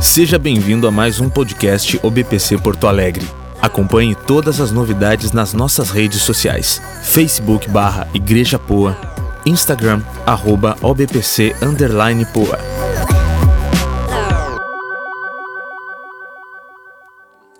Seja 0.00 0.38
bem-vindo 0.38 0.88
a 0.88 0.90
mais 0.90 1.20
um 1.20 1.28
podcast 1.28 2.00
OBPC 2.02 2.56
Porto 2.56 2.86
Alegre. 2.86 3.28
Acompanhe 3.60 4.14
todas 4.14 4.58
as 4.58 4.72
novidades 4.72 5.30
nas 5.30 5.52
nossas 5.52 5.90
redes 5.90 6.22
sociais: 6.22 6.80
Facebook 7.02 7.68
barra 7.68 8.08
Igreja 8.14 8.58
Poa, 8.58 8.96
Instagram 9.44 10.02
arroba 10.24 10.74
OBPC 10.80 11.54
underline 11.60 12.24
Poa. 12.32 12.58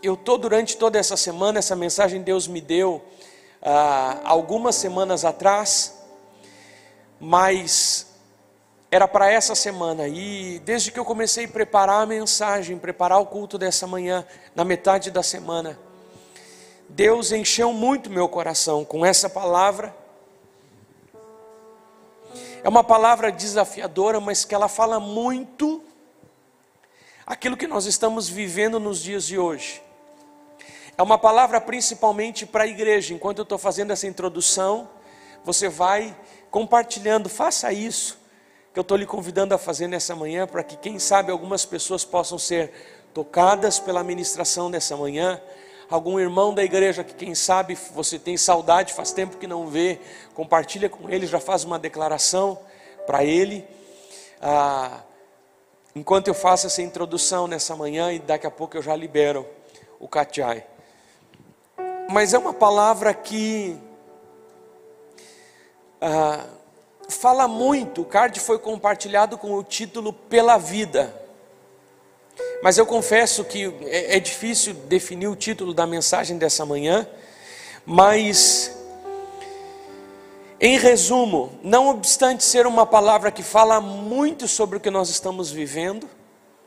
Eu 0.02 0.16
tô 0.16 0.38
durante 0.38 0.78
toda 0.78 0.98
essa 0.98 1.18
semana, 1.18 1.58
essa 1.58 1.76
mensagem 1.76 2.22
Deus 2.22 2.48
me 2.48 2.62
deu 2.62 3.04
ah, 3.60 4.18
algumas 4.24 4.76
semanas 4.76 5.26
atrás, 5.26 5.94
mas 7.20 8.09
era 8.90 9.06
para 9.06 9.30
essa 9.30 9.54
semana 9.54 10.08
e 10.08 10.58
desde 10.60 10.90
que 10.90 10.98
eu 10.98 11.04
comecei 11.04 11.44
a 11.44 11.48
preparar 11.48 12.02
a 12.02 12.06
mensagem, 12.06 12.76
preparar 12.76 13.20
o 13.20 13.26
culto 13.26 13.56
dessa 13.56 13.86
manhã, 13.86 14.26
na 14.52 14.64
metade 14.64 15.12
da 15.12 15.22
semana, 15.22 15.78
Deus 16.88 17.30
encheu 17.30 17.72
muito 17.72 18.10
meu 18.10 18.28
coração 18.28 18.84
com 18.84 19.06
essa 19.06 19.30
palavra. 19.30 19.94
É 22.64 22.68
uma 22.68 22.82
palavra 22.82 23.30
desafiadora, 23.30 24.18
mas 24.20 24.44
que 24.44 24.56
ela 24.56 24.68
fala 24.68 24.98
muito 24.98 25.84
aquilo 27.24 27.56
que 27.56 27.68
nós 27.68 27.86
estamos 27.86 28.28
vivendo 28.28 28.80
nos 28.80 29.00
dias 29.00 29.24
de 29.24 29.38
hoje. 29.38 29.80
É 30.98 31.02
uma 31.02 31.16
palavra 31.16 31.60
principalmente 31.60 32.44
para 32.44 32.64
a 32.64 32.66
igreja. 32.66 33.14
Enquanto 33.14 33.38
eu 33.38 33.44
estou 33.44 33.56
fazendo 33.56 33.92
essa 33.92 34.08
introdução, 34.08 34.88
você 35.44 35.68
vai 35.68 36.14
compartilhando, 36.50 37.28
faça 37.28 37.72
isso 37.72 38.19
que 38.72 38.78
eu 38.78 38.82
estou 38.82 38.96
lhe 38.96 39.06
convidando 39.06 39.54
a 39.54 39.58
fazer 39.58 39.88
nessa 39.88 40.14
manhã, 40.14 40.46
para 40.46 40.62
que, 40.62 40.76
quem 40.76 40.98
sabe, 40.98 41.32
algumas 41.32 41.64
pessoas 41.64 42.04
possam 42.04 42.38
ser 42.38 42.72
tocadas 43.12 43.80
pela 43.80 44.04
ministração 44.04 44.70
dessa 44.70 44.96
manhã. 44.96 45.40
Algum 45.90 46.20
irmão 46.20 46.54
da 46.54 46.62
igreja 46.62 47.02
que, 47.02 47.12
quem 47.12 47.34
sabe, 47.34 47.76
você 47.92 48.16
tem 48.16 48.36
saudade, 48.36 48.92
faz 48.92 49.10
tempo 49.10 49.38
que 49.38 49.46
não 49.48 49.66
vê, 49.66 49.98
compartilha 50.34 50.88
com 50.88 51.10
ele, 51.10 51.26
já 51.26 51.40
faz 51.40 51.64
uma 51.64 51.80
declaração 51.80 52.60
para 53.06 53.24
ele. 53.24 53.66
Ah, 54.40 55.00
enquanto 55.94 56.28
eu 56.28 56.34
faço 56.34 56.68
essa 56.68 56.80
introdução 56.80 57.48
nessa 57.48 57.74
manhã, 57.74 58.12
e 58.12 58.20
daqui 58.20 58.46
a 58.46 58.50
pouco 58.52 58.76
eu 58.76 58.82
já 58.82 58.94
libero 58.94 59.44
o 59.98 60.06
Katiai. 60.06 60.64
Mas 62.08 62.32
é 62.34 62.38
uma 62.38 62.54
palavra 62.54 63.12
que. 63.12 63.76
Ah, 66.00 66.46
fala 67.10 67.46
muito, 67.48 68.02
o 68.02 68.04
card 68.04 68.38
foi 68.40 68.58
compartilhado 68.58 69.36
com 69.36 69.54
o 69.54 69.62
título 69.62 70.12
Pela 70.12 70.56
Vida. 70.56 71.14
Mas 72.62 72.78
eu 72.78 72.86
confesso 72.86 73.44
que 73.44 73.74
é, 73.82 74.16
é 74.16 74.20
difícil 74.20 74.74
definir 74.74 75.28
o 75.28 75.36
título 75.36 75.74
da 75.74 75.86
mensagem 75.86 76.38
dessa 76.38 76.64
manhã, 76.64 77.06
mas 77.84 78.76
em 80.60 80.78
resumo, 80.78 81.58
não 81.62 81.88
obstante 81.88 82.44
ser 82.44 82.66
uma 82.66 82.84
palavra 82.84 83.30
que 83.30 83.42
fala 83.42 83.80
muito 83.80 84.46
sobre 84.46 84.76
o 84.76 84.80
que 84.80 84.90
nós 84.90 85.08
estamos 85.08 85.50
vivendo, 85.50 86.06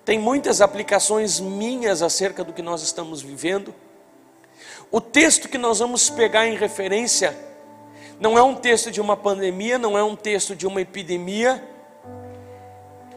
tem 0.03 0.17
muitas 0.17 0.61
aplicações 0.61 1.39
minhas 1.39 2.01
acerca 2.01 2.43
do 2.43 2.51
que 2.51 2.63
nós 2.63 2.81
estamos 2.81 3.21
vivendo. 3.21 3.73
O 4.91 4.99
texto 4.99 5.47
que 5.47 5.59
nós 5.59 5.77
vamos 5.77 6.09
pegar 6.09 6.47
em 6.47 6.55
referência 6.55 7.37
não 8.23 8.37
é 8.37 8.41
um 8.41 8.55
texto 8.55 8.89
de 8.89 9.01
uma 9.01 9.17
pandemia, 9.17 9.77
não 9.77 9.97
é 9.97 10.01
um 10.01 10.15
texto 10.15 10.55
de 10.55 10.65
uma 10.65 10.79
epidemia, 10.79 11.61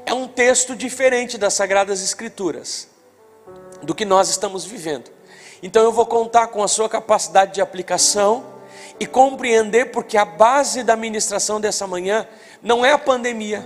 é 0.05 0.13
um 0.13 0.27
texto 0.27 0.75
diferente 0.75 1.39
das 1.39 1.55
Sagradas 1.55 2.03
Escrituras, 2.03 2.89
do 3.85 3.95
que 3.95 4.05
nós 4.05 4.29
estamos 4.29 4.65
vivendo. 4.65 5.09
Então 5.63 5.85
eu 5.85 5.93
vou 5.93 6.07
contar 6.07 6.49
com 6.49 6.61
a 6.61 6.67
sua 6.67 6.89
capacidade 6.89 7.55
de 7.55 7.61
aplicação 7.61 8.47
e 8.99 9.07
compreender, 9.07 9.93
porque 9.93 10.17
a 10.17 10.25
base 10.25 10.83
da 10.83 10.97
ministração 10.97 11.61
dessa 11.61 11.87
manhã 11.87 12.27
não 12.61 12.85
é 12.85 12.91
a 12.91 12.99
pandemia, 12.99 13.65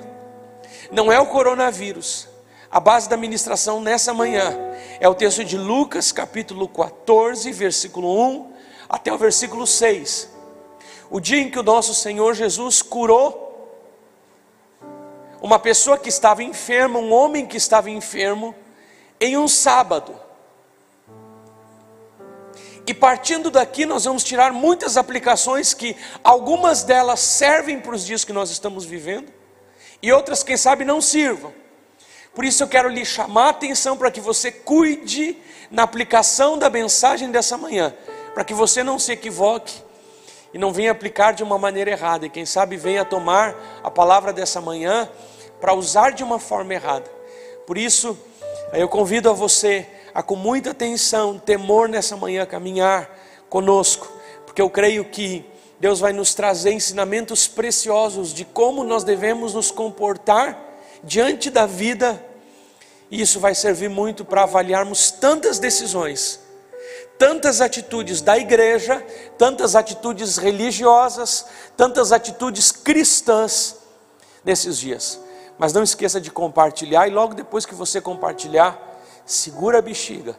não 0.92 1.10
é 1.10 1.18
o 1.18 1.24
coronavírus. 1.24 2.28
A 2.70 2.78
base 2.78 3.08
da 3.08 3.16
ministração 3.16 3.80
nessa 3.80 4.12
manhã 4.12 4.58
é 5.00 5.08
o 5.08 5.14
texto 5.14 5.42
de 5.42 5.56
Lucas, 5.56 6.12
capítulo 6.12 6.68
14, 6.68 7.50
versículo 7.50 8.28
1 8.28 8.52
até 8.90 9.10
o 9.10 9.16
versículo 9.16 9.66
6 9.66 10.29
o 11.10 11.18
dia 11.18 11.40
em 11.40 11.50
que 11.50 11.58
o 11.58 11.62
nosso 11.62 11.92
Senhor 11.92 12.34
Jesus 12.34 12.80
curou 12.80 13.48
uma 15.42 15.58
pessoa 15.58 15.98
que 15.98 16.08
estava 16.08 16.42
enferma, 16.42 16.98
um 16.98 17.12
homem 17.12 17.46
que 17.46 17.56
estava 17.56 17.90
enfermo, 17.90 18.54
em 19.18 19.36
um 19.36 19.48
sábado. 19.48 20.14
E 22.86 22.94
partindo 22.94 23.50
daqui, 23.50 23.84
nós 23.84 24.04
vamos 24.04 24.22
tirar 24.22 24.52
muitas 24.52 24.96
aplicações 24.96 25.74
que 25.74 25.96
algumas 26.22 26.82
delas 26.82 27.20
servem 27.20 27.80
para 27.80 27.94
os 27.94 28.04
dias 28.04 28.24
que 28.24 28.32
nós 28.32 28.50
estamos 28.50 28.84
vivendo, 28.84 29.32
e 30.02 30.12
outras, 30.12 30.42
quem 30.42 30.56
sabe, 30.56 30.84
não 30.84 31.00
sirvam. 31.00 31.52
Por 32.34 32.44
isso 32.44 32.62
eu 32.62 32.68
quero 32.68 32.88
lhe 32.88 33.04
chamar 33.04 33.46
a 33.46 33.50
atenção 33.50 33.96
para 33.96 34.10
que 34.10 34.20
você 34.20 34.52
cuide 34.52 35.36
na 35.70 35.82
aplicação 35.82 36.56
da 36.56 36.70
mensagem 36.70 37.30
dessa 37.30 37.58
manhã, 37.58 37.94
para 38.32 38.44
que 38.44 38.54
você 38.54 38.82
não 38.82 38.98
se 38.98 39.12
equivoque 39.12 39.89
e 40.52 40.58
não 40.58 40.72
venha 40.72 40.90
aplicar 40.90 41.32
de 41.32 41.42
uma 41.42 41.58
maneira 41.58 41.90
errada, 41.90 42.26
e 42.26 42.30
quem 42.30 42.44
sabe 42.44 42.76
venha 42.76 43.04
tomar 43.04 43.80
a 43.82 43.90
palavra 43.90 44.32
dessa 44.32 44.60
manhã 44.60 45.08
para 45.60 45.74
usar 45.74 46.10
de 46.10 46.24
uma 46.24 46.38
forma 46.38 46.74
errada. 46.74 47.10
Por 47.66 47.78
isso, 47.78 48.18
eu 48.72 48.88
convido 48.88 49.30
a 49.30 49.32
você 49.32 49.86
a 50.12 50.22
com 50.22 50.34
muita 50.34 50.70
atenção, 50.70 51.38
temor 51.38 51.88
nessa 51.88 52.16
manhã 52.16 52.44
caminhar 52.44 53.08
conosco, 53.48 54.10
porque 54.44 54.60
eu 54.60 54.68
creio 54.68 55.04
que 55.04 55.44
Deus 55.78 56.00
vai 56.00 56.12
nos 56.12 56.34
trazer 56.34 56.72
ensinamentos 56.72 57.46
preciosos 57.46 58.34
de 58.34 58.44
como 58.44 58.82
nós 58.82 59.04
devemos 59.04 59.54
nos 59.54 59.70
comportar 59.70 60.58
diante 61.02 61.48
da 61.48 61.64
vida, 61.64 62.22
e 63.10 63.20
isso 63.20 63.40
vai 63.40 63.54
servir 63.54 63.88
muito 63.88 64.24
para 64.24 64.42
avaliarmos 64.42 65.10
tantas 65.10 65.58
decisões 65.58 66.49
tantas 67.20 67.60
atitudes 67.60 68.22
da 68.22 68.38
igreja, 68.38 69.04
tantas 69.36 69.76
atitudes 69.76 70.38
religiosas, 70.38 71.44
tantas 71.76 72.12
atitudes 72.12 72.72
cristãs 72.72 73.76
nesses 74.42 74.78
dias. 74.78 75.20
Mas 75.58 75.74
não 75.74 75.82
esqueça 75.82 76.18
de 76.18 76.30
compartilhar 76.30 77.06
e 77.06 77.10
logo 77.10 77.34
depois 77.34 77.66
que 77.66 77.74
você 77.74 78.00
compartilhar, 78.00 79.02
segura 79.26 79.80
a 79.80 79.82
bexiga 79.82 80.34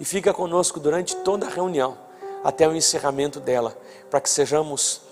e 0.00 0.04
fica 0.04 0.34
conosco 0.34 0.80
durante 0.80 1.14
toda 1.18 1.46
a 1.46 1.50
reunião, 1.50 1.96
até 2.42 2.66
o 2.66 2.74
encerramento 2.74 3.38
dela, 3.38 3.78
para 4.10 4.20
que 4.20 4.28
sejamos 4.28 5.02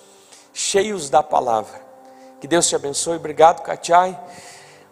cheios 0.53 1.09
da 1.09 1.23
palavra. 1.23 1.81
Que 2.41 2.49
Deus 2.49 2.69
te 2.69 2.75
abençoe. 2.75 3.19
Obrigado, 3.19 3.63
Katiai. 3.63 4.19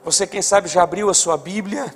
Você, 0.05 0.29
quem 0.29 0.43
sabe, 0.43 0.69
já 0.69 0.85
abriu 0.85 1.11
a 1.11 1.15
sua 1.15 1.37
Bíblia. 1.37 1.93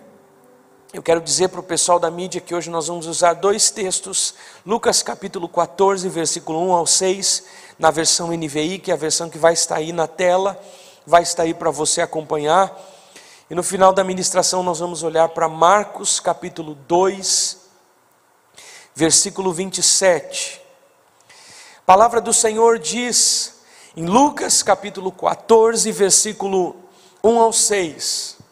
Eu 0.95 1.03
quero 1.03 1.21
dizer 1.21 1.49
para 1.49 1.59
o 1.59 1.63
pessoal 1.65 1.99
da 1.99 2.09
mídia 2.09 2.41
que 2.41 2.55
hoje 2.55 2.71
nós 2.71 2.87
vamos 2.87 3.09
usar 3.09 3.33
dois 3.33 3.69
textos, 3.69 4.33
Lucas 4.65 5.03
capítulo 5.03 5.49
14, 5.49 6.09
versículo 6.09 6.65
1 6.69 6.73
ao 6.73 6.87
6, 6.87 7.43
na 7.77 7.91
versão 7.91 8.29
NVI, 8.29 8.79
que 8.79 8.93
é 8.93 8.95
a 8.95 8.97
versão 8.97 9.29
que 9.29 9.37
vai 9.37 9.55
estar 9.55 9.75
aí 9.75 9.93
na 9.93 10.07
tela, 10.07 10.57
vai 11.05 11.25
estar 11.25 11.43
aí 11.43 11.53
para 11.53 11.73
você 11.73 12.01
acompanhar. 12.01 12.73
E 13.51 13.57
no 13.57 13.65
final 13.65 13.93
da 13.93 14.05
ministração 14.05 14.63
nós 14.63 14.79
vamos 14.79 15.03
olhar 15.03 15.31
para 15.31 15.49
Marcos 15.49 16.21
capítulo 16.21 16.77
2, 16.87 17.59
versículo 18.95 19.53
27. 19.53 20.63
A 21.79 21.83
palavra 21.85 22.21
do 22.21 22.33
Senhor 22.33 22.79
diz 22.79 23.63
em 23.97 24.07
Lucas 24.07 24.63
capítulo 24.63 25.11
14, 25.11 25.91
versículo 25.91 26.77
1 27.21 27.41
ao 27.41 27.53
6. 27.53 28.44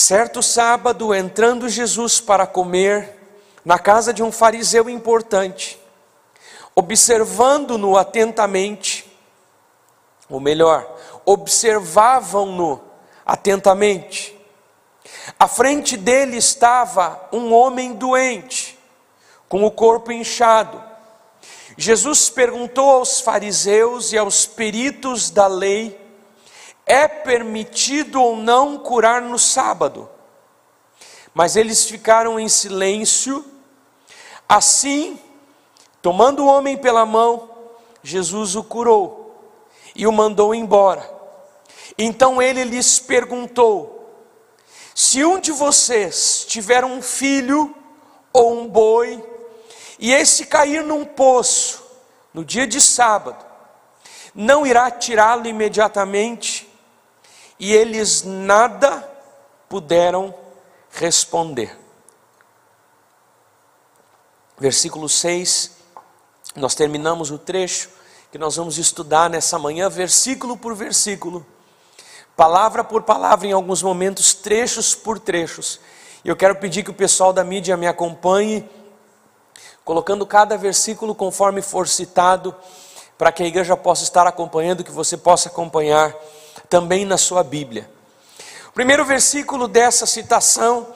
Certo 0.00 0.44
sábado, 0.44 1.12
entrando 1.12 1.68
Jesus 1.68 2.20
para 2.20 2.46
comer 2.46 3.16
na 3.64 3.80
casa 3.80 4.12
de 4.14 4.22
um 4.22 4.30
fariseu 4.30 4.88
importante, 4.88 5.76
observando-no 6.72 7.96
atentamente, 7.96 9.12
ou 10.30 10.38
melhor, 10.38 10.88
observavam-no 11.24 12.80
atentamente. 13.26 14.38
À 15.36 15.48
frente 15.48 15.96
dele 15.96 16.36
estava 16.36 17.28
um 17.32 17.52
homem 17.52 17.92
doente, 17.92 18.78
com 19.48 19.64
o 19.64 19.70
corpo 19.70 20.12
inchado. 20.12 20.80
Jesus 21.76 22.30
perguntou 22.30 22.88
aos 22.88 23.20
fariseus 23.20 24.12
e 24.12 24.16
aos 24.16 24.46
peritos 24.46 25.28
da 25.28 25.48
lei 25.48 26.07
é 26.88 27.06
permitido 27.06 28.20
ou 28.20 28.34
não 28.34 28.78
curar 28.78 29.20
no 29.20 29.38
sábado. 29.38 30.08
Mas 31.34 31.54
eles 31.54 31.84
ficaram 31.84 32.40
em 32.40 32.48
silêncio. 32.48 33.44
Assim, 34.48 35.20
tomando 36.00 36.42
o 36.42 36.46
homem 36.46 36.78
pela 36.78 37.04
mão, 37.04 37.50
Jesus 38.02 38.56
o 38.56 38.64
curou 38.64 39.36
e 39.94 40.06
o 40.06 40.12
mandou 40.12 40.54
embora. 40.54 41.08
Então 41.98 42.40
ele 42.40 42.64
lhes 42.64 42.98
perguntou: 42.98 44.10
Se 44.94 45.22
um 45.24 45.38
de 45.38 45.52
vocês 45.52 46.46
tiver 46.48 46.84
um 46.84 47.02
filho 47.02 47.74
ou 48.32 48.60
um 48.60 48.66
boi, 48.66 49.22
e 49.98 50.12
esse 50.12 50.46
cair 50.46 50.82
num 50.82 51.04
poço 51.04 51.84
no 52.32 52.44
dia 52.44 52.66
de 52.66 52.80
sábado, 52.80 53.44
não 54.34 54.66
irá 54.66 54.90
tirá-lo 54.90 55.46
imediatamente, 55.46 56.57
e 57.58 57.74
eles 57.74 58.22
nada 58.22 59.08
puderam 59.68 60.34
responder. 60.90 61.76
Versículo 64.58 65.08
6, 65.08 65.72
nós 66.56 66.74
terminamos 66.74 67.30
o 67.30 67.38
trecho 67.38 67.90
que 68.30 68.38
nós 68.38 68.56
vamos 68.56 68.76
estudar 68.76 69.30
nessa 69.30 69.58
manhã, 69.58 69.88
versículo 69.88 70.56
por 70.56 70.74
versículo, 70.74 71.46
palavra 72.36 72.84
por 72.84 73.02
palavra, 73.02 73.46
em 73.46 73.52
alguns 73.52 73.82
momentos, 73.82 74.34
trechos 74.34 74.94
por 74.94 75.18
trechos. 75.18 75.80
E 76.24 76.28
eu 76.28 76.36
quero 76.36 76.56
pedir 76.56 76.82
que 76.82 76.90
o 76.90 76.94
pessoal 76.94 77.32
da 77.32 77.42
mídia 77.42 77.76
me 77.76 77.86
acompanhe, 77.86 78.68
colocando 79.84 80.26
cada 80.26 80.58
versículo 80.58 81.14
conforme 81.14 81.62
for 81.62 81.88
citado, 81.88 82.54
para 83.16 83.32
que 83.32 83.42
a 83.42 83.46
igreja 83.46 83.76
possa 83.76 84.02
estar 84.02 84.26
acompanhando, 84.26 84.84
que 84.84 84.92
você 84.92 85.16
possa 85.16 85.48
acompanhar 85.48 86.14
também 86.68 87.04
na 87.04 87.16
sua 87.16 87.42
Bíblia. 87.42 87.90
O 88.68 88.72
primeiro 88.72 89.04
versículo 89.04 89.66
dessa 89.66 90.06
citação 90.06 90.86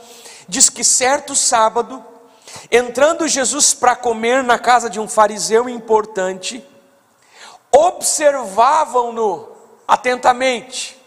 diz 0.48 0.68
que 0.68 0.84
certo 0.84 1.34
sábado, 1.34 2.04
entrando 2.70 3.26
Jesus 3.26 3.74
para 3.74 3.96
comer 3.96 4.42
na 4.42 4.58
casa 4.58 4.88
de 4.90 5.00
um 5.00 5.08
fariseu 5.08 5.68
importante, 5.68 6.64
observavam-no 7.72 9.48
atentamente. 9.88 11.00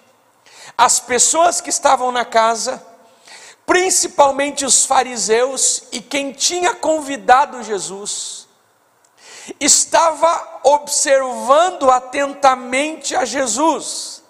As 0.78 1.00
pessoas 1.00 1.62
que 1.62 1.70
estavam 1.70 2.12
na 2.12 2.26
casa, 2.26 2.84
principalmente 3.66 4.66
os 4.66 4.86
fariseus 4.86 5.84
e 5.92 6.02
quem 6.02 6.34
tinha 6.34 6.74
convidado 6.74 7.64
Jesus, 7.64 8.48
estava 9.60 10.60
observando 10.64 11.90
atentamente 11.90 13.16
a 13.16 13.24
Jesus. 13.24 14.25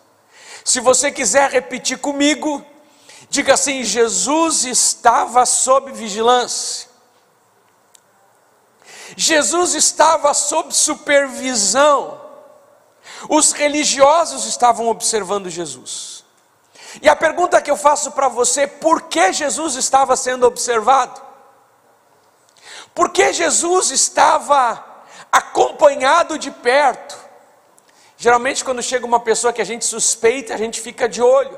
Se 0.66 0.80
você 0.80 1.12
quiser 1.12 1.52
repetir 1.52 2.00
comigo, 2.00 2.66
diga 3.30 3.54
assim: 3.54 3.84
Jesus 3.84 4.66
estava 4.66 5.46
sob 5.46 5.92
vigilância. 5.92 6.90
Jesus 9.16 9.76
estava 9.76 10.34
sob 10.34 10.74
supervisão. 10.74 12.20
Os 13.30 13.52
religiosos 13.52 14.46
estavam 14.46 14.88
observando 14.88 15.52
Jesus. 15.52 16.26
E 17.00 17.08
a 17.08 17.16
pergunta 17.16 17.62
que 17.62 17.70
eu 17.70 17.78
faço 17.78 18.12
para 18.14 18.28
você, 18.28 18.66
por 18.66 19.04
que 19.04 19.32
Jesus 19.32 19.76
estava 19.76 20.16
sendo 20.16 20.48
observado? 20.48 21.22
Por 22.96 23.12
que 23.12 23.32
Jesus 23.34 23.92
estava 23.92 24.84
acompanhado 25.32 26.40
de 26.40 26.50
perto? 26.50 27.25
Geralmente, 28.26 28.66
quando 28.66 28.82
chega 28.82 29.06
uma 29.06 29.20
pessoa 29.20 29.54
que 29.54 29.62
a 29.62 29.66
gente 29.66 29.86
suspeita, 29.86 30.56
a 30.56 30.58
gente 30.58 30.82
fica 30.82 31.08
de 31.08 31.22
olho. 31.22 31.56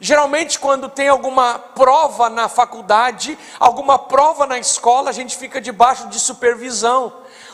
Geralmente, 0.00 0.58
quando 0.58 0.88
tem 0.88 1.06
alguma 1.06 1.60
prova 1.60 2.28
na 2.28 2.48
faculdade, 2.48 3.38
alguma 3.56 3.96
prova 3.96 4.48
na 4.48 4.58
escola, 4.58 5.10
a 5.10 5.12
gente 5.12 5.36
fica 5.36 5.60
debaixo 5.60 6.08
de 6.08 6.18
supervisão, 6.18 7.12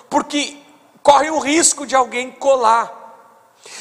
porque 0.08 0.56
corre 1.02 1.28
o 1.28 1.38
risco 1.38 1.86
de 1.86 1.94
alguém 1.94 2.30
colar. 2.30 2.90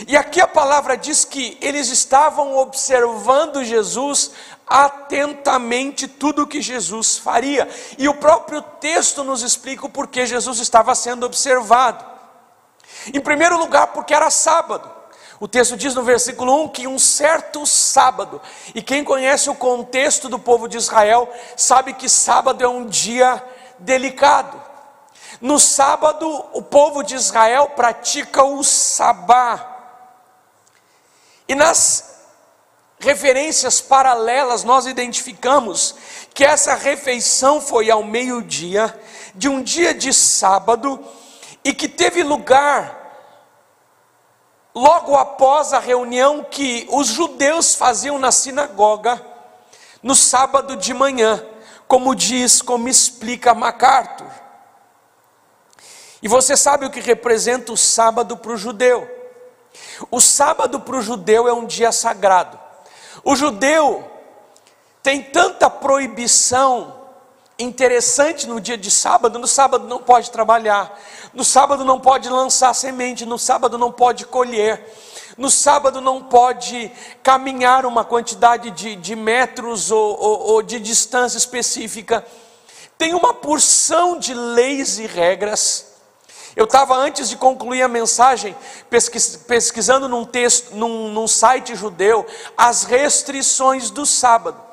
E 0.05 0.17
aqui 0.17 0.41
a 0.41 0.47
palavra 0.47 0.97
diz 0.97 1.23
que 1.23 1.57
eles 1.61 1.87
estavam 1.87 2.57
observando 2.57 3.63
Jesus 3.63 4.31
atentamente 4.67 6.09
tudo 6.09 6.43
o 6.43 6.47
que 6.47 6.61
Jesus 6.61 7.17
faria. 7.17 7.69
E 7.97 8.09
o 8.09 8.15
próprio 8.15 8.61
texto 8.61 9.23
nos 9.23 9.43
explica 9.43 9.85
o 9.85 9.89
porquê 9.89 10.25
Jesus 10.25 10.59
estava 10.59 10.93
sendo 10.93 11.25
observado. 11.25 12.14
Em 13.13 13.19
primeiro 13.19 13.57
lugar, 13.57 13.87
porque 13.87 14.13
era 14.13 14.29
sábado. 14.29 14.95
O 15.39 15.47
texto 15.47 15.75
diz 15.75 15.93
no 15.93 16.03
versículo 16.03 16.63
1 16.63 16.69
que 16.69 16.87
um 16.87 16.97
certo 16.97 17.65
sábado, 17.65 18.41
e 18.73 18.81
quem 18.81 19.03
conhece 19.03 19.49
o 19.49 19.55
contexto 19.55 20.29
do 20.29 20.39
povo 20.39 20.67
de 20.67 20.77
Israel 20.77 21.29
sabe 21.57 21.93
que 21.93 22.07
sábado 22.07 22.63
é 22.63 22.67
um 22.67 22.85
dia 22.85 23.43
delicado. 23.77 24.61
No 25.41 25.59
sábado, 25.59 26.45
o 26.53 26.61
povo 26.61 27.03
de 27.03 27.15
Israel 27.15 27.69
pratica 27.75 28.43
o 28.43 28.63
sabá. 28.63 29.73
E 31.47 31.53
nas 31.53 32.15
referências 32.97 33.81
paralelas, 33.81 34.63
nós 34.63 34.85
identificamos 34.85 35.95
que 36.33 36.45
essa 36.45 36.73
refeição 36.75 37.59
foi 37.59 37.91
ao 37.91 38.03
meio-dia 38.03 38.97
de 39.35 39.49
um 39.49 39.61
dia 39.61 39.93
de 39.93 40.13
sábado 40.13 41.05
e 41.65 41.73
que 41.73 41.89
teve 41.89 42.21
lugar 42.21 43.01
logo 44.75 45.17
após 45.17 45.73
a 45.73 45.79
reunião 45.79 46.43
que 46.43 46.87
os 46.91 47.07
judeus 47.07 47.73
faziam 47.73 48.19
na 48.19 48.31
sinagoga 48.31 49.19
no 50.03 50.13
sábado 50.13 50.75
de 50.75 50.93
manhã, 50.93 51.43
como 51.87 52.13
diz, 52.13 52.61
como 52.61 52.87
explica 52.87 53.55
MacArthur. 53.55 54.29
E 56.21 56.27
você 56.27 56.55
sabe 56.55 56.85
o 56.85 56.91
que 56.91 56.99
representa 56.99 57.73
o 57.73 57.77
sábado 57.77 58.37
para 58.37 58.51
o 58.51 58.57
judeu? 58.57 59.09
O 60.11 60.21
sábado 60.21 60.79
para 60.81 60.97
o 60.97 61.01
judeu 61.01 61.47
é 61.47 61.53
um 61.53 61.65
dia 61.65 61.91
sagrado. 61.91 62.59
O 63.23 63.35
judeu 63.35 64.07
tem 65.01 65.23
tanta 65.23 65.67
proibição 65.67 66.94
interessante 67.57 68.47
no 68.47 68.59
dia 68.59 68.77
de 68.77 68.91
sábado: 68.91 69.39
no 69.39 69.47
sábado 69.47 69.87
não 69.87 69.99
pode 69.99 70.31
trabalhar, 70.31 70.99
no 71.33 71.43
sábado 71.43 71.83
não 71.85 71.99
pode 71.99 72.29
lançar 72.29 72.73
semente, 72.73 73.25
no 73.25 73.37
sábado 73.37 73.77
não 73.77 73.91
pode 73.91 74.25
colher, 74.25 74.93
no 75.37 75.49
sábado 75.49 76.01
não 76.01 76.23
pode 76.23 76.91
caminhar 77.23 77.85
uma 77.85 78.03
quantidade 78.03 78.71
de, 78.71 78.95
de 78.95 79.15
metros 79.15 79.91
ou, 79.91 80.19
ou, 80.19 80.39
ou 80.51 80.61
de 80.61 80.79
distância 80.79 81.37
específica. 81.37 82.25
Tem 82.97 83.13
uma 83.13 83.33
porção 83.33 84.17
de 84.17 84.33
leis 84.33 84.99
e 84.99 85.05
regras 85.05 85.95
eu 86.55 86.63
estava, 86.63 86.95
antes 86.95 87.27
de 87.27 87.35
concluir 87.35 87.81
a 87.81 87.87
mensagem, 87.87 88.55
pesquisando 89.45 90.07
num 90.07 90.23
texto, 90.23 90.73
num, 90.73 91.11
num 91.11 91.27
site 91.27 91.75
judeu, 91.75 92.25
as 92.55 92.85
restrições 92.85 93.89
do 93.89 94.05
sábado. 94.05 94.64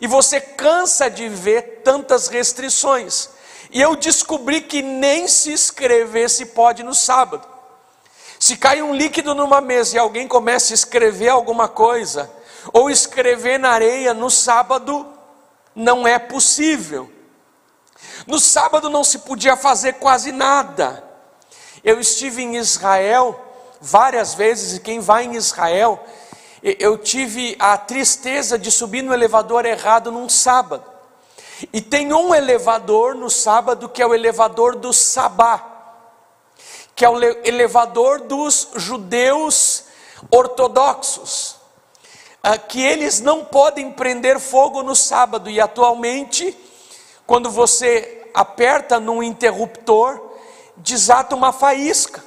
E 0.00 0.06
você 0.06 0.40
cansa 0.40 1.08
de 1.08 1.28
ver 1.28 1.82
tantas 1.82 2.28
restrições. 2.28 3.30
E 3.70 3.80
eu 3.80 3.96
descobri 3.96 4.60
que 4.60 4.82
nem 4.82 5.26
se 5.26 5.52
escrever 5.52 6.30
se 6.30 6.46
pode 6.46 6.82
no 6.82 6.94
sábado. 6.94 7.46
Se 8.38 8.56
cai 8.56 8.82
um 8.82 8.94
líquido 8.94 9.34
numa 9.34 9.60
mesa 9.60 9.96
e 9.96 9.98
alguém 9.98 10.28
começa 10.28 10.72
a 10.72 10.74
escrever 10.74 11.30
alguma 11.30 11.68
coisa, 11.68 12.30
ou 12.72 12.90
escrever 12.90 13.58
na 13.58 13.70
areia 13.70 14.12
no 14.12 14.30
sábado, 14.30 15.06
não 15.74 16.06
é 16.06 16.18
possível. 16.18 17.10
No 18.26 18.38
sábado 18.38 18.90
não 18.90 19.04
se 19.04 19.20
podia 19.20 19.56
fazer 19.56 19.94
quase 19.94 20.32
nada. 20.32 21.02
Eu 21.82 22.00
estive 22.00 22.42
em 22.42 22.56
Israel 22.56 23.40
várias 23.80 24.34
vezes, 24.34 24.76
e 24.76 24.80
quem 24.80 25.00
vai 25.00 25.24
em 25.24 25.34
Israel, 25.34 26.04
eu 26.62 26.98
tive 26.98 27.56
a 27.58 27.76
tristeza 27.76 28.58
de 28.58 28.70
subir 28.70 29.02
no 29.02 29.12
elevador 29.12 29.64
errado 29.66 30.10
num 30.10 30.28
sábado. 30.28 30.84
E 31.72 31.80
tem 31.80 32.12
um 32.12 32.34
elevador 32.34 33.14
no 33.14 33.30
sábado 33.30 33.88
que 33.88 34.02
é 34.02 34.06
o 34.06 34.14
elevador 34.14 34.76
do 34.76 34.92
Sabá, 34.92 35.76
que 36.94 37.04
é 37.04 37.08
o 37.08 37.18
elevador 37.44 38.20
dos 38.20 38.68
judeus 38.74 39.84
ortodoxos, 40.30 41.56
ah, 42.42 42.58
que 42.58 42.82
eles 42.82 43.20
não 43.20 43.44
podem 43.44 43.90
prender 43.90 44.38
fogo 44.38 44.82
no 44.82 44.94
sábado, 44.94 45.50
e 45.50 45.60
atualmente, 45.60 46.56
quando 47.26 47.50
você 47.50 48.30
aperta 48.32 49.00
num 49.00 49.22
interruptor, 49.22 50.20
desata 50.76 51.34
uma 51.34 51.52
faísca. 51.52 52.24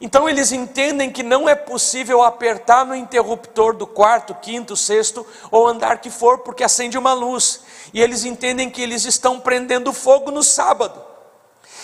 Então 0.00 0.28
eles 0.28 0.52
entendem 0.52 1.10
que 1.10 1.24
não 1.24 1.48
é 1.48 1.56
possível 1.56 2.22
apertar 2.22 2.86
no 2.86 2.94
interruptor 2.94 3.74
do 3.74 3.86
quarto, 3.86 4.34
quinto, 4.34 4.76
sexto 4.76 5.26
ou 5.50 5.66
andar 5.66 6.00
que 6.00 6.10
for, 6.10 6.38
porque 6.38 6.62
acende 6.62 6.96
uma 6.96 7.12
luz. 7.12 7.62
E 7.92 8.00
eles 8.00 8.24
entendem 8.24 8.70
que 8.70 8.80
eles 8.80 9.04
estão 9.04 9.40
prendendo 9.40 9.92
fogo 9.92 10.30
no 10.30 10.42
sábado. 10.42 11.02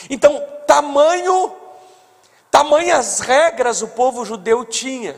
Então, 0.08 0.40
tamanho, 0.66 1.52
tamanhas 2.50 3.18
regras 3.18 3.82
o 3.82 3.88
povo 3.88 4.24
judeu 4.24 4.64
tinha, 4.64 5.16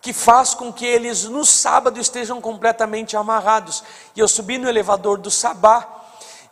que 0.00 0.12
faz 0.12 0.54
com 0.54 0.72
que 0.72 0.86
eles 0.86 1.24
no 1.24 1.44
sábado 1.44 1.98
estejam 1.98 2.40
completamente 2.40 3.16
amarrados. 3.16 3.82
E 4.14 4.20
eu 4.20 4.28
subi 4.28 4.58
no 4.58 4.68
elevador 4.68 5.18
do 5.18 5.30
Sabá, 5.30 5.88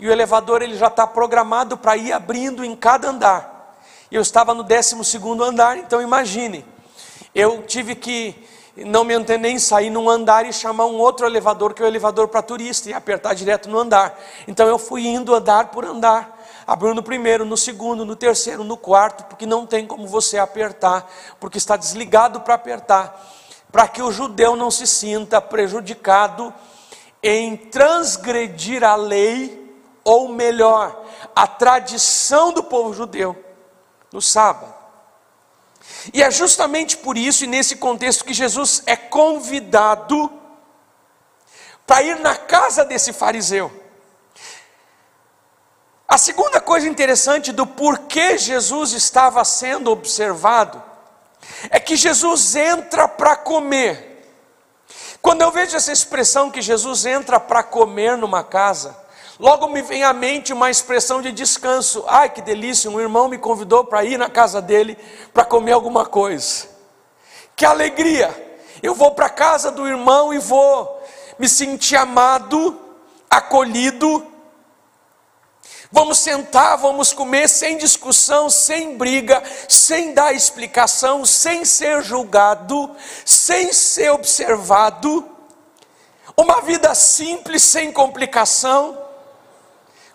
e 0.00 0.08
o 0.08 0.10
elevador 0.10 0.62
ele 0.62 0.76
já 0.76 0.86
está 0.88 1.06
programado 1.06 1.76
para 1.76 1.96
ir 1.96 2.12
abrindo 2.12 2.64
em 2.64 2.74
cada 2.74 3.08
andar. 3.10 3.59
Eu 4.10 4.20
estava 4.20 4.52
no 4.52 4.64
12 4.64 4.96
andar, 5.40 5.78
então 5.78 6.02
imagine, 6.02 6.64
eu 7.32 7.62
tive 7.62 7.94
que 7.94 8.34
não 8.76 9.04
me 9.04 9.14
entender 9.14 9.50
em 9.50 9.58
sair 9.60 9.88
num 9.88 10.10
andar 10.10 10.44
e 10.44 10.52
chamar 10.52 10.86
um 10.86 10.98
outro 10.98 11.24
elevador 11.24 11.72
que 11.72 11.80
é 11.80 11.84
o 11.84 11.88
elevador 11.88 12.26
para 12.26 12.42
turista 12.42 12.90
e 12.90 12.92
apertar 12.92 13.34
direto 13.34 13.68
no 13.68 13.78
andar. 13.78 14.18
Então 14.48 14.66
eu 14.66 14.80
fui 14.80 15.06
indo 15.06 15.32
andar 15.32 15.68
por 15.68 15.84
andar, 15.84 16.44
abrindo 16.66 16.96
no 16.96 17.04
primeiro, 17.04 17.44
no 17.44 17.56
segundo, 17.56 18.04
no 18.04 18.16
terceiro, 18.16 18.64
no 18.64 18.76
quarto, 18.76 19.22
porque 19.26 19.46
não 19.46 19.64
tem 19.64 19.86
como 19.86 20.08
você 20.08 20.38
apertar, 20.38 21.08
porque 21.38 21.58
está 21.58 21.76
desligado 21.76 22.40
para 22.40 22.54
apertar, 22.54 23.28
para 23.70 23.86
que 23.86 24.02
o 24.02 24.10
judeu 24.10 24.56
não 24.56 24.72
se 24.72 24.88
sinta 24.88 25.40
prejudicado 25.40 26.52
em 27.22 27.56
transgredir 27.56 28.82
a 28.82 28.96
lei, 28.96 29.72
ou 30.02 30.28
melhor, 30.28 31.04
a 31.32 31.46
tradição 31.46 32.52
do 32.52 32.64
povo 32.64 32.92
judeu 32.92 33.49
no 34.12 34.20
sábado. 34.20 34.74
E 36.12 36.22
é 36.22 36.30
justamente 36.30 36.96
por 36.96 37.16
isso 37.16 37.44
e 37.44 37.46
nesse 37.46 37.76
contexto 37.76 38.24
que 38.24 38.32
Jesus 38.32 38.82
é 38.86 38.96
convidado 38.96 40.32
para 41.86 42.02
ir 42.02 42.18
na 42.20 42.36
casa 42.36 42.84
desse 42.84 43.12
fariseu. 43.12 43.70
A 46.06 46.18
segunda 46.18 46.60
coisa 46.60 46.88
interessante 46.88 47.52
do 47.52 47.66
porquê 47.66 48.36
Jesus 48.36 48.92
estava 48.92 49.44
sendo 49.44 49.90
observado 49.90 50.82
é 51.70 51.78
que 51.78 51.96
Jesus 51.96 52.56
entra 52.56 53.06
para 53.06 53.36
comer. 53.36 54.10
Quando 55.22 55.42
eu 55.42 55.50
vejo 55.50 55.76
essa 55.76 55.92
expressão 55.92 56.50
que 56.50 56.62
Jesus 56.62 57.06
entra 57.06 57.38
para 57.38 57.62
comer 57.62 58.16
numa 58.16 58.42
casa, 58.42 58.96
Logo 59.40 59.68
me 59.68 59.80
vem 59.80 60.04
à 60.04 60.12
mente 60.12 60.52
uma 60.52 60.68
expressão 60.68 61.22
de 61.22 61.32
descanso. 61.32 62.04
Ai, 62.06 62.28
que 62.28 62.42
delícia! 62.42 62.90
Um 62.90 63.00
irmão 63.00 63.26
me 63.26 63.38
convidou 63.38 63.82
para 63.82 64.04
ir 64.04 64.18
na 64.18 64.28
casa 64.28 64.60
dele 64.60 64.98
para 65.32 65.46
comer 65.46 65.72
alguma 65.72 66.04
coisa. 66.04 66.68
Que 67.56 67.64
alegria! 67.64 68.28
Eu 68.82 68.94
vou 68.94 69.12
para 69.12 69.26
a 69.26 69.30
casa 69.30 69.70
do 69.70 69.88
irmão 69.88 70.34
e 70.34 70.38
vou 70.38 71.02
me 71.38 71.48
sentir 71.48 71.96
amado, 71.96 72.78
acolhido. 73.30 74.26
Vamos 75.90 76.18
sentar, 76.18 76.76
vamos 76.76 77.14
comer 77.14 77.48
sem 77.48 77.78
discussão, 77.78 78.50
sem 78.50 78.98
briga, 78.98 79.42
sem 79.66 80.12
dar 80.12 80.34
explicação, 80.34 81.24
sem 81.24 81.64
ser 81.64 82.02
julgado, 82.02 82.94
sem 83.24 83.72
ser 83.72 84.10
observado. 84.10 85.26
Uma 86.36 86.60
vida 86.60 86.94
simples, 86.94 87.62
sem 87.62 87.90
complicação. 87.90 89.08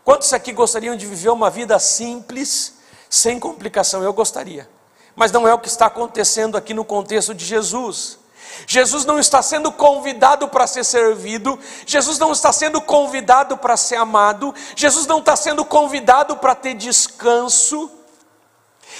Quantos 0.05 0.31
aqui 0.33 0.53
gostariam 0.53 0.95
de 0.95 1.07
viver 1.07 1.31
uma 1.31 1.50
vida 1.50 1.79
simples, 1.79 2.75
sem 3.09 3.39
complicação? 3.39 4.03
Eu 4.03 4.13
gostaria. 4.13 4.69
Mas 5.15 5.31
não 5.31 5.47
é 5.47 5.53
o 5.53 5.57
que 5.57 5.67
está 5.67 5.88
acontecendo 5.88 6.55
aqui 6.55 6.75
no 6.75 6.85
contexto 6.85 7.33
de 7.33 7.43
Jesus. 7.43 8.19
Jesus 8.67 9.03
não 9.03 9.17
está 9.17 9.41
sendo 9.41 9.71
convidado 9.71 10.47
para 10.47 10.67
ser 10.67 10.83
servido, 10.83 11.59
Jesus 11.88 12.19
não 12.19 12.31
está 12.31 12.53
sendo 12.53 12.79
convidado 12.79 13.57
para 13.57 13.75
ser 13.75 13.95
amado, 13.95 14.53
Jesus 14.75 15.07
não 15.07 15.17
está 15.17 15.35
sendo 15.35 15.65
convidado 15.65 16.38
para 16.38 16.53
ter 16.53 16.75
descanso. 16.75 17.89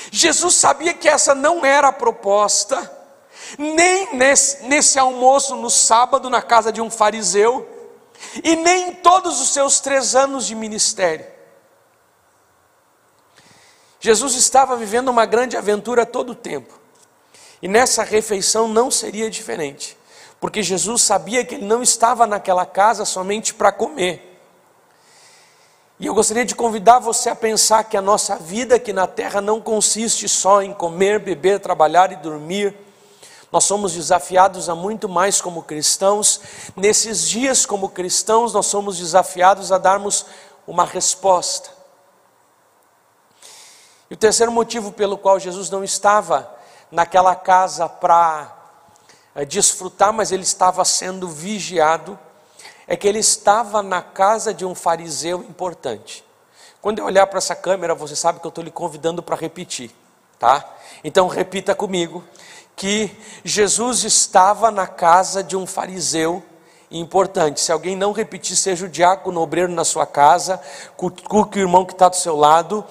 Jesus 0.10 0.56
sabia 0.56 0.92
que 0.92 1.08
essa 1.08 1.36
não 1.36 1.64
era 1.64 1.90
a 1.90 1.94
proposta, 1.94 2.92
nem 3.60 4.16
nesse, 4.16 4.64
nesse 4.64 4.98
almoço 4.98 5.56
no 5.56 5.70
sábado 5.70 6.32
na 6.32 6.42
casa 6.42 6.72
de 6.72 6.82
um 6.82 6.90
fariseu, 6.90 7.75
e 8.44 8.56
nem 8.56 8.90
em 8.90 8.94
todos 8.94 9.42
os 9.42 9.50
seus 9.50 9.80
três 9.80 10.16
anos 10.16 10.46
de 10.46 10.56
ministério. 10.56 11.26
Jesus 14.00 14.36
estava 14.36 14.76
vivendo 14.76 15.10
uma 15.10 15.26
grande 15.26 15.58
aventura 15.58 16.06
todo 16.06 16.32
o 16.32 16.36
tempo, 16.36 16.80
e 17.62 17.68
nessa 17.68 18.04
refeição 18.04 18.68
não 18.68 18.92
seria 18.92 19.30
diferente, 19.30 19.98
porque 20.40 20.62
Jesus 20.62 21.02
sabia 21.02 21.44
que 21.44 21.56
ele 21.56 21.66
não 21.66 21.82
estava 21.82 22.28
naquela 22.28 22.66
casa 22.66 23.06
somente 23.06 23.54
para 23.54 23.72
comer. 23.72 24.34
E 25.98 26.06
eu 26.06 26.14
gostaria 26.14 26.44
de 26.44 26.54
convidar 26.54 27.00
você 27.00 27.30
a 27.30 27.36
pensar 27.36 27.86
que 27.86 27.96
a 27.96 28.02
nossa 28.02 28.36
vida 28.36 28.76
aqui 28.76 28.92
na 28.92 29.08
terra 29.08 29.40
não 29.40 29.62
consiste 29.62 30.28
só 30.28 30.62
em 30.62 30.74
comer, 30.74 31.20
beber, 31.20 31.60
trabalhar 31.60 32.12
e 32.12 32.18
dormir, 32.18 32.76
nós 33.56 33.64
somos 33.64 33.94
desafiados 33.94 34.68
a 34.68 34.76
muito 34.76 35.08
mais 35.08 35.40
como 35.40 35.64
cristãos. 35.64 36.42
Nesses 36.76 37.26
dias, 37.26 37.66
como 37.66 37.88
cristãos, 37.88 38.52
nós 38.52 38.66
somos 38.66 38.98
desafiados 38.98 39.72
a 39.72 39.78
darmos 39.78 40.26
uma 40.68 40.84
resposta. 40.84 41.70
E 44.12 44.14
o 44.14 44.18
terceiro 44.18 44.52
motivo 44.52 44.92
pelo 44.92 45.18
qual 45.18 45.40
Jesus 45.40 45.70
não 45.70 45.86
estava 45.86 46.54
naquela 46.92 47.34
casa 47.34 47.88
para 47.88 48.54
é, 49.34 49.46
desfrutar, 49.46 50.12
mas 50.12 50.34
ele 50.34 50.44
estava 50.44 50.84
sendo 50.84 51.30
vigiado, 51.30 52.20
é 52.86 52.98
que 52.98 53.08
ele 53.08 53.20
estava 53.20 53.82
na 53.82 54.02
casa 54.02 54.54
de 54.54 54.66
um 54.66 54.76
fariseu 54.76 55.40
importante. 55.44 56.26
Quando 56.82 57.00
eu 57.00 57.06
olhar 57.06 57.26
para 57.28 57.38
essa 57.38 57.56
câmera, 57.56 57.96
você 57.96 58.18
sabe 58.18 58.42
que 58.42 58.46
eu 58.46 58.50
estou 58.50 58.66
lhe 58.66 58.70
convidando 58.70 59.24
para 59.24 59.38
repetir, 59.38 59.96
tá? 60.38 60.74
Então 61.06 61.30
repita 61.30 61.74
comigo 61.74 62.22
que 62.76 63.10
Jesus 63.44 64.04
estava 64.04 64.70
na 64.70 64.86
casa 64.86 65.42
de 65.44 65.56
um 65.56 65.66
fariseu 65.66 66.44
importante. 66.92 67.62
Se 67.62 67.72
alguém 67.72 67.96
não 67.96 68.12
repetir, 68.12 68.56
seja 68.56 68.86
o 68.86 68.90
diácono 68.90 69.42
obreiro 69.42 69.72
na 69.72 69.86
sua 69.86 70.06
casa, 70.06 70.60
cuque 70.96 71.60
o 71.60 71.62
irmão 71.62 71.86
que 71.86 71.94
está 71.94 72.10
do 72.10 72.16
seu 72.16 72.36
lado, 72.36 72.86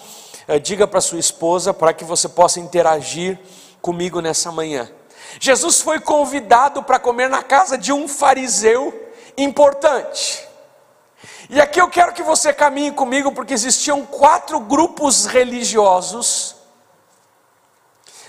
eh, 0.49 0.59
diga 0.59 0.87
para 0.87 1.01
sua 1.01 1.19
esposa 1.19 1.73
para 1.75 1.93
que 1.93 2.05
você 2.05 2.29
possa 2.29 2.61
interagir 2.61 3.39
comigo 3.81 4.21
nessa 4.21 4.51
manhã. 4.51 4.91
Jesus 5.41 5.81
foi 5.81 6.01
convidado 6.01 6.83
para 6.83 6.99
comer 6.99 7.29
na 7.29 7.43
casa 7.43 7.77
de 7.77 7.93
um 7.93 8.09
fariseu 8.09 8.93
importante. 9.37 10.47
E 11.51 11.61
aqui 11.61 11.81
eu 11.81 11.89
quero 11.89 12.13
que 12.13 12.23
você 12.23 12.53
caminhe 12.53 12.93
comigo, 12.93 13.33
porque 13.33 13.53
existiam 13.53 14.05
quatro 14.07 14.61
grupos 14.61 15.27
religiosos 15.27 16.57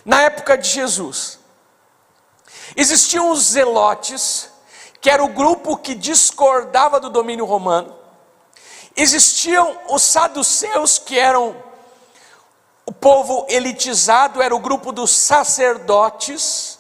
na 0.04 0.22
época 0.22 0.58
de 0.58 0.70
Jesus. 0.70 1.40
Existiam 2.76 3.32
os 3.32 3.40
zelotes, 3.52 4.50
que 5.00 5.10
era 5.10 5.24
o 5.24 5.30
grupo 5.30 5.78
que 5.78 5.96
discordava 5.96 7.00
do 7.00 7.10
domínio 7.10 7.46
romano. 7.46 7.96
Existiam 8.96 9.78
os 9.90 10.02
saduceus, 10.02 10.98
que 10.98 11.18
eram 11.18 11.56
o 12.86 12.92
povo 12.92 13.46
elitizado, 13.50 14.42
era 14.42 14.56
o 14.56 14.60
grupo 14.60 14.92
dos 14.92 15.12
sacerdotes. 15.12 16.80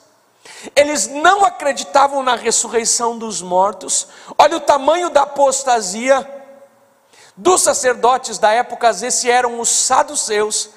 Eles 0.75 1.07
não 1.07 1.45
acreditavam 1.45 2.23
na 2.23 2.35
ressurreição 2.35 3.17
dos 3.17 3.41
mortos. 3.41 4.07
Olha 4.37 4.57
o 4.57 4.61
tamanho 4.61 5.09
da 5.09 5.23
apostasia 5.23 6.31
dos 7.37 7.61
sacerdotes 7.61 8.37
da 8.37 8.51
época, 8.51 8.89
esses 8.89 9.25
eram 9.25 9.59
os 9.59 9.69
saduceus. 9.69 10.69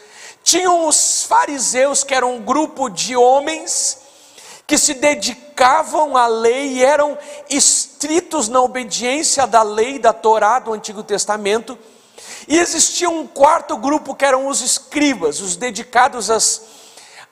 Tinham 0.43 0.89
os 0.89 1.25
fariseus, 1.25 2.03
que 2.03 2.15
eram 2.15 2.37
um 2.37 2.43
grupo 2.43 2.89
de 2.89 3.17
homens 3.17 4.08
que 4.69 4.77
se 4.77 4.93
dedicavam 4.93 6.15
à 6.15 6.27
lei 6.27 6.75
e 6.75 6.85
eram 6.85 7.17
estritos 7.49 8.51
na 8.51 8.61
obediência 8.61 9.47
da 9.47 9.63
lei 9.63 9.99
da 9.99 10.13
Torá 10.13 10.59
do 10.59 10.75
Antigo 10.75 11.03
Testamento. 11.03 11.77
E 12.47 12.59
existia 12.59 13.09
um 13.09 13.27
quarto 13.27 13.79
grupo 13.79 14.15
que 14.15 14.27
eram 14.27 14.47
os 14.47 14.61
escribas, 14.61 15.41
os 15.41 15.57
dedicados 15.57 16.31
às, 16.31 16.63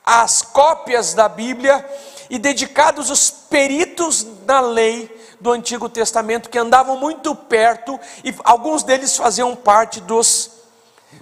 às 0.03 0.41
cópias 0.41 1.13
da 1.13 1.29
Bíblia 1.29 1.87
e 2.27 2.39
dedicados 2.39 3.11
os 3.11 3.29
peritos 3.29 4.25
na 4.47 4.59
lei 4.59 5.15
do 5.39 5.51
Antigo 5.51 5.87
Testamento 5.87 6.49
que 6.49 6.57
andavam 6.57 6.97
muito 6.97 7.35
perto 7.35 7.99
e 8.23 8.33
alguns 8.43 8.81
deles 8.81 9.15
faziam 9.15 9.55
parte 9.55 10.01
dos 10.01 10.49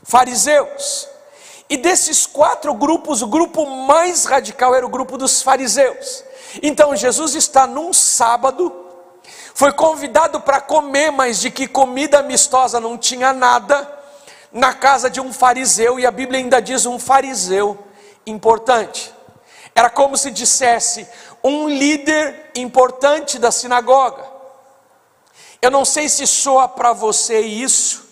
fariseus. 0.01 1.10
E 1.69 1.77
desses 1.77 2.27
quatro 2.27 2.74
grupos, 2.74 3.22
o 3.22 3.27
grupo 3.27 3.65
mais 3.65 4.25
radical 4.25 4.75
era 4.75 4.86
o 4.86 4.89
grupo 4.89 5.17
dos 5.17 5.41
fariseus. 5.41 6.24
Então 6.62 6.95
Jesus 6.95 7.34
está 7.34 7.65
num 7.65 7.91
sábado, 7.91 8.86
foi 9.53 9.72
convidado 9.72 10.39
para 10.39 10.62
comer, 10.62 11.12
mas 11.12 11.41
de 11.41 11.50
que 11.50 11.67
comida 11.67 12.19
amistosa 12.19 12.79
não 12.79 12.98
tinha 12.98 13.34
nada, 13.34 13.91
na 14.51 14.74
casa 14.74 15.10
de 15.10 15.19
um 15.19 15.34
fariseu, 15.34 16.00
e 16.00 16.05
a 16.05 16.12
Bíblia 16.12 16.39
ainda 16.39 16.62
diz 16.62 16.86
um 16.86 17.00
fariseu 17.00 17.77
importante. 18.27 19.13
Era 19.74 19.89
como 19.89 20.15
se 20.15 20.31
dissesse 20.31 21.07
um 21.43 21.67
líder 21.67 22.51
importante 22.55 23.38
da 23.39 23.51
sinagoga. 23.51 24.24
Eu 25.62 25.72
não 25.72 25.84
sei 25.84 26.07
se 26.07 26.27
soa 26.27 26.67
para 26.67 26.93
você 26.93 27.39
isso, 27.39 28.07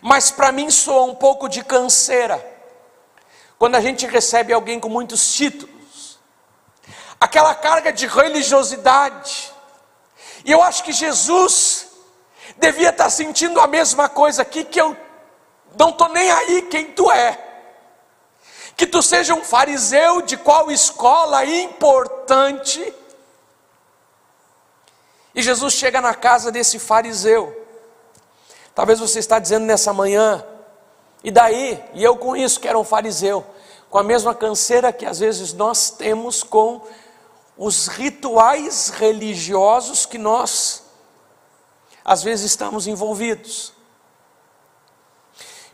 mas 0.00 0.30
para 0.30 0.52
mim 0.52 0.70
soa 0.70 1.02
um 1.02 1.14
pouco 1.14 1.48
de 1.48 1.62
canseira 1.62 2.57
quando 3.58 3.74
a 3.74 3.80
gente 3.80 4.06
recebe 4.06 4.52
alguém 4.52 4.78
com 4.78 4.88
muitos 4.88 5.32
títulos, 5.34 6.18
aquela 7.20 7.54
carga 7.54 7.92
de 7.92 8.06
religiosidade, 8.06 9.52
e 10.44 10.52
eu 10.52 10.62
acho 10.62 10.84
que 10.84 10.92
Jesus 10.92 11.88
devia 12.56 12.90
estar 12.90 13.10
sentindo 13.10 13.60
a 13.60 13.66
mesma 13.66 14.08
coisa 14.08 14.42
aqui, 14.42 14.64
que 14.64 14.80
eu 14.80 14.96
não 15.78 15.90
estou 15.90 16.08
nem 16.08 16.30
aí 16.30 16.62
quem 16.62 16.92
tu 16.92 17.10
é, 17.10 17.38
que 18.76 18.86
tu 18.86 19.02
seja 19.02 19.34
um 19.34 19.42
fariseu 19.42 20.22
de 20.22 20.36
qual 20.36 20.70
escola 20.70 21.44
importante, 21.44 22.94
E 25.38 25.42
Jesus 25.42 25.74
chega 25.74 26.00
na 26.00 26.14
casa 26.14 26.50
desse 26.50 26.80
fariseu. 26.80 27.56
Talvez 28.74 28.98
você 28.98 29.20
está 29.20 29.38
dizendo 29.38 29.66
nessa 29.66 29.92
manhã, 29.92 30.44
e 31.22 31.30
daí? 31.30 31.82
E 31.94 32.02
eu 32.02 32.16
com 32.16 32.36
isso 32.36 32.60
que 32.60 32.68
era 32.68 32.78
um 32.78 32.84
fariseu, 32.84 33.44
com 33.90 33.98
a 33.98 34.02
mesma 34.02 34.34
canseira 34.34 34.92
que 34.92 35.06
às 35.06 35.18
vezes 35.18 35.52
nós 35.52 35.90
temos 35.90 36.42
com 36.42 36.82
os 37.56 37.88
rituais 37.88 38.90
religiosos 38.90 40.06
que 40.06 40.18
nós 40.18 40.84
às 42.04 42.22
vezes 42.22 42.46
estamos 42.46 42.86
envolvidos. 42.86 43.72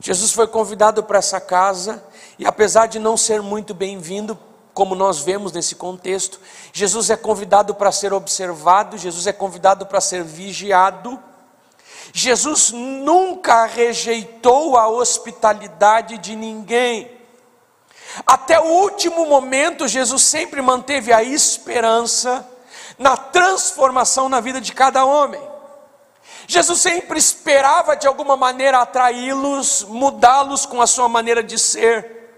Jesus 0.01 0.33
foi 0.33 0.49
convidado 0.49 1.05
para 1.05 1.19
essa 1.19 1.41
casa 1.41 2.03
e 2.39 2.47
apesar 2.47 2.87
de 2.87 2.99
não 2.99 3.17
ser 3.17 3.41
muito 3.41 3.73
bem-vindo, 3.73 4.37
como 4.73 4.95
nós 4.97 5.21
vemos 5.21 5.53
nesse 5.53 5.77
contexto, 5.77 6.41
Jesus 6.73 7.09
é 7.09 7.17
convidado 7.17 7.75
para 7.75 7.93
ser 7.93 8.13
observado, 8.13 8.99
Jesus 8.99 9.27
é 9.27 9.33
convidado 9.33 9.87
para 9.87 10.01
ser 10.01 10.25
vigiado. 10.25 11.23
Jesus 12.17 12.71
nunca 12.71 13.67
rejeitou 13.67 14.77
a 14.77 14.87
hospitalidade 14.87 16.17
de 16.19 16.37
ninguém. 16.37 17.11
Até 18.25 18.61
o 18.61 18.67
último 18.67 19.27
momento, 19.27 19.89
Jesus 19.89 20.23
sempre 20.23 20.63
manteve 20.63 21.13
a 21.13 21.25
esperança 21.25 22.49
na 22.97 23.17
transformação 23.17 24.29
na 24.29 24.41
vida 24.41 24.61
de 24.61 24.73
cada 24.73 25.05
homem. 25.05 25.43
Jesus 26.47 26.81
sempre 26.81 27.19
esperava 27.19 27.97
de 27.97 28.07
alguma 28.07 28.37
maneira 28.37 28.79
atraí-los, 28.79 29.83
mudá-los 29.83 30.65
com 30.65 30.81
a 30.81 30.87
sua 30.87 31.09
maneira 31.09 31.43
de 31.43 31.59
ser. 31.59 32.31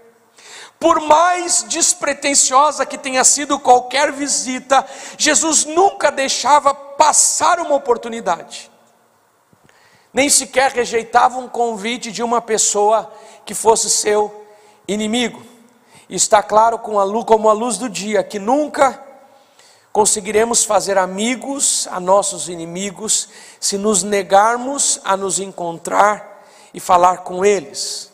Por 0.79 0.99
mais 1.01 1.61
despretensiosa 1.61 2.83
que 2.83 2.97
tenha 2.97 3.23
sido 3.23 3.59
qualquer 3.59 4.11
visita, 4.11 4.83
Jesus 5.19 5.65
nunca 5.65 6.11
deixava 6.11 6.73
passar 6.73 7.59
uma 7.59 7.75
oportunidade. 7.75 8.71
Nem 10.17 10.31
sequer 10.31 10.71
rejeitava 10.71 11.37
um 11.37 11.47
convite 11.47 12.11
de 12.11 12.23
uma 12.23 12.41
pessoa 12.41 13.13
que 13.45 13.53
fosse 13.53 13.87
seu 13.87 14.47
inimigo. 14.87 15.43
Está 16.09 16.41
claro 16.41 16.79
com 16.79 16.99
a 16.99 17.03
luz, 17.03 17.23
como 17.23 17.47
a 17.47 17.53
luz 17.53 17.77
do 17.77 17.87
dia 17.87 18.23
que 18.23 18.39
nunca 18.39 18.99
conseguiremos 19.93 20.63
fazer 20.63 20.97
amigos 20.97 21.87
a 21.91 21.99
nossos 21.99 22.49
inimigos 22.49 23.29
se 23.59 23.77
nos 23.77 24.01
negarmos 24.01 24.99
a 25.03 25.15
nos 25.15 25.37
encontrar 25.37 26.47
e 26.73 26.79
falar 26.79 27.17
com 27.17 27.45
eles. 27.45 28.11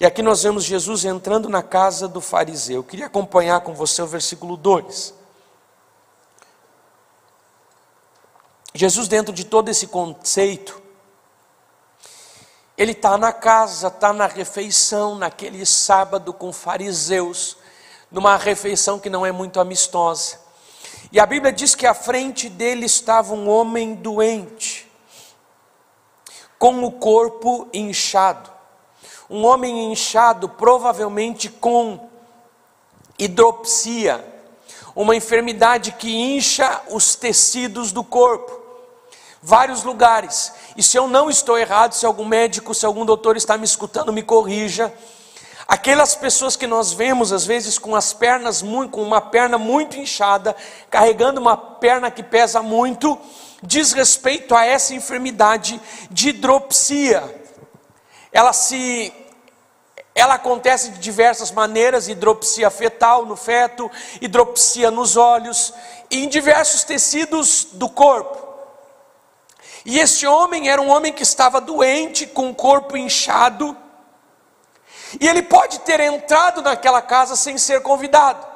E 0.00 0.04
aqui 0.04 0.22
nós 0.22 0.42
vemos 0.42 0.64
Jesus 0.64 1.04
entrando 1.04 1.48
na 1.48 1.62
casa 1.62 2.08
do 2.08 2.20
fariseu. 2.20 2.78
Eu 2.78 2.82
queria 2.82 3.06
acompanhar 3.06 3.60
com 3.60 3.74
você 3.74 4.02
o 4.02 4.08
versículo 4.08 4.56
2. 4.56 5.14
Jesus, 8.74 9.06
dentro 9.06 9.32
de 9.32 9.44
todo 9.44 9.68
esse 9.68 9.86
conceito, 9.86 10.81
ele 12.82 12.92
está 12.92 13.16
na 13.16 13.32
casa, 13.32 13.86
está 13.86 14.12
na 14.12 14.26
refeição, 14.26 15.14
naquele 15.14 15.64
sábado 15.64 16.32
com 16.32 16.52
fariseus, 16.52 17.56
numa 18.10 18.36
refeição 18.36 18.98
que 18.98 19.08
não 19.08 19.24
é 19.24 19.30
muito 19.30 19.60
amistosa. 19.60 20.40
E 21.12 21.20
a 21.20 21.24
Bíblia 21.24 21.52
diz 21.52 21.76
que 21.76 21.86
à 21.86 21.94
frente 21.94 22.48
dele 22.48 22.86
estava 22.86 23.34
um 23.34 23.48
homem 23.48 23.94
doente, 23.94 24.90
com 26.58 26.82
o 26.84 26.90
corpo 26.90 27.68
inchado. 27.72 28.50
Um 29.30 29.46
homem 29.46 29.92
inchado, 29.92 30.48
provavelmente 30.48 31.48
com 31.48 32.10
hidropsia, 33.16 34.24
uma 34.92 35.14
enfermidade 35.14 35.92
que 35.92 36.10
incha 36.10 36.82
os 36.90 37.14
tecidos 37.14 37.92
do 37.92 38.02
corpo. 38.02 38.61
Vários 39.42 39.82
lugares. 39.82 40.52
E 40.76 40.82
se 40.84 40.96
eu 40.96 41.08
não 41.08 41.28
estou 41.28 41.58
errado, 41.58 41.94
se 41.94 42.06
algum 42.06 42.24
médico, 42.24 42.72
se 42.72 42.86
algum 42.86 43.04
doutor 43.04 43.36
está 43.36 43.58
me 43.58 43.64
escutando, 43.64 44.12
me 44.12 44.22
corrija. 44.22 44.94
Aquelas 45.66 46.14
pessoas 46.14 46.54
que 46.54 46.66
nós 46.66 46.92
vemos 46.92 47.32
às 47.32 47.44
vezes 47.44 47.76
com 47.76 47.96
as 47.96 48.12
pernas 48.12 48.62
muito, 48.62 48.92
com 48.92 49.02
uma 49.02 49.20
perna 49.20 49.58
muito 49.58 49.96
inchada, 49.96 50.54
carregando 50.88 51.40
uma 51.40 51.56
perna 51.56 52.08
que 52.08 52.22
pesa 52.22 52.62
muito, 52.62 53.18
diz 53.60 53.92
respeito 53.92 54.54
a 54.54 54.64
essa 54.64 54.94
enfermidade 54.94 55.80
de 56.08 56.28
hidropsia. 56.28 57.22
Ela 58.30 58.52
se 58.52 59.12
ela 60.14 60.34
acontece 60.34 60.90
de 60.90 60.98
diversas 60.98 61.50
maneiras, 61.50 62.06
hidropsia 62.06 62.70
fetal 62.70 63.24
no 63.24 63.34
feto, 63.34 63.90
hidropsia 64.20 64.90
nos 64.90 65.16
olhos 65.16 65.72
e 66.10 66.22
em 66.22 66.28
diversos 66.28 66.84
tecidos 66.84 67.68
do 67.72 67.88
corpo. 67.88 68.51
E 69.84 69.98
esse 69.98 70.26
homem 70.26 70.68
era 70.68 70.80
um 70.80 70.90
homem 70.90 71.12
que 71.12 71.22
estava 71.22 71.60
doente, 71.60 72.26
com 72.26 72.50
o 72.50 72.54
corpo 72.54 72.96
inchado, 72.96 73.76
e 75.20 75.28
ele 75.28 75.42
pode 75.42 75.80
ter 75.80 76.00
entrado 76.00 76.62
naquela 76.62 77.02
casa 77.02 77.36
sem 77.36 77.58
ser 77.58 77.82
convidado. 77.82 78.52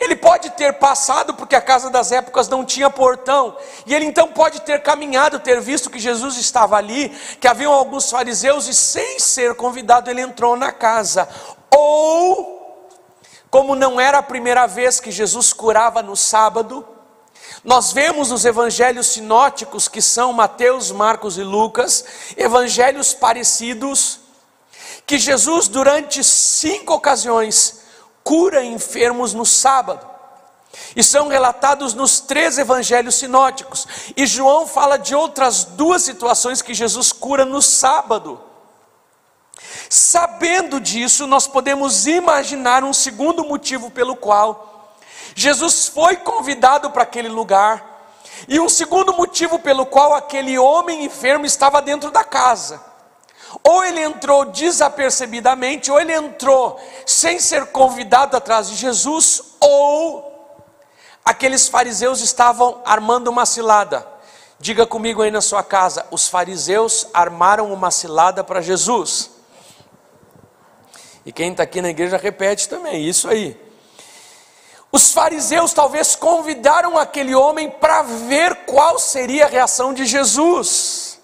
Ele 0.00 0.16
pode 0.16 0.50
ter 0.50 0.74
passado, 0.74 1.34
porque 1.34 1.56
a 1.56 1.60
casa 1.60 1.90
das 1.90 2.12
épocas 2.12 2.48
não 2.48 2.64
tinha 2.64 2.88
portão, 2.88 3.56
e 3.84 3.94
ele 3.94 4.04
então 4.04 4.28
pode 4.28 4.62
ter 4.62 4.82
caminhado, 4.82 5.40
ter 5.40 5.60
visto 5.60 5.90
que 5.90 5.98
Jesus 5.98 6.36
estava 6.36 6.76
ali, 6.76 7.08
que 7.40 7.48
haviam 7.48 7.72
alguns 7.72 8.10
fariseus, 8.10 8.68
e 8.68 8.74
sem 8.74 9.18
ser 9.18 9.54
convidado, 9.54 10.10
ele 10.10 10.20
entrou 10.20 10.56
na 10.56 10.72
casa. 10.72 11.28
Ou, 11.70 12.88
como 13.50 13.74
não 13.74 14.00
era 14.00 14.18
a 14.18 14.22
primeira 14.22 14.66
vez 14.66 15.00
que 15.00 15.10
Jesus 15.10 15.52
curava 15.52 16.02
no 16.02 16.16
sábado, 16.16 16.86
nós 17.64 17.92
vemos 17.92 18.30
nos 18.30 18.44
evangelhos 18.44 19.06
sinóticos, 19.08 19.86
que 19.86 20.02
são 20.02 20.32
Mateus, 20.32 20.90
Marcos 20.90 21.38
e 21.38 21.44
Lucas, 21.44 22.04
evangelhos 22.36 23.14
parecidos, 23.14 24.18
que 25.06 25.16
Jesus, 25.16 25.68
durante 25.68 26.24
cinco 26.24 26.94
ocasiões, 26.94 27.82
cura 28.24 28.64
enfermos 28.64 29.32
no 29.32 29.46
sábado. 29.46 30.10
E 30.96 31.04
são 31.04 31.28
relatados 31.28 31.94
nos 31.94 32.18
três 32.18 32.58
evangelhos 32.58 33.16
sinóticos. 33.16 33.86
E 34.16 34.26
João 34.26 34.66
fala 34.66 34.96
de 34.96 35.14
outras 35.14 35.64
duas 35.64 36.02
situações 36.02 36.62
que 36.62 36.74
Jesus 36.74 37.12
cura 37.12 37.44
no 37.44 37.62
sábado. 37.62 38.40
Sabendo 39.88 40.80
disso, 40.80 41.26
nós 41.26 41.46
podemos 41.46 42.06
imaginar 42.06 42.82
um 42.82 42.92
segundo 42.92 43.44
motivo 43.44 43.90
pelo 43.90 44.16
qual 44.16 44.71
Jesus 45.34 45.88
foi 45.88 46.16
convidado 46.16 46.90
para 46.90 47.02
aquele 47.02 47.28
lugar, 47.28 47.92
e 48.48 48.58
um 48.58 48.68
segundo 48.68 49.12
motivo 49.12 49.58
pelo 49.58 49.86
qual 49.86 50.14
aquele 50.14 50.58
homem 50.58 51.04
enfermo 51.04 51.46
estava 51.46 51.80
dentro 51.80 52.10
da 52.10 52.24
casa. 52.24 52.82
Ou 53.62 53.84
ele 53.84 54.00
entrou 54.00 54.46
desapercebidamente, 54.46 55.90
ou 55.90 56.00
ele 56.00 56.12
entrou 56.12 56.80
sem 57.06 57.38
ser 57.38 57.66
convidado 57.66 58.36
atrás 58.36 58.68
de 58.68 58.74
Jesus, 58.74 59.42
ou 59.60 60.32
aqueles 61.24 61.68
fariseus 61.68 62.20
estavam 62.20 62.80
armando 62.84 63.28
uma 63.28 63.46
cilada. 63.46 64.06
Diga 64.58 64.86
comigo 64.86 65.22
aí 65.22 65.30
na 65.30 65.40
sua 65.40 65.62
casa: 65.62 66.06
os 66.10 66.28
fariseus 66.28 67.06
armaram 67.12 67.72
uma 67.72 67.90
cilada 67.90 68.42
para 68.42 68.60
Jesus. 68.60 69.30
E 71.24 71.32
quem 71.32 71.52
está 71.52 71.62
aqui 71.62 71.80
na 71.80 71.90
igreja 71.90 72.16
repete 72.16 72.68
também, 72.68 73.06
isso 73.06 73.28
aí. 73.28 73.60
Os 74.92 75.10
fariseus 75.10 75.72
talvez 75.72 76.14
convidaram 76.14 76.98
aquele 76.98 77.34
homem 77.34 77.70
para 77.70 78.02
ver 78.02 78.54
qual 78.66 78.98
seria 78.98 79.46
a 79.46 79.48
reação 79.48 79.94
de 79.94 80.04
Jesus. 80.04 81.18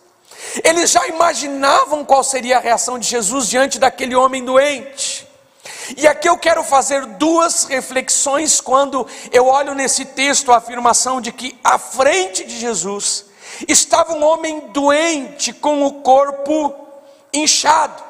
Eles 0.65 0.91
já 0.91 1.07
imaginavam 1.07 2.03
qual 2.03 2.25
seria 2.25 2.57
a 2.57 2.61
reação 2.61 2.99
de 2.99 3.07
Jesus 3.07 3.47
diante 3.47 3.79
daquele 3.79 4.17
homem 4.17 4.43
doente. 4.43 5.29
E 5.99 6.09
aqui 6.09 6.29
eu 6.29 6.39
quero 6.39 6.65
fazer 6.65 7.05
duas 7.05 7.65
reflexões 7.65 8.59
quando 8.59 9.07
eu 9.31 9.47
olho 9.47 9.75
nesse 9.75 10.07
texto 10.07 10.51
a 10.51 10.57
afirmação 10.57 11.21
de 11.21 11.31
que 11.31 11.59
à 11.63 11.79
frente 11.79 12.45
de 12.45 12.59
Jesus 12.59 13.27
estava 13.67 14.15
um 14.15 14.25
homem 14.25 14.69
doente 14.69 15.53
com 15.53 15.85
o 15.85 16.01
corpo 16.01 16.75
inchado. 17.33 18.03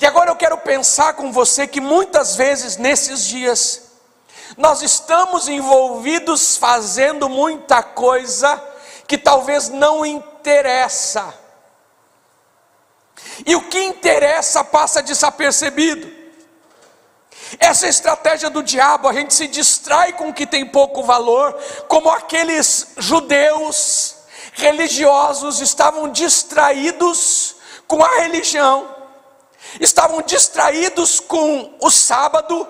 E 0.00 0.06
agora 0.06 0.30
eu 0.30 0.36
quero 0.36 0.58
pensar 0.58 1.14
com 1.14 1.32
você 1.32 1.66
que 1.66 1.80
muitas 1.80 2.36
vezes 2.36 2.76
nesses 2.76 3.26
dias 3.26 3.89
nós 4.56 4.82
estamos 4.82 5.48
envolvidos 5.48 6.56
fazendo 6.56 7.28
muita 7.28 7.82
coisa 7.82 8.62
que 9.06 9.18
talvez 9.18 9.68
não 9.68 10.04
interessa. 10.04 11.34
E 13.46 13.54
o 13.56 13.62
que 13.62 13.82
interessa 13.82 14.62
passa 14.62 15.02
desapercebido. 15.02 16.20
Essa 17.58 17.88
estratégia 17.88 18.48
do 18.48 18.62
diabo, 18.62 19.08
a 19.08 19.12
gente 19.12 19.34
se 19.34 19.48
distrai 19.48 20.12
com 20.12 20.28
o 20.28 20.34
que 20.34 20.46
tem 20.46 20.64
pouco 20.64 21.02
valor, 21.02 21.52
como 21.88 22.08
aqueles 22.10 22.92
judeus 22.98 24.16
religiosos 24.52 25.60
estavam 25.60 26.08
distraídos 26.10 27.56
com 27.88 28.04
a 28.04 28.20
religião, 28.20 28.94
estavam 29.80 30.22
distraídos 30.22 31.18
com 31.18 31.74
o 31.80 31.90
sábado, 31.90 32.68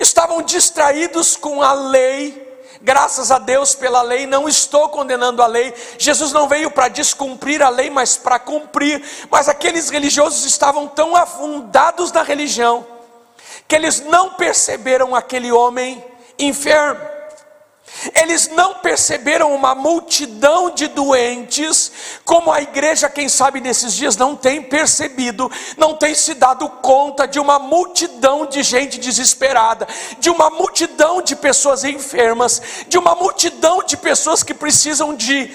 estavam 0.00 0.42
distraídos 0.42 1.36
com 1.36 1.62
a 1.62 1.72
lei, 1.72 2.46
graças 2.80 3.30
a 3.30 3.38
Deus 3.38 3.74
pela 3.74 4.02
lei, 4.02 4.26
não 4.26 4.48
estou 4.48 4.88
condenando 4.88 5.42
a 5.42 5.46
lei. 5.46 5.74
Jesus 5.98 6.32
não 6.32 6.48
veio 6.48 6.70
para 6.70 6.88
descumprir 6.88 7.62
a 7.62 7.68
lei, 7.68 7.90
mas 7.90 8.16
para 8.16 8.38
cumprir. 8.38 9.02
Mas 9.30 9.48
aqueles 9.48 9.90
religiosos 9.90 10.44
estavam 10.44 10.86
tão 10.86 11.16
afundados 11.16 12.12
na 12.12 12.22
religião, 12.22 12.86
que 13.66 13.74
eles 13.74 14.00
não 14.00 14.30
perceberam 14.30 15.14
aquele 15.14 15.52
homem 15.52 16.02
enfermo. 16.38 17.17
Eles 18.14 18.48
não 18.48 18.74
perceberam 18.74 19.52
uma 19.54 19.74
multidão 19.74 20.70
de 20.70 20.86
doentes, 20.86 21.90
como 22.24 22.52
a 22.52 22.60
igreja, 22.62 23.08
quem 23.08 23.28
sabe 23.28 23.60
nesses 23.60 23.92
dias, 23.92 24.16
não 24.16 24.36
tem 24.36 24.62
percebido, 24.62 25.50
não 25.76 25.96
tem 25.96 26.14
se 26.14 26.34
dado 26.34 26.68
conta 26.68 27.26
de 27.26 27.40
uma 27.40 27.58
multidão 27.58 28.46
de 28.46 28.62
gente 28.62 28.98
desesperada, 28.98 29.86
de 30.18 30.30
uma 30.30 30.48
multidão 30.48 31.20
de 31.20 31.34
pessoas 31.34 31.82
enfermas, 31.82 32.62
de 32.88 32.96
uma 32.96 33.14
multidão 33.14 33.82
de 33.82 33.96
pessoas 33.96 34.42
que 34.42 34.54
precisam 34.54 35.14
de 35.14 35.52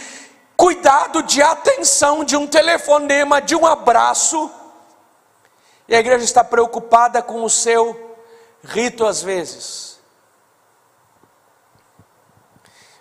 cuidado, 0.58 1.24
de 1.24 1.42
atenção, 1.42 2.26
de 2.26 2.36
um 2.36 2.46
telefonema, 2.46 3.42
de 3.42 3.56
um 3.56 3.66
abraço. 3.66 4.52
E 5.88 5.96
a 5.96 6.00
igreja 6.00 6.26
está 6.26 6.44
preocupada 6.44 7.22
com 7.22 7.44
o 7.44 7.50
seu 7.50 8.18
rito 8.64 9.06
às 9.06 9.22
vezes 9.22 9.93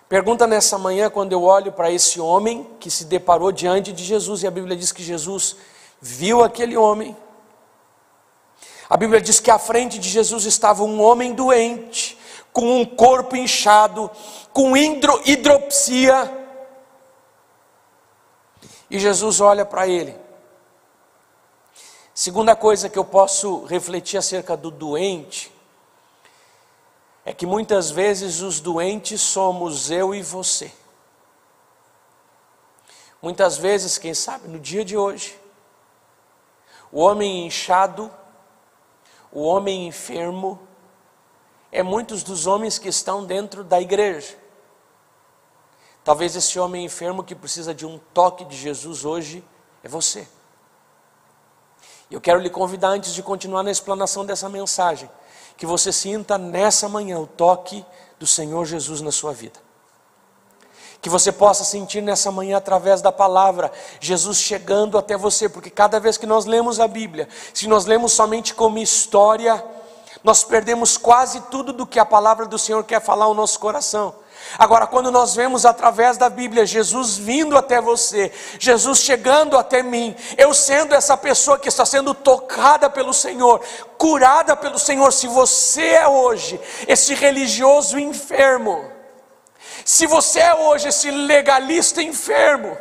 Pergunta 0.09 0.45
nessa 0.45 0.77
manhã, 0.77 1.09
quando 1.09 1.31
eu 1.31 1.43
olho 1.43 1.71
para 1.71 1.91
esse 1.91 2.19
homem 2.19 2.69
que 2.79 2.91
se 2.91 3.05
deparou 3.05 3.51
diante 3.51 3.91
de 3.91 4.03
Jesus, 4.03 4.43
e 4.43 4.47
a 4.47 4.51
Bíblia 4.51 4.75
diz 4.75 4.91
que 4.91 5.03
Jesus 5.03 5.55
viu 6.01 6.43
aquele 6.43 6.75
homem. 6.75 7.15
A 8.89 8.97
Bíblia 8.97 9.21
diz 9.21 9.39
que 9.39 9.49
à 9.49 9.57
frente 9.57 9.97
de 9.97 10.09
Jesus 10.09 10.45
estava 10.45 10.83
um 10.83 11.01
homem 11.01 11.33
doente, 11.33 12.17
com 12.51 12.81
um 12.81 12.85
corpo 12.85 13.35
inchado, 13.35 14.11
com 14.51 14.75
hidro, 14.75 15.21
hidropsia. 15.25 16.31
E 18.89 18.99
Jesus 18.99 19.39
olha 19.39 19.65
para 19.65 19.87
ele. 19.87 20.15
Segunda 22.13 22.55
coisa 22.55 22.89
que 22.89 22.99
eu 22.99 23.05
posso 23.05 23.63
refletir 23.63 24.17
acerca 24.17 24.55
do 24.55 24.69
doente 24.69 25.52
é 27.25 27.33
que 27.33 27.45
muitas 27.45 27.89
vezes 27.89 28.41
os 28.41 28.59
doentes 28.59 29.21
somos 29.21 29.89
eu 29.89 30.13
e 30.13 30.21
você. 30.21 30.71
Muitas 33.21 33.57
vezes, 33.57 33.97
quem 33.97 34.13
sabe, 34.13 34.49
no 34.49 34.59
dia 34.59 34.83
de 34.83 34.97
hoje, 34.97 35.39
o 36.91 36.99
homem 36.99 37.47
inchado, 37.47 38.11
o 39.31 39.41
homem 39.43 39.87
enfermo, 39.87 40.59
é 41.71 41.81
muitos 41.81 42.21
dos 42.21 42.45
homens 42.45 42.77
que 42.77 42.89
estão 42.89 43.25
dentro 43.25 43.63
da 43.63 43.81
igreja. 43.81 44.37
Talvez 46.03 46.35
esse 46.35 46.59
homem 46.59 46.83
enfermo 46.83 47.23
que 47.23 47.33
precisa 47.33 47.73
de 47.73 47.85
um 47.85 47.97
toque 48.13 48.43
de 48.43 48.57
Jesus 48.57 49.05
hoje 49.05 49.43
é 49.81 49.87
você. 49.87 50.27
Eu 52.11 52.19
quero 52.21 52.39
lhe 52.39 52.49
convidar, 52.49 52.89
antes 52.89 53.13
de 53.13 53.23
continuar 53.23 53.63
na 53.63 53.71
explanação 53.71 54.25
dessa 54.25 54.49
mensagem, 54.49 55.09
que 55.57 55.65
você 55.65 55.91
sinta 55.91 56.37
nessa 56.37 56.89
manhã 56.89 57.19
o 57.19 57.27
toque 57.27 57.85
do 58.19 58.27
Senhor 58.27 58.65
Jesus 58.65 59.01
na 59.01 59.11
sua 59.11 59.33
vida. 59.33 59.59
Que 61.01 61.09
você 61.09 61.31
possa 61.31 61.63
sentir 61.63 62.01
nessa 62.01 62.31
manhã, 62.31 62.57
através 62.57 63.01
da 63.01 63.11
palavra, 63.11 63.71
Jesus 63.99 64.37
chegando 64.37 64.97
até 64.97 65.17
você, 65.17 65.49
porque 65.49 65.69
cada 65.69 65.99
vez 65.99 66.17
que 66.17 66.25
nós 66.25 66.45
lemos 66.45 66.79
a 66.79 66.87
Bíblia, 66.87 67.27
se 67.53 67.67
nós 67.67 67.85
lemos 67.85 68.13
somente 68.13 68.53
como 68.53 68.77
história, 68.77 69.63
nós 70.23 70.43
perdemos 70.43 70.97
quase 70.97 71.41
tudo 71.51 71.73
do 71.73 71.85
que 71.85 71.99
a 71.99 72.05
palavra 72.05 72.45
do 72.45 72.57
Senhor 72.57 72.83
quer 72.85 73.01
falar 73.01 73.25
ao 73.25 73.33
nosso 73.33 73.59
coração. 73.59 74.15
Agora, 74.57 74.85
quando 74.85 75.11
nós 75.11 75.35
vemos 75.35 75.65
através 75.65 76.17
da 76.17 76.29
Bíblia 76.29 76.65
Jesus 76.65 77.17
vindo 77.17 77.57
até 77.57 77.81
você, 77.81 78.31
Jesus 78.59 78.99
chegando 78.99 79.57
até 79.57 79.81
mim, 79.81 80.15
eu 80.37 80.53
sendo 80.53 80.93
essa 80.93 81.17
pessoa 81.17 81.57
que 81.57 81.67
está 81.67 81.85
sendo 81.85 82.13
tocada 82.13 82.89
pelo 82.89 83.13
Senhor, 83.13 83.61
curada 83.97 84.55
pelo 84.55 84.77
Senhor, 84.77 85.11
se 85.11 85.27
você 85.27 85.85
é 85.85 86.07
hoje 86.07 86.59
esse 86.87 87.15
religioso 87.15 87.97
enfermo, 87.97 88.91
se 89.83 90.05
você 90.05 90.39
é 90.39 90.53
hoje 90.53 90.89
esse 90.89 91.09
legalista 91.09 92.01
enfermo, 92.01 92.77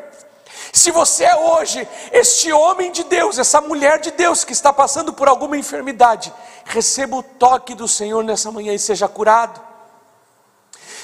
se 0.72 0.90
você 0.90 1.25
é 1.25 1.37
hoje 1.37 1.87
este 2.12 2.53
homem 2.53 2.92
de 2.92 3.05
Deus, 3.05 3.38
essa 3.38 3.61
mulher 3.61 3.98
de 3.98 4.11
Deus 4.11 4.44
que 4.44 4.53
está 4.53 4.72
passando 4.72 5.12
por 5.12 5.29
alguma 5.29 5.57
enfermidade, 5.57 6.33
receba 6.64 7.16
o 7.16 7.22
toque 7.22 7.75
do 7.75 7.88
Senhor 7.88 8.22
nessa 8.22 8.51
manhã 8.51 8.72
e 8.72 8.79
seja 8.79 9.09
curado. 9.09 9.72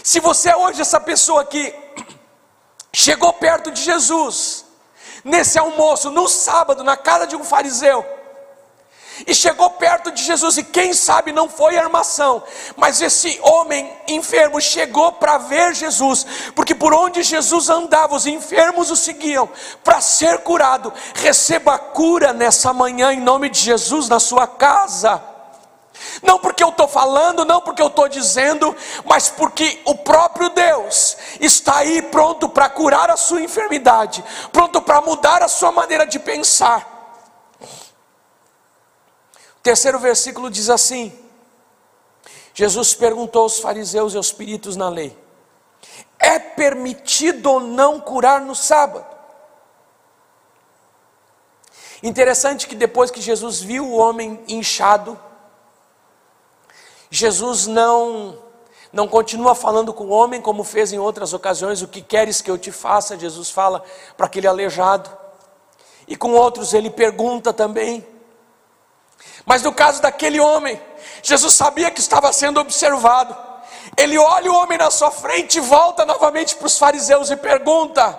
Se 0.09 0.21
você 0.21 0.49
é 0.49 0.57
hoje 0.57 0.81
essa 0.81 0.99
pessoa 0.99 1.45
que 1.45 1.75
chegou 2.91 3.31
perto 3.31 3.71
de 3.71 3.83
Jesus, 3.83 4.65
nesse 5.23 5.59
almoço, 5.59 6.11
no 6.11 6.27
sábado, 6.27 6.83
na 6.83 6.97
casa 6.97 7.27
de 7.27 7.37
um 7.37 7.45
fariseu, 7.45 8.03
e 9.27 9.35
chegou 9.35 9.69
perto 9.69 10.11
de 10.11 10.25
Jesus, 10.25 10.57
e 10.57 10.65
quem 10.65 10.95
sabe 10.95 11.31
não 11.31 11.47
foi 11.47 11.77
armação, 11.77 12.43
mas 12.75 13.03
esse 13.03 13.39
homem 13.43 13.95
enfermo 14.09 14.59
chegou 14.63 15.13
para 15.13 15.37
ver 15.37 15.75
Jesus, 15.75 16.25
porque 16.57 16.75
por 16.75 16.95
onde 16.95 17.23
Jesus 17.23 17.69
andava, 17.69 18.17
os 18.17 18.27
enfermos 18.27 18.91
o 18.91 18.97
seguiam 18.97 19.47
para 19.85 20.01
ser 20.01 20.39
curado. 20.39 20.91
Receba 21.17 21.79
cura 21.79 22.33
nessa 22.33 22.73
manhã, 22.73 23.13
em 23.13 23.21
nome 23.21 23.51
de 23.51 23.61
Jesus, 23.61 24.09
na 24.09 24.19
sua 24.19 24.47
casa. 24.47 25.23
Não 26.23 26.39
porque 26.39 26.63
eu 26.63 26.71
estou 26.71 26.89
falando, 26.89 27.45
não 27.45 27.61
porque 27.61 27.83
eu 27.83 27.89
estou 27.89 28.09
dizendo, 28.09 28.75
mas 29.05 29.29
porque 29.29 29.81
o 29.85 29.95
próprio 29.95 30.49
Deus 30.51 31.17
está 31.41 31.79
aí 31.79 32.03
pronto 32.03 32.49
para 32.49 32.69
curar 32.69 33.11
a 33.11 33.17
sua 33.17 33.41
enfermidade, 33.41 34.25
pronto 34.53 34.81
para 34.81 35.01
mudar 35.01 35.43
a 35.43 35.49
sua 35.49 35.71
maneira 35.73 36.07
de 36.07 36.19
pensar. 36.19 36.97
O 39.57 39.61
terceiro 39.63 39.99
versículo 39.99 40.51
diz 40.51 40.71
assim: 40.71 41.17
Jesus 42.55 42.95
perguntou 42.95 43.43
aos 43.43 43.59
fariseus 43.59 44.15
e 44.15 44.17
aos 44.17 44.33
peritos 44.33 44.77
na 44.77 44.89
lei: 44.89 45.17
É 46.19 46.39
permitido 46.39 47.51
ou 47.51 47.61
não 47.61 48.01
curar 48.01 48.41
no 48.41 48.55
sábado? 48.55 49.07
Interessante 52.03 52.67
que 52.69 52.77
depois 52.77 53.11
que 53.11 53.21
Jesus 53.21 53.61
viu 53.61 53.85
o 53.85 53.97
homem 53.97 54.43
inchado, 54.47 55.19
Jesus 57.11 57.67
não 57.67 58.39
não 58.91 59.07
continua 59.07 59.55
falando 59.55 59.93
com 59.93 60.05
o 60.05 60.11
homem 60.11 60.41
como 60.41 60.65
fez 60.65 60.93
em 60.93 60.99
outras 60.99 61.35
ocasiões, 61.35 61.83
o 61.83 61.89
que 61.89 62.01
queres 62.01 62.41
que 62.41 62.51
eu 62.51 62.57
te 62.57 62.73
faça? 62.73 63.19
Jesus 63.19 63.51
fala 63.51 63.83
para 64.17 64.27
aquele 64.27 64.47
aleijado. 64.47 65.11
E 66.07 66.17
com 66.17 66.33
outros 66.33 66.73
ele 66.73 66.89
pergunta 66.89 67.53
também. 67.53 68.07
Mas 69.45 69.63
no 69.63 69.73
caso 69.73 70.01
daquele 70.01 70.41
homem, 70.41 70.81
Jesus 71.23 71.53
sabia 71.55 71.91
que 71.91 72.01
estava 72.01 72.33
sendo 72.33 72.61
observado. 72.61 73.37
Ele 73.97 74.19
olha 74.19 74.51
o 74.51 74.57
homem 74.57 74.79
na 74.79 74.91
sua 74.91 75.11
frente 75.11 75.59
e 75.59 75.61
volta 75.61 76.05
novamente 76.07 76.57
para 76.57 76.67
os 76.67 76.79
fariseus 76.79 77.31
e 77.31 77.37
pergunta: 77.37 78.19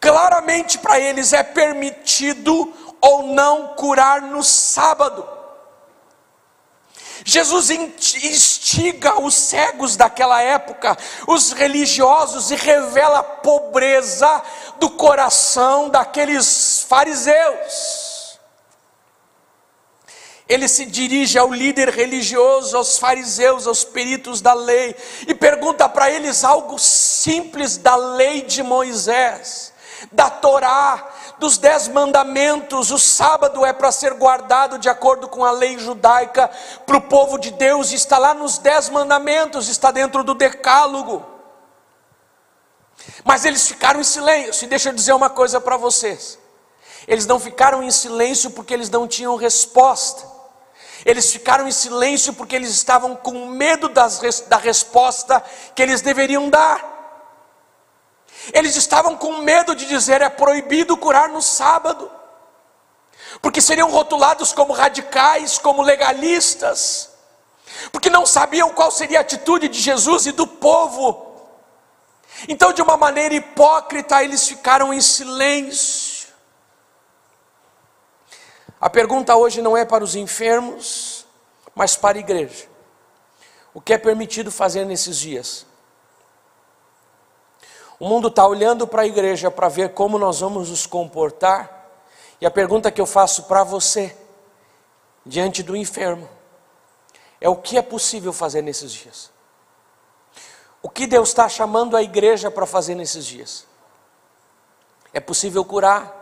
claramente 0.00 0.78
para 0.78 0.98
eles 1.00 1.32
é 1.32 1.42
permitido 1.42 2.72
ou 3.00 3.24
não 3.24 3.68
curar 3.68 4.22
no 4.22 4.42
sábado? 4.42 5.26
Jesus 7.28 7.70
instiga 7.70 9.20
os 9.20 9.34
cegos 9.34 9.96
daquela 9.96 10.40
época, 10.40 10.96
os 11.26 11.50
religiosos, 11.50 12.52
e 12.52 12.54
revela 12.54 13.18
a 13.18 13.22
pobreza 13.24 14.40
do 14.78 14.90
coração 14.90 15.88
daqueles 15.88 16.86
fariseus. 16.88 18.38
Ele 20.48 20.68
se 20.68 20.86
dirige 20.86 21.36
ao 21.36 21.52
líder 21.52 21.88
religioso, 21.88 22.76
aos 22.76 22.96
fariseus, 22.96 23.66
aos 23.66 23.82
peritos 23.82 24.40
da 24.40 24.54
lei, 24.54 24.94
e 25.26 25.34
pergunta 25.34 25.88
para 25.88 26.08
eles 26.08 26.44
algo 26.44 26.78
simples 26.78 27.76
da 27.76 27.96
lei 27.96 28.42
de 28.42 28.62
Moisés, 28.62 29.72
da 30.12 30.30
Torá, 30.30 31.12
dos 31.38 31.58
dez 31.58 31.88
mandamentos, 31.88 32.90
o 32.90 32.98
sábado 32.98 33.64
é 33.64 33.72
para 33.72 33.92
ser 33.92 34.14
guardado 34.14 34.78
de 34.78 34.88
acordo 34.88 35.28
com 35.28 35.44
a 35.44 35.50
lei 35.50 35.78
judaica 35.78 36.50
para 36.86 36.96
o 36.96 37.02
povo 37.02 37.38
de 37.38 37.50
Deus, 37.50 37.92
está 37.92 38.18
lá 38.18 38.32
nos 38.32 38.58
dez 38.58 38.88
mandamentos, 38.88 39.68
está 39.68 39.90
dentro 39.90 40.24
do 40.24 40.34
decálogo. 40.34 41.24
Mas 43.24 43.44
eles 43.44 43.66
ficaram 43.66 44.00
em 44.00 44.04
silêncio, 44.04 44.64
e 44.64 44.68
deixa 44.68 44.88
eu 44.88 44.94
dizer 44.94 45.12
uma 45.12 45.30
coisa 45.30 45.60
para 45.60 45.76
vocês: 45.76 46.38
eles 47.06 47.26
não 47.26 47.38
ficaram 47.38 47.82
em 47.82 47.90
silêncio 47.90 48.50
porque 48.50 48.74
eles 48.74 48.90
não 48.90 49.06
tinham 49.06 49.36
resposta. 49.36 50.36
Eles 51.04 51.30
ficaram 51.30 51.68
em 51.68 51.72
silêncio 51.72 52.32
porque 52.32 52.56
eles 52.56 52.70
estavam 52.70 53.14
com 53.14 53.46
medo 53.46 53.88
das, 53.88 54.18
da 54.48 54.56
resposta 54.56 55.42
que 55.74 55.82
eles 55.82 56.00
deveriam 56.00 56.48
dar. 56.48 56.95
Eles 58.52 58.76
estavam 58.76 59.16
com 59.16 59.38
medo 59.38 59.74
de 59.74 59.86
dizer 59.86 60.22
é 60.22 60.28
proibido 60.28 60.96
curar 60.96 61.28
no 61.28 61.42
sábado, 61.42 62.10
porque 63.42 63.60
seriam 63.60 63.90
rotulados 63.90 64.52
como 64.52 64.72
radicais, 64.72 65.58
como 65.58 65.82
legalistas, 65.82 67.10
porque 67.92 68.08
não 68.10 68.24
sabiam 68.24 68.70
qual 68.70 68.90
seria 68.90 69.18
a 69.18 69.22
atitude 69.22 69.68
de 69.68 69.80
Jesus 69.80 70.26
e 70.26 70.32
do 70.32 70.46
povo. 70.46 71.26
Então, 72.48 72.72
de 72.72 72.82
uma 72.82 72.96
maneira 72.96 73.34
hipócrita, 73.34 74.22
eles 74.22 74.46
ficaram 74.46 74.92
em 74.92 75.00
silêncio. 75.00 76.28
A 78.80 78.90
pergunta 78.90 79.34
hoje 79.34 79.62
não 79.62 79.76
é 79.76 79.84
para 79.84 80.04
os 80.04 80.14
enfermos, 80.14 81.26
mas 81.74 81.96
para 81.96 82.18
a 82.18 82.20
igreja. 82.20 82.68
O 83.72 83.80
que 83.80 83.92
é 83.92 83.98
permitido 83.98 84.50
fazer 84.50 84.84
nesses 84.84 85.18
dias? 85.18 85.65
O 87.98 88.06
mundo 88.06 88.28
está 88.28 88.46
olhando 88.46 88.86
para 88.86 89.02
a 89.02 89.06
igreja 89.06 89.50
para 89.50 89.68
ver 89.68 89.94
como 89.94 90.18
nós 90.18 90.40
vamos 90.40 90.68
nos 90.70 90.86
comportar. 90.86 91.88
E 92.40 92.46
a 92.46 92.50
pergunta 92.50 92.90
que 92.90 93.00
eu 93.00 93.06
faço 93.06 93.44
para 93.44 93.64
você, 93.64 94.16
diante 95.24 95.62
do 95.62 95.74
enfermo, 95.74 96.28
é 97.40 97.48
o 97.48 97.56
que 97.56 97.78
é 97.78 97.82
possível 97.82 98.32
fazer 98.32 98.60
nesses 98.60 98.92
dias? 98.92 99.30
O 100.82 100.90
que 100.90 101.06
Deus 101.06 101.28
está 101.28 101.48
chamando 101.48 101.96
a 101.96 102.02
igreja 102.02 102.50
para 102.50 102.66
fazer 102.66 102.94
nesses 102.94 103.24
dias? 103.24 103.66
É 105.12 105.20
possível 105.20 105.64
curar, 105.64 106.14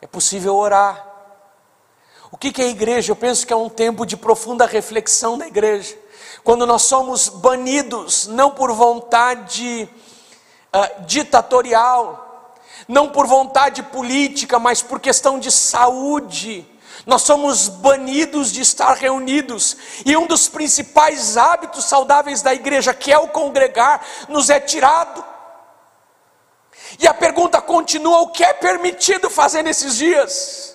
é 0.00 0.06
possível 0.06 0.54
orar. 0.54 1.12
O 2.30 2.36
que 2.36 2.62
é 2.62 2.66
a 2.66 2.68
igreja? 2.68 3.10
Eu 3.10 3.16
penso 3.16 3.44
que 3.46 3.52
é 3.52 3.56
um 3.56 3.68
tempo 3.68 4.06
de 4.06 4.16
profunda 4.16 4.66
reflexão 4.66 5.36
da 5.36 5.46
igreja 5.46 6.03
quando 6.44 6.66
nós 6.66 6.82
somos 6.82 7.30
banidos, 7.30 8.26
não 8.26 8.50
por 8.50 8.70
vontade 8.70 9.88
uh, 10.74 11.02
ditatorial, 11.06 12.54
não 12.86 13.08
por 13.08 13.26
vontade 13.26 13.82
política, 13.82 14.58
mas 14.58 14.82
por 14.82 15.00
questão 15.00 15.38
de 15.38 15.50
saúde, 15.50 16.68
nós 17.06 17.22
somos 17.22 17.68
banidos 17.68 18.52
de 18.52 18.60
estar 18.60 18.94
reunidos, 18.94 19.76
e 20.04 20.14
um 20.18 20.26
dos 20.26 20.46
principais 20.46 21.38
hábitos 21.38 21.86
saudáveis 21.86 22.42
da 22.42 22.52
igreja, 22.52 22.92
que 22.92 23.10
é 23.10 23.18
o 23.18 23.28
congregar, 23.28 24.04
nos 24.28 24.50
é 24.50 24.60
tirado. 24.60 25.24
E 27.00 27.08
a 27.08 27.14
pergunta 27.14 27.60
continua: 27.62 28.20
o 28.20 28.28
que 28.28 28.44
é 28.44 28.52
permitido 28.52 29.30
fazer 29.30 29.62
nesses 29.62 29.96
dias? 29.96 30.73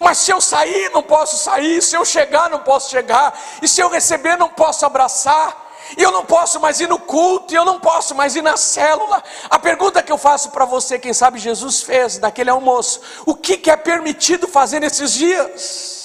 Mas 0.00 0.18
se 0.18 0.30
eu 0.30 0.40
sair, 0.40 0.90
não 0.90 1.02
posso 1.02 1.36
sair, 1.36 1.82
se 1.82 1.96
eu 1.96 2.04
chegar, 2.04 2.48
não 2.50 2.60
posso 2.60 2.90
chegar, 2.90 3.38
e 3.62 3.68
se 3.68 3.80
eu 3.80 3.88
receber, 3.88 4.36
não 4.36 4.48
posso 4.48 4.84
abraçar, 4.86 5.66
e 5.96 6.02
eu 6.02 6.12
não 6.12 6.24
posso 6.24 6.60
mais 6.60 6.80
ir 6.80 6.88
no 6.88 6.98
culto, 6.98 7.52
e 7.54 7.56
eu 7.56 7.64
não 7.64 7.80
posso 7.80 8.14
mais 8.14 8.36
ir 8.36 8.42
na 8.42 8.56
célula. 8.56 9.22
A 9.48 9.58
pergunta 9.58 10.02
que 10.02 10.12
eu 10.12 10.18
faço 10.18 10.50
para 10.50 10.64
você, 10.64 10.98
quem 10.98 11.14
sabe 11.14 11.38
Jesus 11.38 11.82
fez 11.82 12.18
naquele 12.18 12.50
almoço: 12.50 13.00
o 13.24 13.34
que, 13.34 13.56
que 13.56 13.70
é 13.70 13.76
permitido 13.76 14.46
fazer 14.46 14.80
nesses 14.80 15.12
dias? 15.12 15.97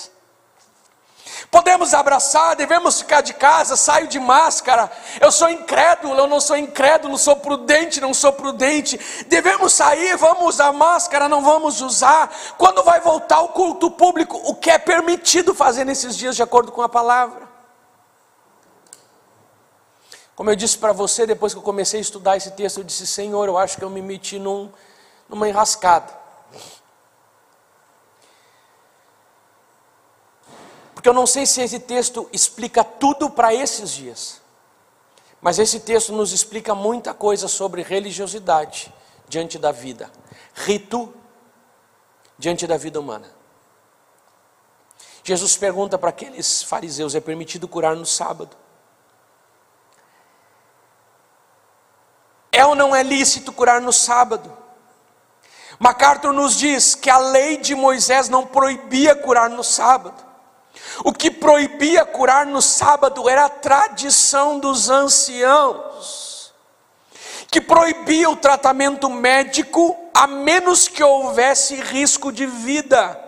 Podemos 1.54 1.94
abraçar, 1.94 2.56
devemos 2.56 3.00
ficar 3.00 3.22
de 3.22 3.32
casa, 3.32 3.78
saio 3.78 4.08
de 4.08 4.20
máscara. 4.20 4.92
Eu 5.22 5.32
sou 5.32 5.48
incrédulo, 5.48 6.18
eu 6.18 6.26
não 6.26 6.42
sou 6.42 6.58
incrédulo, 6.58 7.16
sou 7.16 7.36
prudente, 7.36 8.02
não 8.02 8.12
sou 8.12 8.34
prudente. 8.34 9.00
Devemos 9.28 9.72
sair, 9.72 10.18
vamos 10.18 10.48
usar 10.48 10.74
máscara, 10.74 11.30
não 11.30 11.44
vamos 11.44 11.80
usar. 11.80 12.36
Quando 12.58 12.82
vai 12.82 13.00
voltar 13.02 13.42
o 13.42 13.50
culto 13.50 13.92
público, 13.92 14.36
o 14.46 14.56
que 14.56 14.72
é 14.72 14.80
permitido 14.80 15.54
fazer 15.54 15.86
nesses 15.86 16.18
dias 16.18 16.36
de 16.36 16.42
acordo 16.42 16.72
com 16.72 16.82
a 16.82 16.90
palavra? 16.90 17.48
Como 20.36 20.50
eu 20.50 20.56
disse 20.56 20.80
para 20.80 20.92
você, 20.92 21.28
depois 21.28 21.54
que 21.54 21.60
eu 21.60 21.64
comecei 21.64 22.00
a 22.00 22.02
estudar 22.02 22.36
esse 22.36 22.50
texto, 22.50 22.80
eu 22.80 22.84
disse: 22.84 23.06
Senhor, 23.06 23.48
eu 23.48 23.60
acho 23.60 23.78
que 23.78 23.84
eu 23.84 23.92
me 23.92 24.02
meti 24.02 24.40
num, 24.40 24.72
numa 25.30 25.48
enrascada. 25.48 26.23
Porque 31.04 31.10
eu 31.10 31.14
não 31.14 31.28
sei 31.28 31.46
se 31.46 31.60
esse 31.62 31.82
texto 31.82 32.30
explica 32.32 32.82
tudo 32.82 33.30
para 33.30 33.54
esses 33.54 33.92
dias, 33.92 34.42
mas 35.42 35.60
esse 35.60 35.82
texto 35.82 36.14
nos 36.14 36.32
explica 36.32 36.74
muita 36.74 37.14
coisa 37.14 37.50
sobre 37.50 37.84
religiosidade 37.84 38.90
diante 39.28 39.60
da 39.60 39.70
vida, 39.70 40.10
rito 40.54 41.14
diante 42.38 42.66
da 42.66 42.78
vida 42.78 43.02
humana. 43.02 43.30
Jesus 45.26 45.58
pergunta 45.58 45.98
para 45.98 46.08
aqueles 46.08 46.64
fariseus: 46.64 47.14
é 47.16 47.20
permitido 47.20 47.68
curar 47.68 47.98
no 47.98 48.06
sábado? 48.06 48.56
É 52.50 52.66
ou 52.66 52.76
não 52.76 52.96
é 52.96 53.04
lícito 53.04 53.52
curar 53.52 53.82
no 53.82 53.92
sábado? 53.92 54.58
MacArthur 55.80 56.32
nos 56.32 56.58
diz 56.58 56.96
que 56.96 57.10
a 57.10 57.18
lei 57.18 57.58
de 57.58 57.76
Moisés 57.76 58.30
não 58.30 58.48
proibia 58.48 59.14
curar 59.14 59.50
no 59.50 59.66
sábado. 59.66 60.23
O 61.04 61.14
que 61.14 61.32
proibia 61.32 62.06
curar 62.06 62.46
no 62.46 62.62
sábado 62.62 63.30
era 63.30 63.46
a 63.46 63.50
tradição 63.50 64.60
dos 64.60 64.90
anciãos, 64.90 66.54
que 67.50 67.62
proibia 67.62 68.30
o 68.30 68.36
tratamento 68.36 69.10
médico 69.10 69.98
a 70.14 70.28
menos 70.28 70.88
que 70.88 71.04
houvesse 71.04 71.76
risco 71.76 72.32
de 72.32 72.46
vida. 72.46 73.20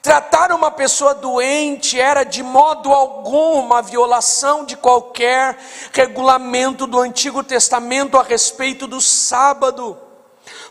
Tratar 0.00 0.52
uma 0.52 0.70
pessoa 0.70 1.14
doente 1.14 2.00
era 2.00 2.22
de 2.22 2.40
modo 2.40 2.92
algum 2.92 3.58
uma 3.58 3.82
violação 3.82 4.64
de 4.64 4.76
qualquer 4.76 5.58
regulamento 5.92 6.86
do 6.86 7.00
Antigo 7.00 7.42
Testamento 7.42 8.16
a 8.16 8.22
respeito 8.22 8.86
do 8.86 9.00
sábado. 9.00 9.98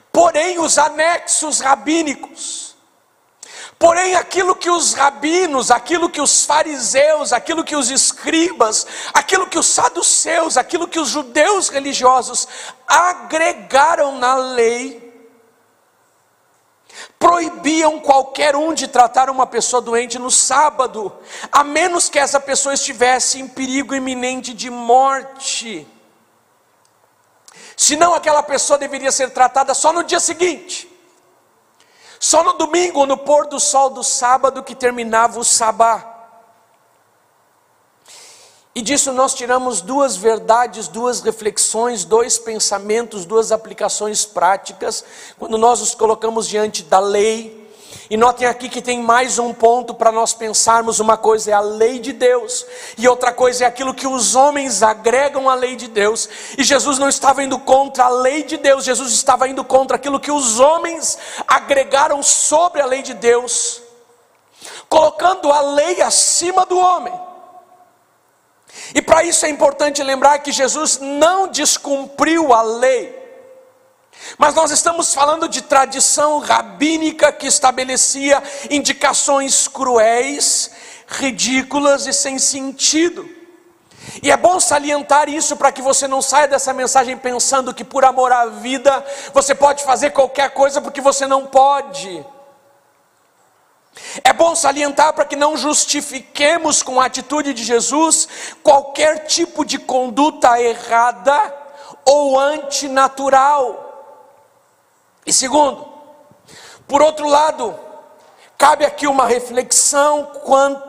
Porém, 0.09 0.59
os 0.59 0.77
anexos 0.77 1.59
rabínicos, 1.59 2.74
Porém, 3.77 4.15
aquilo 4.15 4.55
que 4.55 4.69
os 4.69 4.93
rabinos, 4.93 5.69
aquilo 5.69 6.09
que 6.09 6.21
os 6.21 6.45
fariseus, 6.45 7.33
aquilo 7.33 7.63
que 7.63 7.75
os 7.75 7.91
escribas, 7.91 8.87
aquilo 9.13 9.47
que 9.47 9.59
os 9.59 9.67
saduceus, 9.67 10.55
aquilo 10.55 10.87
que 10.87 10.99
os 10.99 11.09
judeus 11.09 11.67
religiosos 11.67 12.47
agregaram 12.87 14.17
na 14.17 14.35
lei, 14.35 15.05
proibiam 17.19 17.99
qualquer 17.99 18.55
um 18.55 18.73
de 18.73 18.87
tratar 18.87 19.29
uma 19.29 19.45
pessoa 19.45 19.81
doente 19.81 20.17
no 20.17 20.31
sábado, 20.31 21.13
a 21.51 21.61
menos 21.61 22.07
que 22.07 22.17
essa 22.17 22.39
pessoa 22.39 22.73
estivesse 22.73 23.41
em 23.41 23.47
perigo 23.47 23.93
iminente 23.93 24.53
de 24.53 24.69
morte. 24.69 25.85
Senão, 27.75 28.13
aquela 28.13 28.41
pessoa 28.41 28.79
deveria 28.79 29.11
ser 29.11 29.31
tratada 29.31 29.73
só 29.73 29.91
no 29.91 30.03
dia 30.03 30.21
seguinte. 30.21 30.94
Só 32.27 32.43
no 32.43 32.53
domingo, 32.53 33.05
no 33.05 33.17
pôr 33.17 33.45
do 33.45 33.59
sol 33.59 33.91
do 33.91 34.03
sábado, 34.03 34.63
que 34.63 34.73
terminava 34.73 35.39
o 35.39 35.43
sabá. 35.43 36.31
E 38.73 38.81
disso 38.81 39.13
nós 39.13 39.35
tiramos 39.35 39.79
duas 39.79 40.17
verdades, 40.17 40.87
duas 40.87 41.21
reflexões, 41.21 42.03
dois 42.03 42.39
pensamentos, 42.39 43.25
duas 43.25 43.51
aplicações 43.51 44.25
práticas, 44.25 45.05
quando 45.37 45.55
nós 45.55 45.81
nos 45.81 45.93
colocamos 45.93 46.47
diante 46.47 46.81
da 46.81 46.97
lei 46.97 47.54
e 48.09 48.15
notem 48.15 48.47
aqui 48.47 48.69
que 48.69 48.81
tem 48.81 49.01
mais 49.01 49.39
um 49.39 49.53
ponto 49.53 49.93
para 49.93 50.11
nós 50.11 50.33
pensarmos: 50.33 50.99
uma 50.99 51.17
coisa 51.17 51.51
é 51.51 51.53
a 51.53 51.59
lei 51.59 51.99
de 51.99 52.13
Deus, 52.13 52.65
e 52.97 53.07
outra 53.07 53.31
coisa 53.33 53.63
é 53.63 53.67
aquilo 53.67 53.93
que 53.93 54.05
os 54.05 54.35
homens 54.35 54.83
agregam 54.83 55.49
à 55.49 55.55
lei 55.55 55.75
de 55.75 55.87
Deus. 55.87 56.29
E 56.57 56.63
Jesus 56.63 56.99
não 56.99 57.09
estava 57.09 57.43
indo 57.43 57.57
contra 57.57 58.05
a 58.05 58.09
lei 58.09 58.43
de 58.43 58.57
Deus, 58.57 58.85
Jesus 58.85 59.11
estava 59.11 59.47
indo 59.47 59.63
contra 59.63 59.97
aquilo 59.97 60.19
que 60.19 60.31
os 60.31 60.59
homens 60.59 61.17
agregaram 61.47 62.21
sobre 62.21 62.81
a 62.81 62.85
lei 62.85 63.01
de 63.01 63.13
Deus, 63.13 63.81
colocando 64.87 65.51
a 65.51 65.61
lei 65.61 66.01
acima 66.01 66.65
do 66.65 66.77
homem. 66.77 67.13
E 68.93 69.01
para 69.01 69.23
isso 69.23 69.45
é 69.45 69.49
importante 69.49 70.03
lembrar 70.03 70.37
que 70.39 70.51
Jesus 70.51 70.99
não 70.99 71.47
descumpriu 71.47 72.53
a 72.53 72.61
lei. 72.61 73.24
Mas 74.37 74.55
nós 74.55 74.71
estamos 74.71 75.13
falando 75.13 75.47
de 75.47 75.61
tradição 75.61 76.39
rabínica 76.39 77.31
que 77.31 77.47
estabelecia 77.47 78.41
indicações 78.69 79.67
cruéis, 79.67 80.71
ridículas 81.07 82.07
e 82.07 82.13
sem 82.13 82.39
sentido. 82.39 83.29
E 84.21 84.31
é 84.31 84.37
bom 84.37 84.59
salientar 84.59 85.29
isso 85.29 85.55
para 85.55 85.71
que 85.71 85.81
você 85.81 86.07
não 86.07 86.21
saia 86.21 86.47
dessa 86.47 86.73
mensagem 86.73 87.17
pensando 87.17 87.73
que 87.73 87.83
por 87.83 88.05
amor 88.05 88.31
à 88.31 88.45
vida 88.47 89.05
você 89.33 89.53
pode 89.53 89.83
fazer 89.83 90.11
qualquer 90.11 90.51
coisa 90.51 90.81
porque 90.81 91.01
você 91.01 91.27
não 91.27 91.45
pode. 91.45 92.25
É 94.23 94.33
bom 94.33 94.55
salientar 94.55 95.13
para 95.13 95.25
que 95.25 95.35
não 95.35 95.55
justifiquemos 95.55 96.83
com 96.83 96.99
a 96.99 97.05
atitude 97.05 97.53
de 97.53 97.63
Jesus 97.63 98.27
qualquer 98.61 99.25
tipo 99.25 99.63
de 99.63 99.79
conduta 99.79 100.59
errada 100.61 101.53
ou 102.03 102.39
antinatural. 102.39 103.84
E 105.25 105.33
segundo, 105.33 105.87
por 106.87 107.01
outro 107.01 107.27
lado, 107.27 107.77
cabe 108.57 108.85
aqui 108.85 109.07
uma 109.07 109.25
reflexão 109.25 110.31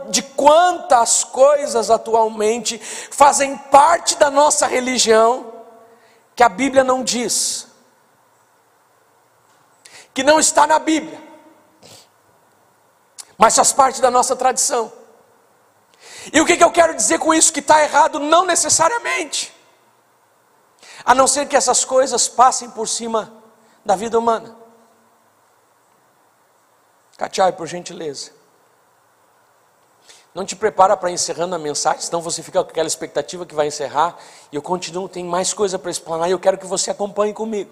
de 0.09 0.23
quantas 0.23 1.25
coisas 1.25 1.91
atualmente 1.91 2.79
fazem 2.79 3.57
parte 3.57 4.17
da 4.17 4.31
nossa 4.31 4.67
religião 4.67 5.53
que 6.35 6.43
a 6.43 6.49
Bíblia 6.49 6.85
não 6.85 7.03
diz, 7.03 7.67
que 10.13 10.23
não 10.23 10.39
está 10.39 10.67
na 10.67 10.79
Bíblia, 10.79 11.21
mas 13.39 13.57
faz 13.57 13.73
parte 13.73 14.01
da 14.03 14.11
nossa 14.11 14.37
tradição. 14.37 14.93
E 16.33 16.41
o 16.41 16.45
que, 16.45 16.57
que 16.57 16.65
eu 16.65 16.71
quero 16.71 16.95
dizer 16.95 17.19
com 17.19 17.33
isso? 17.33 17.53
Que 17.53 17.61
está 17.61 17.83
errado, 17.83 18.19
não 18.19 18.45
necessariamente, 18.45 19.55
a 21.05 21.15
não 21.15 21.27
ser 21.27 21.47
que 21.47 21.57
essas 21.57 21.85
coisas 21.85 22.29
passem 22.29 22.69
por 22.71 22.87
cima 22.87 23.36
da 23.87 23.97
vida 23.97 24.19
humana. 24.19 24.55
Catiai, 27.17 27.53
por 27.53 27.67
gentileza. 27.67 28.33
Não 30.35 30.45
te 30.45 30.55
prepara 30.55 30.95
para 30.99 31.11
encerrando 31.11 31.55
a 31.55 31.59
mensagem, 31.59 32.03
senão 32.03 32.21
você 32.21 32.43
fica 32.43 32.63
com 32.63 32.69
aquela 32.69 32.87
expectativa 32.87 33.47
que 33.47 33.55
vai 33.55 33.69
encerrar. 33.69 34.19
E 34.53 34.57
eu 34.57 34.61
continuo, 34.61 35.09
tem 35.09 35.25
mais 35.25 35.55
coisa 35.55 35.79
para 35.79 35.91
explanar 35.91 36.29
e 36.29 36.33
eu 36.33 36.39
quero 36.39 36.59
que 36.59 36.67
você 36.67 36.91
acompanhe 36.91 37.33
comigo. 37.33 37.71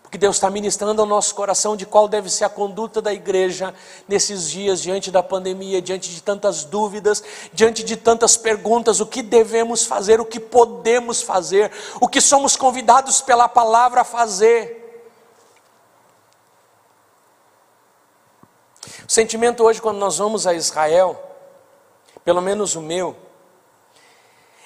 Porque 0.00 0.16
Deus 0.16 0.36
está 0.36 0.48
ministrando 0.48 1.00
ao 1.00 1.08
nosso 1.08 1.34
coração 1.34 1.74
de 1.74 1.84
qual 1.84 2.06
deve 2.06 2.30
ser 2.30 2.44
a 2.44 2.48
conduta 2.48 3.02
da 3.02 3.12
igreja 3.12 3.74
nesses 4.06 4.48
dias, 4.48 4.80
diante 4.80 5.10
da 5.10 5.24
pandemia, 5.24 5.82
diante 5.82 6.08
de 6.08 6.22
tantas 6.22 6.62
dúvidas, 6.62 7.24
diante 7.52 7.82
de 7.82 7.96
tantas 7.96 8.36
perguntas: 8.36 9.00
o 9.00 9.06
que 9.06 9.22
devemos 9.22 9.84
fazer, 9.84 10.20
o 10.20 10.24
que 10.24 10.38
podemos 10.38 11.20
fazer, 11.20 11.72
o 12.00 12.06
que 12.06 12.20
somos 12.20 12.54
convidados 12.54 13.20
pela 13.22 13.48
palavra 13.48 14.02
a 14.02 14.04
fazer. 14.04 14.83
O 19.06 19.12
sentimento 19.12 19.62
hoje, 19.62 19.82
quando 19.82 19.98
nós 19.98 20.16
vamos 20.16 20.46
a 20.46 20.54
Israel, 20.54 21.20
pelo 22.24 22.40
menos 22.40 22.74
o 22.74 22.80
meu, 22.80 23.14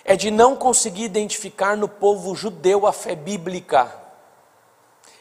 é 0.05 0.17
de 0.17 0.31
não 0.31 0.55
conseguir 0.55 1.05
identificar 1.05 1.77
no 1.77 1.89
povo 1.89 2.35
judeu 2.35 2.87
a 2.87 2.93
fé 2.93 3.17
bíblica. 3.17 3.93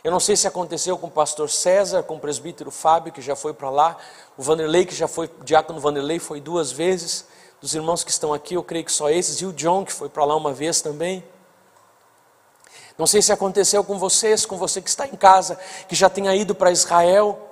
Eu 0.03 0.11
não 0.11 0.19
sei 0.19 0.35
se 0.35 0.47
aconteceu 0.47 0.97
com 0.97 1.07
o 1.07 1.11
pastor 1.11 1.49
César, 1.49 2.03
com 2.03 2.15
o 2.15 2.19
presbítero 2.19 2.69
Fábio, 2.69 3.11
que 3.11 3.21
já 3.21 3.35
foi 3.35 3.53
para 3.53 3.69
lá, 3.71 3.97
o 4.37 4.43
Vanderlei, 4.43 4.85
que 4.85 4.95
já 4.95 5.07
foi, 5.07 5.29
diácono 5.43 5.79
Vanderlei 5.79 6.19
foi 6.19 6.39
duas 6.39 6.71
vezes, 6.71 7.25
dos 7.59 7.73
irmãos 7.73 8.03
que 8.03 8.11
estão 8.11 8.33
aqui, 8.33 8.53
eu 8.53 8.63
creio 8.63 8.85
que 8.85 8.91
só 8.91 9.09
esses, 9.09 9.41
e 9.41 9.45
o 9.45 9.51
John, 9.51 9.83
que 9.83 9.91
foi 9.91 10.09
para 10.09 10.23
lá 10.23 10.35
uma 10.35 10.53
vez 10.53 10.79
também. 10.79 11.23
Não 12.97 13.07
sei 13.07 13.21
se 13.21 13.31
aconteceu 13.31 13.83
com 13.83 13.97
vocês, 13.97 14.45
com 14.45 14.57
você 14.57 14.81
que 14.81 14.89
está 14.89 15.07
em 15.07 15.15
casa, 15.15 15.59
que 15.87 15.95
já 15.95 16.07
tenha 16.07 16.35
ido 16.35 16.53
para 16.53 16.71
Israel. 16.71 17.46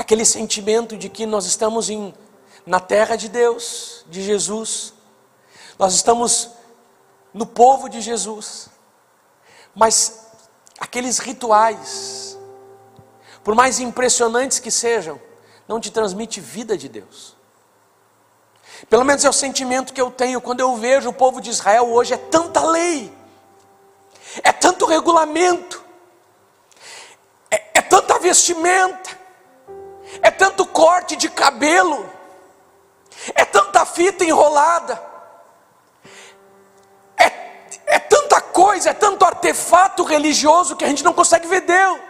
Aquele 0.00 0.24
sentimento 0.24 0.96
de 0.96 1.10
que 1.10 1.26
nós 1.26 1.44
estamos 1.44 1.90
em 1.90 2.14
na 2.64 2.80
terra 2.80 3.16
de 3.16 3.28
Deus, 3.28 4.02
de 4.08 4.22
Jesus. 4.22 4.94
Nós 5.78 5.92
estamos 5.92 6.48
no 7.34 7.44
povo 7.44 7.86
de 7.86 8.00
Jesus. 8.00 8.70
Mas 9.74 10.26
aqueles 10.78 11.18
rituais, 11.18 12.38
por 13.44 13.54
mais 13.54 13.78
impressionantes 13.78 14.58
que 14.58 14.70
sejam, 14.70 15.20
não 15.68 15.78
te 15.78 15.90
transmite 15.90 16.40
vida 16.40 16.78
de 16.78 16.88
Deus. 16.88 17.36
Pelo 18.88 19.04
menos 19.04 19.22
é 19.22 19.28
o 19.28 19.34
sentimento 19.34 19.92
que 19.92 20.00
eu 20.00 20.10
tenho 20.10 20.40
quando 20.40 20.60
eu 20.60 20.74
vejo 20.76 21.10
o 21.10 21.12
povo 21.12 21.42
de 21.42 21.50
Israel 21.50 21.92
hoje, 21.92 22.14
é 22.14 22.16
tanta 22.16 22.62
lei, 22.62 23.12
é 24.42 24.50
tanto 24.50 24.86
regulamento, 24.86 25.84
é, 27.50 27.62
é 27.74 27.82
tanta 27.82 28.18
vestimenta, 28.18 29.19
é 30.22 30.30
tanto 30.30 30.66
corte 30.66 31.16
de 31.16 31.28
cabelo, 31.28 32.08
é 33.34 33.44
tanta 33.44 33.84
fita 33.84 34.24
enrolada, 34.24 35.00
é, 37.16 37.32
é 37.86 37.98
tanta 37.98 38.40
coisa, 38.40 38.90
é 38.90 38.94
tanto 38.94 39.24
artefato 39.24 40.02
religioso 40.02 40.76
que 40.76 40.84
a 40.84 40.88
gente 40.88 41.04
não 41.04 41.12
consegue 41.12 41.46
ver 41.46 41.62
Deus. 41.62 42.00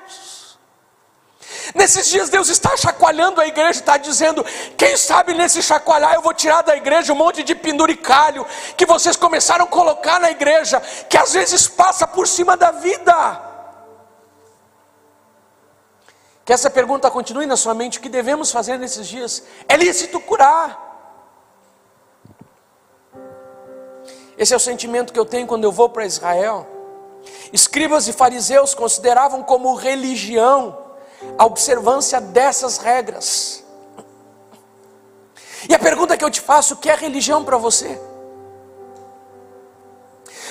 Nesses 1.74 2.08
dias 2.08 2.28
Deus 2.28 2.48
está 2.48 2.76
chacoalhando 2.76 3.40
a 3.40 3.46
igreja, 3.46 3.80
está 3.80 3.96
dizendo: 3.96 4.44
quem 4.76 4.96
sabe 4.96 5.34
nesse 5.34 5.62
chacoalhar 5.62 6.14
eu 6.14 6.22
vou 6.22 6.34
tirar 6.34 6.62
da 6.62 6.76
igreja 6.76 7.12
um 7.12 7.16
monte 7.16 7.42
de 7.42 7.54
penduricalho 7.54 8.46
que 8.76 8.86
vocês 8.86 9.16
começaram 9.16 9.64
a 9.64 9.68
colocar 9.68 10.18
na 10.20 10.30
igreja, 10.30 10.80
que 11.08 11.16
às 11.16 11.32
vezes 11.32 11.68
passa 11.68 12.06
por 12.06 12.26
cima 12.26 12.56
da 12.56 12.70
vida. 12.70 13.49
Que 16.44 16.52
essa 16.52 16.70
pergunta 16.70 17.10
continue 17.10 17.46
na 17.46 17.56
sua 17.56 17.74
mente: 17.74 17.98
o 17.98 18.02
que 18.02 18.08
devemos 18.08 18.50
fazer 18.50 18.78
nesses 18.78 19.06
dias? 19.06 19.44
É 19.68 19.76
lícito 19.76 20.20
curar. 20.20 20.88
Esse 24.36 24.54
é 24.54 24.56
o 24.56 24.60
sentimento 24.60 25.12
que 25.12 25.18
eu 25.18 25.26
tenho 25.26 25.46
quando 25.46 25.64
eu 25.64 25.72
vou 25.72 25.88
para 25.88 26.06
Israel. 26.06 26.66
Escribas 27.52 28.08
e 28.08 28.12
fariseus 28.12 28.74
consideravam 28.74 29.42
como 29.42 29.74
religião 29.74 30.78
a 31.36 31.44
observância 31.44 32.20
dessas 32.20 32.78
regras. 32.78 33.62
E 35.68 35.74
a 35.74 35.78
pergunta 35.78 36.16
que 36.16 36.24
eu 36.24 36.30
te 36.30 36.40
faço: 36.40 36.74
o 36.74 36.76
que 36.78 36.88
é 36.88 36.94
religião 36.94 37.44
para 37.44 37.58
você? 37.58 38.00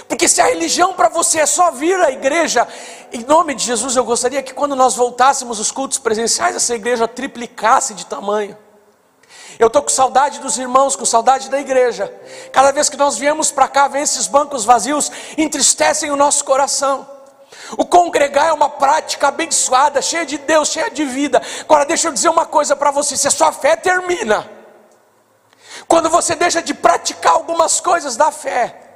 Porque 0.10 0.28
se 0.28 0.42
a 0.42 0.46
religião 0.46 0.92
para 0.92 1.08
você 1.08 1.40
é 1.40 1.46
só 1.46 1.70
vir 1.70 1.96
à 2.02 2.10
igreja, 2.10 2.68
em 3.14 3.24
nome 3.24 3.54
de 3.54 3.64
Jesus, 3.64 3.96
eu 3.96 4.04
gostaria 4.04 4.42
que 4.42 4.56
quando 4.56 4.76
nós 4.76 4.96
voltássemos 4.96 5.60
os 5.60 5.72
cultos 5.72 6.00
presenciais, 6.00 6.56
essa 6.56 6.74
igreja 6.74 7.08
triplicasse 7.08 7.94
de 7.94 8.08
tamanho. 8.08 8.58
Eu 9.60 9.68
estou 9.68 9.84
com 9.84 9.90
saudade 9.90 10.40
dos 10.40 10.58
irmãos, 10.58 10.96
com 10.96 11.06
saudade 11.06 11.48
da 11.48 11.60
igreja. 11.60 12.12
Cada 12.52 12.72
vez 12.72 12.90
que 12.90 12.98
nós 12.98 13.20
viemos 13.20 13.52
para 13.52 13.68
cá, 13.68 13.88
ver 13.88 14.02
esses 14.02 14.26
bancos 14.26 14.66
vazios, 14.66 15.12
entristecem 15.38 16.10
o 16.10 16.16
nosso 16.16 16.44
coração. 16.44 17.08
O 17.78 17.86
congregar 17.86 18.48
é 18.48 18.54
uma 18.54 18.70
prática 18.70 19.28
abençoada, 19.28 20.02
cheia 20.02 20.26
de 20.26 20.40
Deus, 20.40 20.70
cheia 20.70 20.90
de 20.90 21.06
vida. 21.06 21.40
Agora, 21.62 21.86
deixa 21.86 22.08
eu 22.08 22.14
dizer 22.14 22.30
uma 22.30 22.48
coisa 22.48 22.76
para 22.76 22.90
você: 22.90 23.16
se 23.16 23.28
a 23.28 23.32
sua 23.32 23.52
fé 23.52 23.76
termina, 23.76 24.50
quando 25.88 26.10
você 26.10 26.36
deixa 26.36 26.64
de 26.64 26.74
praticar 26.74 27.34
algumas 27.34 27.80
coisas 27.80 28.16
da 28.16 28.32
fé, 28.32 28.89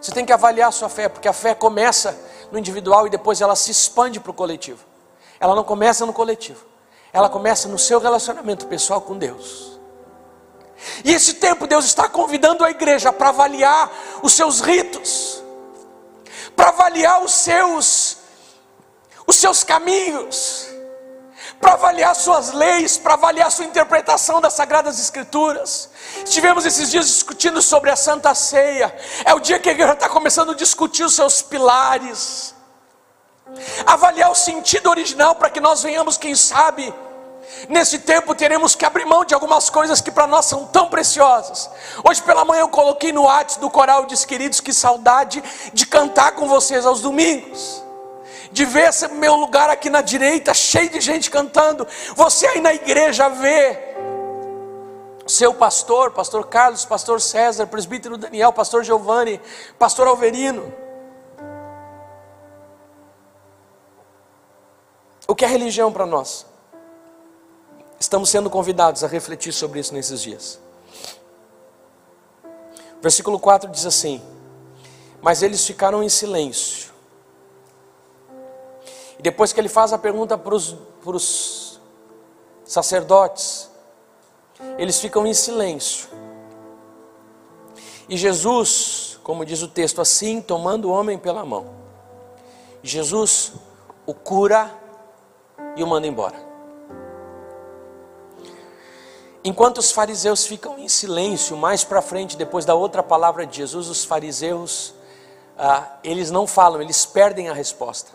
você 0.00 0.12
tem 0.12 0.24
que 0.24 0.32
avaliar 0.32 0.68
a 0.68 0.72
sua 0.72 0.88
fé, 0.88 1.08
porque 1.08 1.28
a 1.28 1.32
fé 1.32 1.54
começa 1.54 2.18
no 2.50 2.58
individual 2.58 3.06
e 3.06 3.10
depois 3.10 3.40
ela 3.40 3.54
se 3.54 3.70
expande 3.70 4.18
para 4.18 4.30
o 4.30 4.34
coletivo. 4.34 4.84
Ela 5.38 5.54
não 5.54 5.64
começa 5.64 6.06
no 6.06 6.12
coletivo. 6.12 6.64
Ela 7.12 7.28
começa 7.28 7.68
no 7.68 7.78
seu 7.78 7.98
relacionamento 7.98 8.66
pessoal 8.66 9.00
com 9.00 9.18
Deus. 9.18 9.78
E 11.04 11.12
esse 11.12 11.34
tempo 11.34 11.66
Deus 11.66 11.84
está 11.84 12.08
convidando 12.08 12.64
a 12.64 12.70
igreja 12.70 13.12
para 13.12 13.28
avaliar 13.28 13.90
os 14.22 14.32
seus 14.32 14.60
ritos, 14.60 15.42
para 16.56 16.68
avaliar 16.68 17.22
os 17.22 17.32
seus 17.32 18.16
os 19.26 19.36
seus 19.36 19.62
caminhos, 19.62 20.66
para 21.60 21.74
avaliar 21.74 22.14
suas 22.16 22.52
leis, 22.52 22.96
para 22.96 23.14
avaliar 23.14 23.50
sua 23.50 23.66
interpretação 23.66 24.40
das 24.40 24.54
sagradas 24.54 24.98
escrituras. 24.98 25.90
Estivemos 26.24 26.64
esses 26.64 26.90
dias 26.90 27.06
discutindo 27.06 27.60
sobre 27.60 27.90
a 27.90 27.96
Santa 27.96 28.34
Ceia. 28.34 28.94
É 29.24 29.34
o 29.34 29.40
dia 29.40 29.58
que 29.58 29.68
a 29.68 29.72
igreja 29.72 29.92
está 29.92 30.08
começando 30.08 30.52
a 30.52 30.54
discutir 30.54 31.04
os 31.04 31.14
seus 31.14 31.42
pilares 31.42 32.54
avaliar 33.86 34.30
o 34.30 34.34
sentido 34.34 34.88
original 34.88 35.34
para 35.34 35.50
que 35.50 35.60
nós 35.60 35.82
venhamos, 35.82 36.16
quem 36.16 36.34
sabe, 36.34 36.92
nesse 37.68 38.00
tempo 38.00 38.34
teremos 38.34 38.74
que 38.74 38.84
abrir 38.84 39.04
mão 39.04 39.24
de 39.24 39.34
algumas 39.34 39.68
coisas 39.68 40.00
que 40.00 40.10
para 40.10 40.26
nós 40.26 40.46
são 40.46 40.66
tão 40.66 40.88
preciosas. 40.88 41.70
Hoje 42.04 42.22
pela 42.22 42.44
manhã 42.44 42.60
eu 42.60 42.68
coloquei 42.68 43.12
no 43.12 43.22
WhatsApp 43.22 43.60
do 43.60 43.70
coral 43.70 44.06
disse, 44.06 44.26
queridos, 44.26 44.60
que 44.60 44.72
saudade 44.72 45.42
de 45.72 45.86
cantar 45.86 46.32
com 46.32 46.48
vocês 46.48 46.86
aos 46.86 47.00
domingos. 47.00 47.82
De 48.52 48.64
ver 48.64 48.88
esse 48.88 49.06
meu 49.08 49.36
lugar 49.36 49.70
aqui 49.70 49.88
na 49.88 50.00
direita 50.00 50.52
cheio 50.52 50.90
de 50.90 51.00
gente 51.00 51.30
cantando, 51.30 51.86
você 52.14 52.46
aí 52.46 52.60
na 52.60 52.74
igreja 52.74 53.28
vê 53.28 53.78
seu 55.26 55.54
pastor, 55.54 56.10
pastor 56.10 56.46
Carlos, 56.48 56.84
pastor 56.84 57.20
César, 57.20 57.66
presbítero 57.66 58.18
Daniel, 58.18 58.52
pastor 58.52 58.82
Giovanni, 58.82 59.40
pastor 59.78 60.08
Alverino 60.08 60.80
O 65.30 65.34
que 65.36 65.44
é 65.44 65.48
religião 65.48 65.92
para 65.92 66.04
nós? 66.04 66.44
Estamos 68.00 68.30
sendo 68.30 68.50
convidados 68.50 69.04
a 69.04 69.06
refletir 69.06 69.52
sobre 69.52 69.78
isso 69.78 69.94
nesses 69.94 70.20
dias. 70.20 70.58
Versículo 73.00 73.38
4 73.38 73.70
diz 73.70 73.86
assim: 73.86 74.20
Mas 75.22 75.40
eles 75.40 75.64
ficaram 75.64 76.02
em 76.02 76.08
silêncio. 76.08 76.89
E 79.20 79.22
depois 79.22 79.52
que 79.52 79.60
ele 79.60 79.68
faz 79.68 79.92
a 79.92 79.98
pergunta 79.98 80.38
para 80.38 80.54
os 80.54 81.78
sacerdotes, 82.64 83.70
eles 84.78 84.98
ficam 84.98 85.26
em 85.26 85.34
silêncio. 85.34 86.08
E 88.08 88.16
Jesus, 88.16 89.20
como 89.22 89.44
diz 89.44 89.60
o 89.60 89.68
texto, 89.68 90.00
assim, 90.00 90.40
tomando 90.40 90.86
o 90.86 90.90
homem 90.90 91.18
pela 91.18 91.44
mão, 91.44 91.66
Jesus 92.82 93.52
o 94.06 94.14
cura 94.14 94.74
e 95.76 95.84
o 95.84 95.86
manda 95.86 96.06
embora. 96.06 96.36
Enquanto 99.44 99.76
os 99.76 99.92
fariseus 99.92 100.46
ficam 100.46 100.78
em 100.78 100.88
silêncio, 100.88 101.58
mais 101.58 101.84
para 101.84 102.00
frente, 102.00 102.38
depois 102.38 102.64
da 102.64 102.74
outra 102.74 103.02
palavra 103.02 103.44
de 103.44 103.58
Jesus, 103.58 103.90
os 103.90 104.02
fariseus, 104.02 104.94
ah, 105.62 105.98
eles 106.02 106.30
não 106.30 106.46
falam, 106.46 106.80
eles 106.80 107.04
perdem 107.04 107.50
a 107.50 107.52
resposta. 107.52 108.10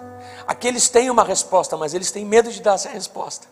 Aqueles 0.47 0.89
têm 0.89 1.11
uma 1.11 1.23
resposta, 1.23 1.77
mas 1.77 1.93
eles 1.93 2.09
têm 2.09 2.25
medo 2.25 2.51
de 2.51 2.59
dar 2.59 2.73
essa 2.73 2.89
resposta. 2.89 3.45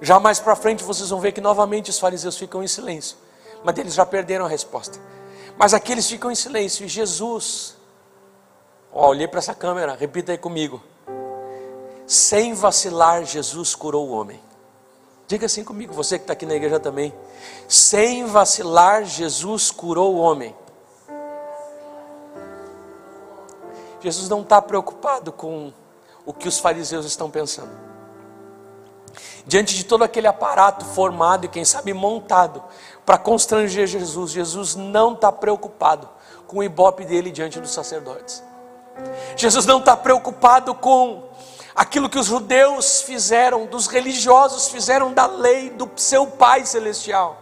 Já 0.00 0.20
mais 0.20 0.38
para 0.38 0.54
frente 0.54 0.84
vocês 0.84 1.10
vão 1.10 1.18
ver 1.18 1.32
que 1.32 1.40
novamente 1.40 1.90
os 1.90 1.98
fariseus 1.98 2.36
ficam 2.36 2.62
em 2.62 2.68
silêncio, 2.68 3.16
mas 3.64 3.76
eles 3.76 3.94
já 3.94 4.06
perderam 4.06 4.44
a 4.44 4.48
resposta. 4.48 4.96
Mas 5.58 5.74
aqui 5.74 5.90
eles 5.90 6.08
ficam 6.08 6.30
em 6.30 6.36
silêncio 6.36 6.86
e 6.86 6.88
Jesus, 6.88 7.76
ó, 8.92 9.08
olhei 9.08 9.26
para 9.26 9.40
essa 9.40 9.56
câmera, 9.56 9.96
repita 9.96 10.30
aí 10.30 10.38
comigo. 10.38 10.80
Sem 12.06 12.54
vacilar, 12.54 13.24
Jesus 13.24 13.74
curou 13.74 14.06
o 14.06 14.12
homem. 14.12 14.40
Diga 15.26 15.46
assim 15.46 15.64
comigo, 15.64 15.92
você 15.92 16.16
que 16.16 16.22
está 16.22 16.34
aqui 16.34 16.46
na 16.46 16.54
igreja 16.54 16.78
também. 16.78 17.12
Sem 17.66 18.24
vacilar, 18.26 19.04
Jesus 19.04 19.72
curou 19.72 20.14
o 20.14 20.18
homem. 20.18 20.54
Jesus 24.06 24.28
não 24.28 24.42
está 24.42 24.62
preocupado 24.62 25.32
com 25.32 25.72
o 26.24 26.32
que 26.32 26.46
os 26.46 26.60
fariseus 26.60 27.04
estão 27.04 27.28
pensando. 27.28 27.72
Diante 29.44 29.74
de 29.74 29.84
todo 29.84 30.04
aquele 30.04 30.28
aparato 30.28 30.84
formado 30.84 31.44
e 31.44 31.48
quem 31.48 31.64
sabe 31.64 31.92
montado 31.92 32.62
para 33.04 33.18
constranger 33.18 33.88
Jesus, 33.88 34.30
Jesus 34.30 34.76
não 34.76 35.14
está 35.14 35.32
preocupado 35.32 36.08
com 36.46 36.58
o 36.58 36.62
ibope 36.62 37.04
dele 37.04 37.32
diante 37.32 37.58
dos 37.58 37.72
sacerdotes. 37.72 38.44
Jesus 39.36 39.66
não 39.66 39.80
está 39.80 39.96
preocupado 39.96 40.72
com 40.76 41.24
aquilo 41.74 42.08
que 42.08 42.18
os 42.20 42.26
judeus 42.26 43.00
fizeram, 43.00 43.66
dos 43.66 43.88
religiosos 43.88 44.68
fizeram 44.68 45.12
da 45.12 45.26
lei 45.26 45.70
do 45.70 45.90
seu 45.96 46.28
Pai 46.28 46.64
Celestial. 46.64 47.36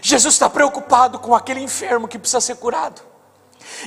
Jesus 0.00 0.32
está 0.32 0.48
preocupado 0.48 1.18
com 1.18 1.34
aquele 1.34 1.60
enfermo 1.60 2.08
que 2.08 2.18
precisa 2.18 2.40
ser 2.40 2.56
curado. 2.56 3.02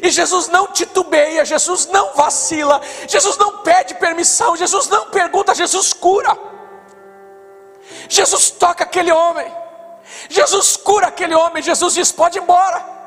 E 0.01 0.09
Jesus 0.09 0.47
não 0.47 0.67
titubeia, 0.67 1.43
Jesus 1.43 1.87
não 1.87 2.13
vacila, 2.13 2.79
Jesus 3.07 3.37
não 3.37 3.59
pede 3.59 3.95
permissão, 3.95 4.55
Jesus 4.55 4.87
não 4.87 5.09
pergunta, 5.09 5.55
Jesus 5.55 5.93
cura. 5.93 6.37
Jesus 8.07 8.51
toca 8.51 8.83
aquele 8.83 9.11
homem, 9.11 9.51
Jesus 10.29 10.77
cura 10.77 11.07
aquele 11.07 11.35
homem, 11.35 11.61
Jesus 11.61 11.93
diz: 11.93 12.11
pode 12.11 12.37
ir 12.37 12.41
embora. 12.41 12.99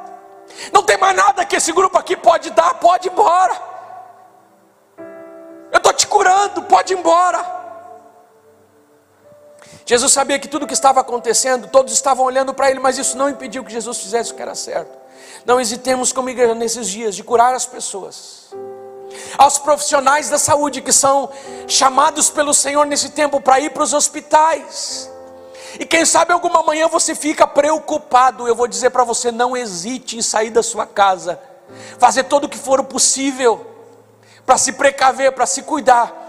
Não 0.73 0.83
tem 0.83 0.99
mais 0.99 1.17
nada 1.17 1.45
que 1.45 1.57
esse 1.57 1.73
grupo 1.73 1.97
aqui 1.97 2.17
pode 2.17 2.51
dar, 2.51 2.75
pode 2.75 3.09
ir 3.09 3.13
embora. 3.13 3.57
Eu 5.71 5.79
estou 5.79 5.93
te 5.93 6.07
curando, 6.07 6.63
pode 6.63 6.93
ir 6.93 6.99
embora. 6.99 7.63
Jesus 9.85 10.13
sabia 10.13 10.39
que 10.39 10.49
tudo 10.49 10.65
o 10.65 10.67
que 10.67 10.75
estava 10.75 11.01
acontecendo, 11.01 11.67
todos 11.69 11.93
estavam 11.93 12.25
olhando 12.25 12.55
para 12.55 12.71
ele, 12.71 12.79
mas 12.79 12.99
isso 12.99 13.17
não 13.17 13.29
impediu 13.29 13.65
que 13.65 13.73
Jesus 13.73 13.99
fizesse 13.99 14.33
o 14.33 14.35
que 14.35 14.43
era 14.43 14.55
certo. 14.55 15.02
Não 15.45 15.61
hesitemos 15.61 16.13
como 16.13 16.31
igreja 16.31 16.55
nesses 16.55 16.89
dias 16.89 17.15
de 17.15 17.25
curar 17.25 17.55
as 17.55 17.67
pessoas. 17.67 18.55
Aos 19.37 19.59
profissionais 19.59 20.31
da 20.31 20.39
saúde 20.39 20.81
que 20.81 20.93
são 20.93 21.31
chamados 21.67 22.31
pelo 22.31 22.55
Senhor 22.55 22.87
nesse 22.87 23.11
tempo 23.11 23.41
para 23.41 23.61
ir 23.61 23.71
para 23.71 23.83
os 23.83 23.93
hospitais. 23.93 25.11
E 25.79 25.85
quem 25.85 26.05
sabe 26.05 26.33
alguma 26.33 26.63
manhã 26.63 26.87
você 26.89 27.15
fica 27.15 27.47
preocupado. 27.47 28.47
Eu 28.47 28.55
vou 28.55 28.69
dizer 28.69 28.91
para 28.91 29.05
você: 29.05 29.33
não 29.33 29.57
hesite 29.57 30.17
em 30.17 30.23
sair 30.23 30.51
da 30.51 30.63
sua 30.63 30.87
casa, 30.87 31.41
fazer 31.99 32.25
todo 32.25 32.45
o 32.45 32.49
que 32.49 32.59
for 32.59 32.83
possível 32.85 33.67
para 34.45 34.59
se 34.59 34.73
precaver, 34.73 35.33
para 35.33 35.47
se 35.47 35.63
cuidar. 35.63 36.21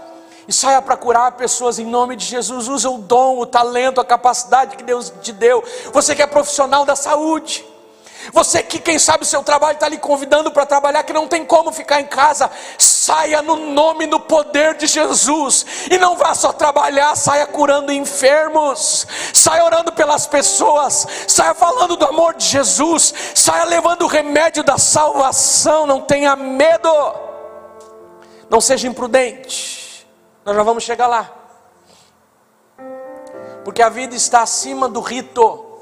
E 0.46 0.52
saia 0.52 0.82
para 0.82 0.94
curar 0.96 1.32
pessoas 1.32 1.78
em 1.78 1.86
nome 1.86 2.16
de 2.16 2.26
Jesus. 2.26 2.68
Usa 2.68 2.90
o 2.90 2.98
dom, 2.98 3.38
o 3.38 3.46
talento, 3.46 4.00
a 4.00 4.04
capacidade 4.04 4.76
que 4.76 4.82
Deus 4.82 5.12
te 5.22 5.32
deu. 5.32 5.64
Você 5.92 6.14
que 6.14 6.20
é 6.20 6.26
profissional 6.26 6.84
da 6.84 6.94
saúde. 6.94 7.64
Você 8.32 8.62
que, 8.62 8.78
quem 8.78 8.98
sabe, 8.98 9.24
o 9.24 9.26
seu 9.26 9.42
trabalho 9.42 9.74
está 9.74 9.88
lhe 9.88 9.98
convidando 9.98 10.50
para 10.50 10.64
trabalhar, 10.64 11.02
que 11.02 11.12
não 11.12 11.28
tem 11.28 11.44
como 11.44 11.72
ficar 11.72 12.00
em 12.00 12.06
casa, 12.06 12.50
saia 12.78 13.42
no 13.42 13.56
nome, 13.56 14.06
no 14.06 14.20
poder 14.20 14.74
de 14.74 14.86
Jesus, 14.86 15.66
e 15.90 15.98
não 15.98 16.16
vá 16.16 16.34
só 16.34 16.52
trabalhar, 16.52 17.14
saia 17.16 17.46
curando 17.46 17.92
enfermos, 17.92 19.06
saia 19.32 19.64
orando 19.64 19.92
pelas 19.92 20.26
pessoas, 20.26 21.06
saia 21.28 21.54
falando 21.54 21.96
do 21.96 22.06
amor 22.06 22.34
de 22.34 22.46
Jesus, 22.46 23.12
saia 23.34 23.64
levando 23.64 24.02
o 24.02 24.08
remédio 24.08 24.62
da 24.62 24.78
salvação, 24.78 25.86
não 25.86 26.00
tenha 26.00 26.34
medo, 26.34 26.88
não 28.48 28.60
seja 28.60 28.88
imprudente, 28.88 30.06
nós 30.44 30.56
já 30.56 30.62
vamos 30.62 30.82
chegar 30.82 31.06
lá, 31.06 31.30
porque 33.64 33.82
a 33.82 33.88
vida 33.88 34.14
está 34.14 34.42
acima 34.42 34.88
do 34.88 35.00
rito. 35.00 35.73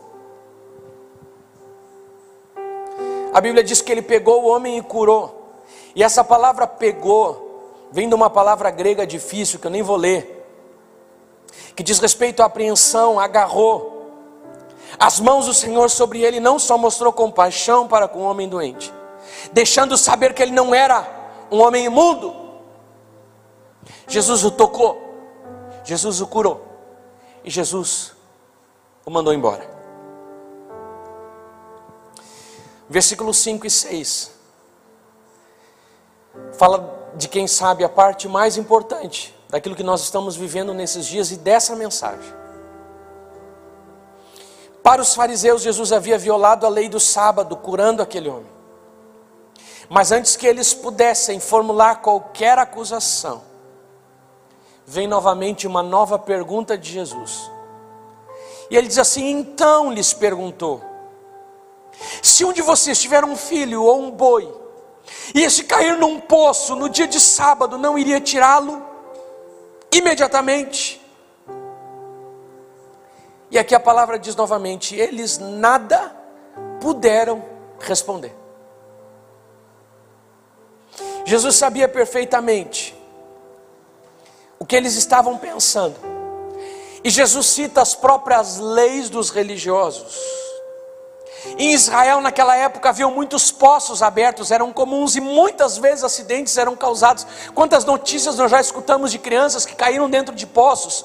A 3.32 3.40
Bíblia 3.40 3.64
diz 3.64 3.80
que 3.80 3.90
ele 3.90 4.02
pegou 4.02 4.42
o 4.42 4.48
homem 4.48 4.78
e 4.78 4.82
curou. 4.82 5.54
E 5.94 6.02
essa 6.02 6.22
palavra 6.22 6.66
pegou 6.66 7.52
vem 7.92 8.08
de 8.08 8.14
uma 8.14 8.30
palavra 8.30 8.70
grega 8.70 9.06
difícil 9.06 9.60
que 9.60 9.66
eu 9.66 9.70
nem 9.70 9.82
vou 9.82 9.96
ler, 9.96 10.48
que 11.76 11.82
diz 11.82 11.98
respeito 11.98 12.42
à 12.42 12.46
apreensão, 12.46 13.20
agarrou. 13.20 13.92
As 14.98 15.20
mãos 15.20 15.46
do 15.46 15.54
Senhor 15.54 15.90
sobre 15.90 16.22
ele 16.22 16.40
não 16.40 16.58
só 16.58 16.78
mostrou 16.78 17.12
compaixão 17.12 17.86
para 17.86 18.08
com 18.08 18.20
o 18.20 18.24
homem 18.24 18.48
doente, 18.48 18.92
deixando 19.52 19.96
saber 19.96 20.32
que 20.32 20.42
ele 20.42 20.52
não 20.52 20.74
era 20.74 21.06
um 21.50 21.60
homem 21.60 21.84
imundo. 21.84 22.34
Jesus 24.08 24.42
o 24.42 24.50
tocou, 24.50 25.00
Jesus 25.84 26.20
o 26.20 26.26
curou 26.26 26.62
e 27.44 27.50
Jesus 27.50 28.14
o 29.04 29.10
mandou 29.10 29.34
embora. 29.34 29.81
Versículos 32.92 33.38
5 33.38 33.66
e 33.66 33.70
6. 33.70 34.32
Fala 36.52 37.10
de 37.16 37.26
quem 37.26 37.48
sabe 37.48 37.82
a 37.84 37.88
parte 37.88 38.28
mais 38.28 38.58
importante 38.58 39.34
daquilo 39.48 39.74
que 39.74 39.82
nós 39.82 40.02
estamos 40.02 40.36
vivendo 40.36 40.74
nesses 40.74 41.06
dias 41.06 41.30
e 41.30 41.36
dessa 41.36 41.74
mensagem. 41.74 42.34
Para 44.82 45.00
os 45.00 45.14
fariseus, 45.14 45.62
Jesus 45.62 45.90
havia 45.90 46.18
violado 46.18 46.66
a 46.66 46.68
lei 46.68 46.86
do 46.86 47.00
sábado, 47.00 47.56
curando 47.56 48.02
aquele 48.02 48.28
homem. 48.28 48.52
Mas 49.88 50.12
antes 50.12 50.36
que 50.36 50.46
eles 50.46 50.74
pudessem 50.74 51.40
formular 51.40 52.02
qualquer 52.02 52.58
acusação, 52.58 53.42
vem 54.86 55.06
novamente 55.06 55.66
uma 55.66 55.82
nova 55.82 56.18
pergunta 56.18 56.76
de 56.76 56.90
Jesus. 56.90 57.50
E 58.70 58.76
ele 58.76 58.88
diz 58.88 58.98
assim: 58.98 59.30
então 59.30 59.90
lhes 59.90 60.12
perguntou: 60.12 60.91
se 62.22 62.44
um 62.44 62.52
de 62.52 62.62
vocês 62.62 63.00
tiver 63.00 63.24
um 63.24 63.36
filho 63.36 63.82
ou 63.82 64.02
um 64.02 64.10
boi, 64.10 64.52
e 65.34 65.42
esse 65.42 65.64
cair 65.64 65.96
num 65.96 66.20
poço 66.20 66.76
no 66.76 66.88
dia 66.88 67.06
de 67.06 67.20
sábado, 67.20 67.78
não 67.78 67.98
iria 67.98 68.20
tirá-lo 68.20 68.82
imediatamente? 69.92 71.00
E 73.50 73.58
aqui 73.58 73.74
a 73.74 73.80
palavra 73.80 74.18
diz 74.18 74.34
novamente: 74.34 74.96
eles 74.96 75.38
nada 75.38 76.16
puderam 76.80 77.44
responder. 77.78 78.34
Jesus 81.24 81.56
sabia 81.56 81.88
perfeitamente 81.88 82.96
o 84.58 84.64
que 84.64 84.74
eles 84.76 84.94
estavam 84.94 85.38
pensando, 85.38 85.96
e 87.04 87.10
Jesus 87.10 87.46
cita 87.46 87.82
as 87.82 87.94
próprias 87.94 88.58
leis 88.58 89.10
dos 89.10 89.30
religiosos. 89.30 90.42
Em 91.58 91.72
Israel, 91.72 92.20
naquela 92.20 92.56
época, 92.56 92.88
havia 92.88 93.08
muitos 93.08 93.50
poços 93.50 94.02
abertos, 94.02 94.50
eram 94.50 94.72
comuns 94.72 95.16
e 95.16 95.20
muitas 95.20 95.76
vezes 95.76 96.04
acidentes 96.04 96.56
eram 96.56 96.76
causados. 96.76 97.26
Quantas 97.54 97.84
notícias 97.84 98.36
nós 98.36 98.50
já 98.50 98.60
escutamos 98.60 99.10
de 99.10 99.18
crianças 99.18 99.66
que 99.66 99.74
caíram 99.74 100.08
dentro 100.08 100.34
de 100.34 100.46
poços? 100.46 101.04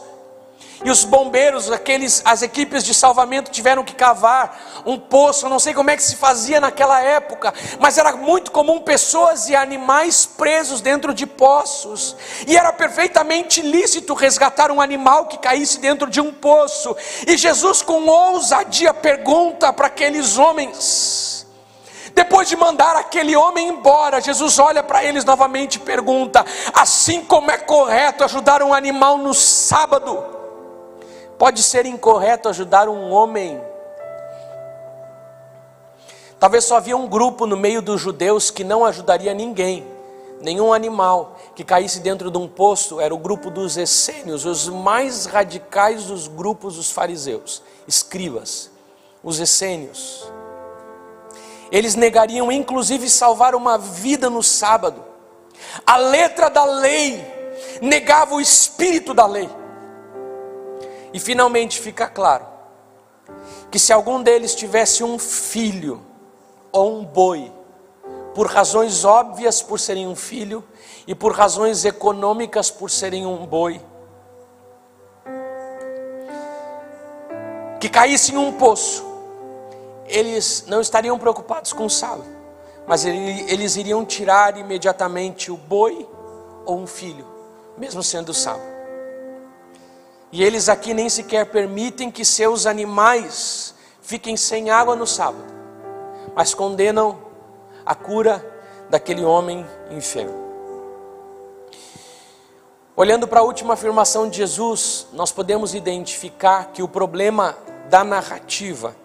E 0.83 0.91
os 0.91 1.03
bombeiros, 1.03 1.71
aqueles, 1.71 2.21
as 2.23 2.43
equipes 2.43 2.83
de 2.83 2.93
salvamento 2.93 3.49
tiveram 3.49 3.83
que 3.83 3.95
cavar 3.95 4.83
um 4.85 4.97
poço. 4.97 5.49
Não 5.49 5.59
sei 5.59 5.73
como 5.73 5.89
é 5.89 5.95
que 5.95 6.03
se 6.03 6.15
fazia 6.15 6.61
naquela 6.61 7.01
época, 7.01 7.53
mas 7.79 7.97
era 7.97 8.15
muito 8.15 8.51
comum 8.51 8.79
pessoas 8.79 9.49
e 9.49 9.55
animais 9.55 10.25
presos 10.25 10.79
dentro 10.79 11.13
de 11.13 11.25
poços. 11.25 12.15
E 12.45 12.55
era 12.55 12.71
perfeitamente 12.71 13.61
lícito 13.61 14.13
resgatar 14.13 14.69
um 14.69 14.79
animal 14.79 15.25
que 15.25 15.39
caísse 15.39 15.79
dentro 15.79 16.09
de 16.09 16.21
um 16.21 16.31
poço. 16.31 16.95
E 17.25 17.35
Jesus, 17.35 17.81
com 17.81 18.05
ousadia, 18.05 18.93
pergunta 18.93 19.73
para 19.73 19.87
aqueles 19.87 20.37
homens. 20.37 21.47
Depois 22.13 22.47
de 22.47 22.55
mandar 22.55 22.95
aquele 22.95 23.35
homem 23.35 23.67
embora, 23.67 24.19
Jesus 24.19 24.57
olha 24.57 24.81
para 24.81 25.03
eles 25.03 25.23
novamente 25.23 25.75
e 25.75 25.79
pergunta: 25.79 26.43
assim 26.73 27.23
como 27.23 27.51
é 27.51 27.57
correto 27.57 28.23
ajudar 28.23 28.63
um 28.63 28.73
animal 28.73 29.19
no 29.19 29.35
sábado, 29.35 30.36
Pode 31.37 31.61
ser 31.61 31.85
incorreto 31.85 32.49
ajudar 32.49 32.89
um 32.89 33.11
homem. 33.11 33.61
Talvez 36.39 36.65
só 36.65 36.77
havia 36.77 36.97
um 36.97 37.07
grupo 37.07 37.45
no 37.45 37.55
meio 37.55 37.81
dos 37.81 38.01
judeus 38.01 38.49
que 38.49 38.63
não 38.63 38.83
ajudaria 38.83 39.33
ninguém, 39.33 39.85
nenhum 40.41 40.71
animal 40.73 41.35
que 41.55 41.63
caísse 41.63 41.99
dentro 41.99 42.29
de 42.29 42.37
um 42.37 42.47
poço, 42.47 42.99
era 42.99 43.13
o 43.13 43.17
grupo 43.17 43.49
dos 43.49 43.77
essênios, 43.77 44.45
os 44.45 44.67
mais 44.67 45.25
radicais 45.25 46.05
dos 46.05 46.27
grupos 46.27 46.75
dos 46.75 46.91
fariseus, 46.91 47.61
escribas, 47.87 48.69
os 49.23 49.39
essênios. 49.39 50.31
Eles 51.71 51.95
negariam 51.95 52.51
inclusive 52.51 53.09
salvar 53.09 53.53
uma 53.55 53.77
vida 53.77 54.29
no 54.29 54.41
sábado. 54.41 55.03
A 55.85 55.97
letra 55.97 56.49
da 56.49 56.65
lei 56.65 57.25
negava 57.81 58.35
o 58.35 58.41
espírito 58.41 59.13
da 59.13 59.25
lei. 59.25 59.49
E 61.13 61.19
finalmente 61.19 61.79
fica 61.79 62.07
claro 62.07 62.45
que 63.71 63.79
se 63.79 63.91
algum 63.91 64.21
deles 64.21 64.55
tivesse 64.55 65.03
um 65.03 65.17
filho 65.19 66.01
ou 66.71 66.99
um 66.99 67.05
boi, 67.05 67.51
por 68.33 68.47
razões 68.47 69.03
óbvias 69.03 69.61
por 69.61 69.79
serem 69.79 70.07
um 70.07 70.15
filho 70.15 70.63
e 71.07 71.15
por 71.15 71.33
razões 71.33 71.85
econômicas 71.85 72.69
por 72.69 72.91
serem 72.91 73.25
um 73.25 73.45
boi, 73.45 73.81
que 77.79 77.89
caísse 77.89 78.33
em 78.33 78.37
um 78.37 78.51
poço, 78.53 79.05
eles 80.05 80.65
não 80.67 80.81
estariam 80.81 81.17
preocupados 81.17 81.73
com 81.73 81.85
o 81.85 81.89
sal, 81.89 82.21
mas 82.87 83.05
eles 83.05 83.75
iriam 83.75 84.05
tirar 84.05 84.57
imediatamente 84.57 85.51
o 85.51 85.57
boi 85.57 86.07
ou 86.65 86.77
um 86.77 86.87
filho, 86.87 87.25
mesmo 87.77 88.03
sendo 88.03 88.33
sábio. 88.33 88.76
E 90.31 90.43
eles 90.43 90.67
aqui 90.67 90.93
nem 90.93 91.09
sequer 91.09 91.45
permitem 91.45 92.11
que 92.11 92.25
seus 92.25 92.65
animais 92.65 93.73
fiquem 94.01 94.35
sem 94.35 94.69
água 94.69 94.95
no 94.95 95.07
sábado, 95.07 95.45
mas 96.35 96.53
condenam 96.53 97.17
a 97.85 97.95
cura 97.95 98.45
daquele 98.89 99.23
homem 99.23 99.65
enfermo. 99.89 100.47
Olhando 102.95 103.27
para 103.27 103.41
a 103.41 103.43
última 103.43 103.75
afirmação 103.75 104.27
de 104.27 104.37
Jesus, 104.37 105.07
nós 105.13 105.31
podemos 105.31 105.75
identificar 105.75 106.71
que 106.73 106.81
o 106.81 106.87
problema 106.87 107.55
da 107.89 108.03
narrativa 108.03 108.95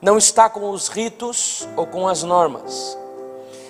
não 0.00 0.18
está 0.18 0.48
com 0.48 0.70
os 0.70 0.88
ritos 0.88 1.68
ou 1.76 1.86
com 1.86 2.08
as 2.08 2.22
normas, 2.22 2.98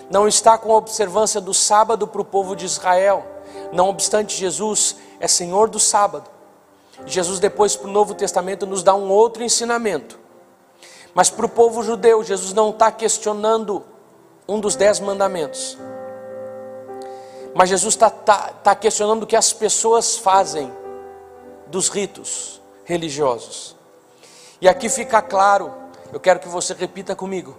não 0.08 0.26
está 0.26 0.56
com 0.56 0.72
a 0.72 0.76
observância 0.76 1.40
do 1.40 1.52
sábado 1.52 2.06
para 2.06 2.20
o 2.20 2.24
povo 2.24 2.54
de 2.54 2.64
Israel. 2.64 3.26
Não 3.72 3.88
obstante, 3.88 4.36
Jesus 4.36 4.96
é 5.20 5.28
Senhor 5.28 5.68
do 5.68 5.78
sábado. 5.78 6.30
Jesus, 7.04 7.38
depois, 7.38 7.76
para 7.76 7.88
o 7.88 7.92
Novo 7.92 8.14
Testamento, 8.14 8.66
nos 8.66 8.82
dá 8.82 8.94
um 8.94 9.10
outro 9.10 9.42
ensinamento. 9.42 10.18
Mas 11.14 11.30
para 11.30 11.46
o 11.46 11.48
povo 11.48 11.82
judeu, 11.82 12.22
Jesus 12.22 12.52
não 12.52 12.70
está 12.70 12.90
questionando 12.90 13.84
um 14.48 14.60
dos 14.60 14.76
dez 14.76 15.00
mandamentos. 15.00 15.76
Mas 17.54 17.70
Jesus 17.70 17.94
está 17.94 18.10
tá, 18.10 18.48
tá 18.62 18.74
questionando 18.74 19.22
o 19.22 19.26
que 19.26 19.36
as 19.36 19.52
pessoas 19.52 20.18
fazem 20.18 20.70
dos 21.68 21.88
ritos 21.88 22.60
religiosos. 22.84 23.74
E 24.60 24.68
aqui 24.68 24.88
fica 24.88 25.20
claro, 25.20 25.72
eu 26.12 26.20
quero 26.20 26.38
que 26.38 26.48
você 26.48 26.74
repita 26.74 27.16
comigo, 27.16 27.56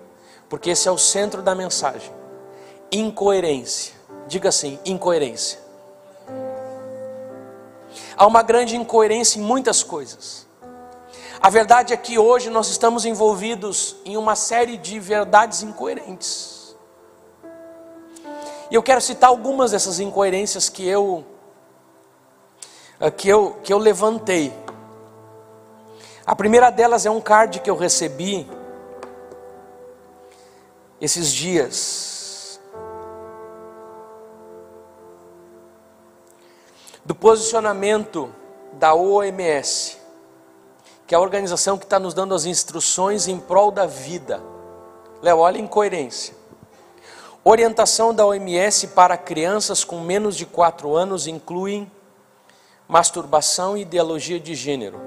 porque 0.50 0.70
esse 0.72 0.88
é 0.88 0.92
o 0.92 0.98
centro 0.98 1.42
da 1.42 1.54
mensagem. 1.54 2.12
Incoerência. 2.92 3.94
Diga 4.28 4.50
assim: 4.50 4.80
incoerência. 4.86 5.60
Há 8.18 8.26
uma 8.26 8.42
grande 8.42 8.76
incoerência 8.76 9.40
em 9.40 9.44
muitas 9.44 9.84
coisas. 9.84 10.48
A 11.40 11.52
verdade 11.52 11.94
é 11.94 11.98
que 11.98 12.18
hoje 12.18 12.50
nós 12.50 12.68
estamos 12.68 13.06
envolvidos 13.06 13.96
em 14.04 14.18
uma 14.18 14.36
série 14.36 14.76
de 14.76 15.00
verdades 15.00 15.62
incoerentes. 15.62 16.76
E 18.72 18.76
eu 18.76 18.82
quero 18.82 19.00
citar 19.00 19.30
algumas 19.30 19.72
dessas 19.72 20.00
incoerências 20.00 20.68
que 20.68 20.86
eu 20.88 21.24
eh, 23.00 23.12
que 23.12 23.30
eu 23.30 23.54
que 23.64 23.72
eu 23.72 23.78
levantei. 23.78 24.52
A 26.26 26.36
primeira 26.36 26.72
delas 26.72 27.06
é 27.06 27.12
um 27.12 27.22
card 27.22 27.60
que 27.60 27.70
eu 27.70 27.78
recebi 27.78 28.50
esses 31.00 31.32
dias. 31.32 32.17
Do 37.08 37.16
posicionamento 37.16 38.30
da 38.74 38.94
OMS, 38.94 39.98
que 41.08 41.16
é 41.16 41.18
a 41.18 41.22
organização 41.22 41.78
que 41.78 41.86
está 41.86 41.98
nos 41.98 42.14
dando 42.14 42.36
as 42.36 42.44
instruções 42.44 43.30
em 43.30 43.40
prol 43.40 43.72
da 43.72 43.86
vida. 43.86 44.44
Léo, 45.22 45.38
olha 45.38 45.58
a 45.58 45.62
incoerência. 45.64 46.36
Orientação 47.46 48.14
da 48.14 48.26
OMS 48.26 48.88
para 48.88 49.16
crianças 49.16 49.86
com 49.86 50.02
menos 50.02 50.36
de 50.36 50.46
4 50.46 50.98
anos 50.98 51.28
incluem 51.28 51.90
masturbação 52.90 53.78
e 53.78 53.84
ideologia 53.84 54.38
de 54.38 54.54
gênero. 54.54 55.00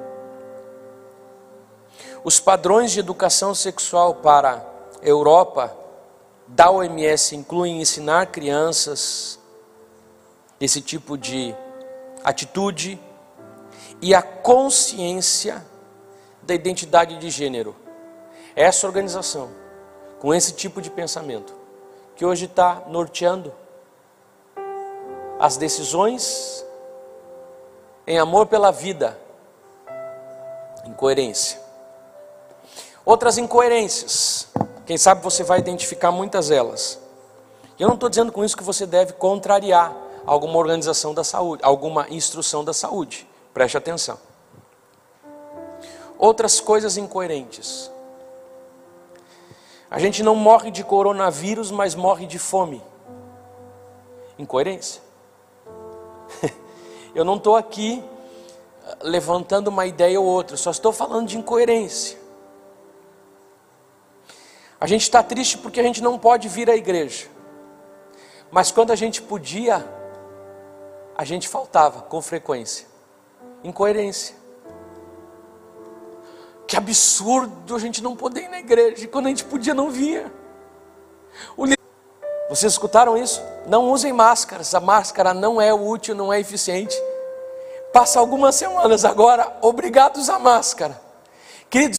Os 2.24 2.40
padrões 2.40 2.92
de 2.92 3.00
educação 3.00 3.54
sexual 3.54 4.14
para 4.14 4.54
a 4.54 5.06
Europa 5.06 5.76
da 6.46 6.70
OMS 6.70 7.36
incluem 7.36 7.82
ensinar 7.82 8.28
crianças 8.28 9.38
esse 10.58 10.80
tipo 10.80 11.18
de 11.18 11.54
atitude 12.24 13.00
e 14.00 14.14
a 14.14 14.22
consciência 14.22 15.64
da 16.42 16.54
identidade 16.54 17.18
de 17.18 17.30
gênero. 17.30 17.76
Essa 18.56 18.86
organização, 18.86 19.50
com 20.18 20.34
esse 20.34 20.52
tipo 20.52 20.82
de 20.82 20.90
pensamento, 20.90 21.54
que 22.16 22.24
hoje 22.24 22.46
está 22.46 22.82
norteando 22.88 23.52
as 25.38 25.56
decisões 25.56 26.64
em 28.06 28.18
amor 28.18 28.46
pela 28.46 28.70
vida, 28.70 29.18
incoerência. 30.84 31.60
Outras 33.04 33.38
incoerências, 33.38 34.48
quem 34.84 34.98
sabe 34.98 35.22
você 35.22 35.42
vai 35.42 35.58
identificar 35.58 36.10
muitas 36.10 36.48
delas. 36.48 36.98
Eu 37.78 37.88
não 37.88 37.94
estou 37.94 38.10
dizendo 38.10 38.30
com 38.32 38.44
isso 38.44 38.56
que 38.56 38.62
você 38.62 38.84
deve 38.86 39.14
contrariar 39.14 39.94
alguma 40.26 40.58
organização 40.58 41.14
da 41.14 41.24
saúde, 41.24 41.62
alguma 41.64 42.08
instrução 42.08 42.64
da 42.64 42.72
saúde. 42.72 43.26
Preste 43.52 43.76
atenção. 43.76 44.18
Outras 46.18 46.60
coisas 46.60 46.96
incoerentes. 46.96 47.90
A 49.90 49.98
gente 49.98 50.22
não 50.22 50.34
morre 50.34 50.70
de 50.70 50.84
coronavírus, 50.84 51.70
mas 51.70 51.94
morre 51.94 52.26
de 52.26 52.38
fome. 52.38 52.82
Incoerência. 54.38 55.02
Eu 57.14 57.24
não 57.24 57.36
estou 57.36 57.56
aqui 57.56 58.04
ah, 58.86 58.98
levantando 59.02 59.68
uma 59.68 59.86
ideia 59.86 60.20
ou 60.20 60.26
outra, 60.26 60.56
só 60.56 60.70
estou 60.70 60.92
falando 60.92 61.26
de 61.26 61.36
incoerência. 61.36 62.18
A 64.80 64.86
gente 64.86 65.02
está 65.02 65.22
triste 65.22 65.58
porque 65.58 65.80
a 65.80 65.82
gente 65.82 66.00
não 66.02 66.18
pode 66.18 66.48
vir 66.48 66.70
à 66.70 66.76
igreja, 66.76 67.26
mas 68.50 68.70
quando 68.70 68.92
a 68.92 68.96
gente 68.96 69.20
podia, 69.20 69.84
a 71.20 71.24
gente 71.24 71.50
faltava 71.50 72.00
com 72.00 72.22
frequência. 72.22 72.86
Incoerência. 73.62 74.34
Que 76.66 76.78
absurdo 76.78 77.76
a 77.76 77.78
gente 77.78 78.02
não 78.02 78.16
poder 78.16 78.44
ir 78.44 78.48
na 78.48 78.58
igreja. 78.58 79.06
quando 79.06 79.26
a 79.26 79.28
gente 79.28 79.44
podia, 79.44 79.74
não 79.74 79.90
vinha. 79.90 80.32
Vocês 82.48 82.72
escutaram 82.72 83.18
isso? 83.18 83.42
Não 83.66 83.90
usem 83.90 84.14
máscaras. 84.14 84.74
A 84.74 84.80
máscara 84.80 85.34
não 85.34 85.60
é 85.60 85.74
útil, 85.74 86.14
não 86.14 86.32
é 86.32 86.40
eficiente. 86.40 86.96
Passa 87.92 88.18
algumas 88.18 88.54
semanas 88.54 89.04
agora, 89.04 89.58
obrigado 89.60 90.18
a 90.26 90.38
máscara. 90.38 90.98
Queridos, 91.68 91.98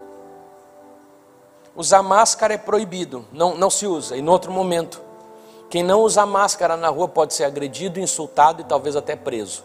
usar 1.76 2.02
máscara 2.02 2.56
é 2.56 2.58
proibido, 2.58 3.24
não, 3.32 3.54
não 3.54 3.70
se 3.70 3.86
usa. 3.86 4.18
E 4.18 4.22
no 4.24 4.32
outro 4.32 4.52
momento, 4.52 5.00
quem 5.72 5.84
não 5.84 6.02
usa 6.02 6.26
máscara 6.26 6.76
na 6.76 6.90
rua 6.90 7.08
pode 7.08 7.34
ser 7.34 7.46
agredido, 7.46 7.98
insultado 7.98 8.62
e 8.62 8.66
talvez 8.66 8.94
até 8.98 9.16
preso 9.16 9.64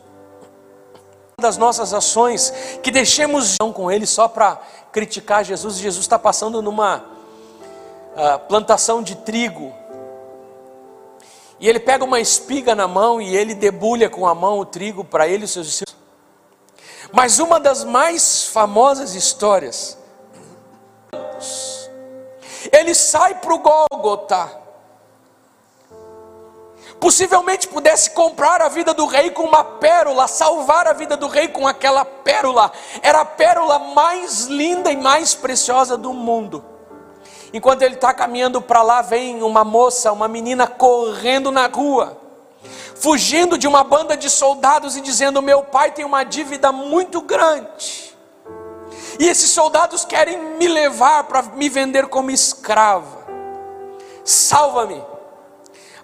das 1.39 1.59
nossas 1.59 1.93
ações, 1.93 2.51
que 2.83 2.91
deixemos 2.91 3.57
com 3.75 3.91
ele 3.91 4.07
só 4.07 4.27
para 4.27 4.59
criticar 4.91 5.45
Jesus. 5.45 5.77
Jesus 5.77 6.05
está 6.05 6.19
passando 6.19 6.63
numa 6.63 6.97
uh, 6.97 8.39
plantação 8.49 9.03
de 9.03 9.17
trigo. 9.17 9.75
E 11.61 11.69
ele 11.69 11.79
pega 11.79 12.05
uma 12.05 12.21
espiga 12.21 12.75
na 12.75 12.89
mão 12.89 13.21
e 13.21 13.37
ele 13.37 13.55
debulha 13.55 14.09
com 14.09 14.27
a 14.27 14.35
mão 14.35 14.61
o 14.61 14.65
trigo 14.65 15.05
para 15.05 15.29
ele 15.29 15.45
e 15.45 15.49
seus 15.49 15.67
discípulos. 15.67 16.01
Mas 17.13 17.39
uma 17.39 17.61
das 17.61 17.85
mais 17.85 18.45
famosas 18.45 19.15
histórias, 19.15 19.99
ele 22.73 22.95
sai 22.95 23.35
para 23.41 23.55
o 23.55 23.59
Gólgota 23.59 24.66
possivelmente 27.01 27.69
pudesse 27.69 28.11
comprar 28.11 28.63
a 28.63 28.69
vida 28.69 28.95
do 28.95 29.07
rei 29.07 29.31
com 29.31 29.43
uma 29.43 29.63
pérola, 29.63 30.27
salvar 30.27 30.87
a 30.89 30.93
vida 30.93 31.17
do 31.17 31.29
rei 31.29 31.49
com 31.49 31.67
aquela 31.67 32.05
pérola. 32.05 32.73
Era 33.03 33.21
a 33.21 33.25
pérola 33.25 33.79
mais 33.79 34.47
linda 34.47 34.91
e 34.91 34.97
mais 34.97 35.35
preciosa 35.35 35.97
do 35.97 36.13
mundo. 36.13 36.65
Enquanto 37.53 37.83
ele 37.83 37.95
está 37.95 38.13
caminhando 38.13 38.61
para 38.61 38.83
lá, 38.83 39.03
vem 39.03 39.43
uma 39.43 39.65
moça, 39.65 40.13
uma 40.13 40.29
menina 40.29 40.67
correndo 40.67 41.51
na 41.51 41.67
rua, 41.67 42.19
fugindo 42.97 43.57
de 43.57 43.67
uma 43.67 43.85
banda 43.85 44.17
de 44.17 44.29
soldados 44.29 44.97
e 44.97 45.01
dizendo: 45.01 45.41
Meu 45.41 45.63
pai 45.63 45.93
tem 45.93 46.05
uma 46.05 46.25
dívida 46.25 46.73
muito 46.73 47.21
grande. 47.21 48.15
E 49.19 49.27
esses 49.27 49.51
soldados 49.51 50.05
querem 50.05 50.39
me 50.59 50.69
levar 50.69 51.25
para 51.25 51.43
me 51.43 51.69
vender 51.69 52.09
como 52.09 52.31
escrava. 52.31 53.27
Salva-me. 54.25 55.16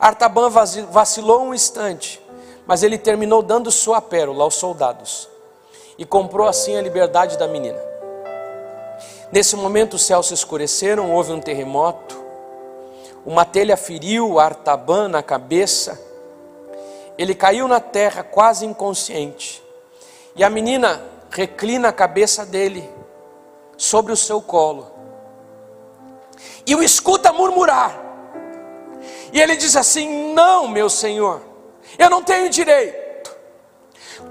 Artaban 0.02 0.50
vacilou 0.90 1.42
um 1.42 1.54
instante, 1.54 2.20
mas 2.66 2.82
ele 2.82 2.98
terminou 2.98 3.40
dando 3.40 3.70
sua 3.70 4.00
pérola 4.00 4.42
aos 4.42 4.56
soldados. 4.56 5.30
e 5.98 6.04
comprou 6.04 6.48
assim 6.48 6.76
a 6.76 6.82
liberdade 6.82 7.38
da 7.38 7.46
menina. 7.46 7.78
Nesse 9.30 9.56
momento 9.56 9.94
os 9.94 10.02
céus 10.02 10.26
se 10.26 10.34
escureceram, 10.34 11.12
houve 11.12 11.32
um 11.32 11.40
terremoto, 11.40 12.20
uma 13.24 13.44
telha 13.44 13.76
feriu 13.76 14.38
Artaban 14.38 15.08
na 15.08 15.22
cabeça, 15.22 16.00
ele 17.16 17.34
caiu 17.34 17.68
na 17.68 17.78
terra 17.80 18.22
quase 18.22 18.66
inconsciente, 18.66 19.62
e 20.34 20.42
a 20.42 20.50
menina 20.50 21.00
reclina 21.30 21.88
a 21.88 21.92
cabeça 21.92 22.44
dele 22.44 22.88
sobre 23.76 24.12
o 24.12 24.16
seu 24.16 24.40
colo, 24.40 24.90
e 26.66 26.74
o 26.74 26.82
escuta 26.82 27.32
murmurar, 27.32 28.01
e 29.32 29.40
ele 29.40 29.56
diz 29.56 29.76
assim: 29.76 30.32
Não, 30.32 30.68
meu 30.68 30.88
senhor, 30.88 31.42
eu 31.98 32.10
não 32.10 32.22
tenho 32.22 32.48
direito. 32.48 33.02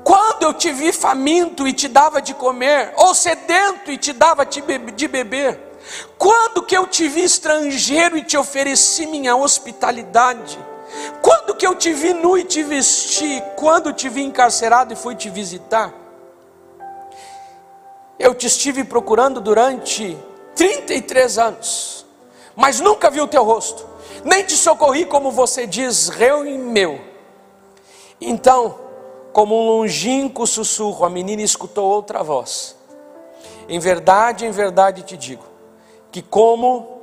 Quando 0.03 0.43
eu 0.43 0.53
te 0.53 0.71
vi 0.71 0.91
faminto 0.91 1.67
e 1.67 1.73
te 1.73 1.87
dava 1.87 2.21
de 2.21 2.33
comer, 2.33 2.93
ou 2.95 3.13
sedento 3.13 3.91
e 3.91 3.97
te 3.97 4.13
dava 4.13 4.45
de 4.45 5.07
beber, 5.07 5.59
quando 6.17 6.63
que 6.63 6.75
eu 6.75 6.87
te 6.87 7.07
vi 7.07 7.23
estrangeiro 7.23 8.17
e 8.17 8.23
te 8.23 8.37
ofereci 8.37 9.05
minha 9.05 9.35
hospitalidade? 9.35 10.59
Quando 11.21 11.55
que 11.55 11.65
eu 11.65 11.75
te 11.75 11.93
vi 11.93 12.13
nu 12.13 12.37
e 12.37 12.43
te 12.43 12.63
vesti? 12.63 13.41
Quando 13.55 13.93
te 13.93 14.09
vi 14.09 14.23
encarcerado 14.23 14.93
e 14.93 14.95
fui 14.95 15.15
te 15.15 15.29
visitar? 15.29 15.93
Eu 18.19 18.35
te 18.35 18.47
estive 18.47 18.83
procurando 18.83 19.41
durante 19.41 20.17
33 20.55 21.37
anos, 21.39 22.05
mas 22.55 22.79
nunca 22.79 23.09
vi 23.09 23.19
o 23.19 23.27
teu 23.27 23.43
rosto, 23.43 23.87
nem 24.23 24.43
te 24.43 24.55
socorri 24.55 25.05
como 25.05 25.31
você 25.31 25.65
diz, 25.65 26.09
reu 26.09 26.45
e 26.45 26.57
meu. 26.57 26.99
Então, 28.19 28.79
como 29.33 29.55
um 29.55 29.65
longínquo 29.65 30.45
sussurro, 30.45 31.05
a 31.05 31.09
menina 31.09 31.41
escutou 31.41 31.89
outra 31.89 32.23
voz. 32.23 32.75
Em 33.67 33.79
verdade, 33.79 34.45
em 34.45 34.51
verdade 34.51 35.03
te 35.03 35.15
digo, 35.15 35.43
que 36.11 36.21
como 36.21 37.01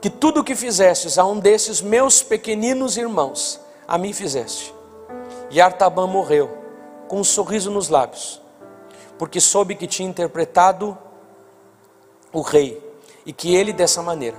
que 0.00 0.10
tudo 0.10 0.40
o 0.40 0.44
que 0.44 0.54
fizestes 0.54 1.16
a 1.16 1.24
um 1.24 1.38
desses 1.38 1.80
meus 1.80 2.22
pequeninos 2.22 2.96
irmãos, 2.96 3.58
a 3.88 3.96
mim 3.96 4.12
fizeste. 4.12 4.74
E 5.50 5.60
Artaban 5.60 6.06
morreu, 6.06 6.58
com 7.08 7.20
um 7.20 7.24
sorriso 7.24 7.70
nos 7.70 7.88
lábios, 7.88 8.40
porque 9.18 9.40
soube 9.40 9.74
que 9.74 9.86
tinha 9.86 10.08
interpretado 10.08 10.96
o 12.32 12.40
rei, 12.40 12.82
e 13.24 13.32
que 13.32 13.54
ele 13.54 13.72
dessa 13.72 14.02
maneira 14.02 14.36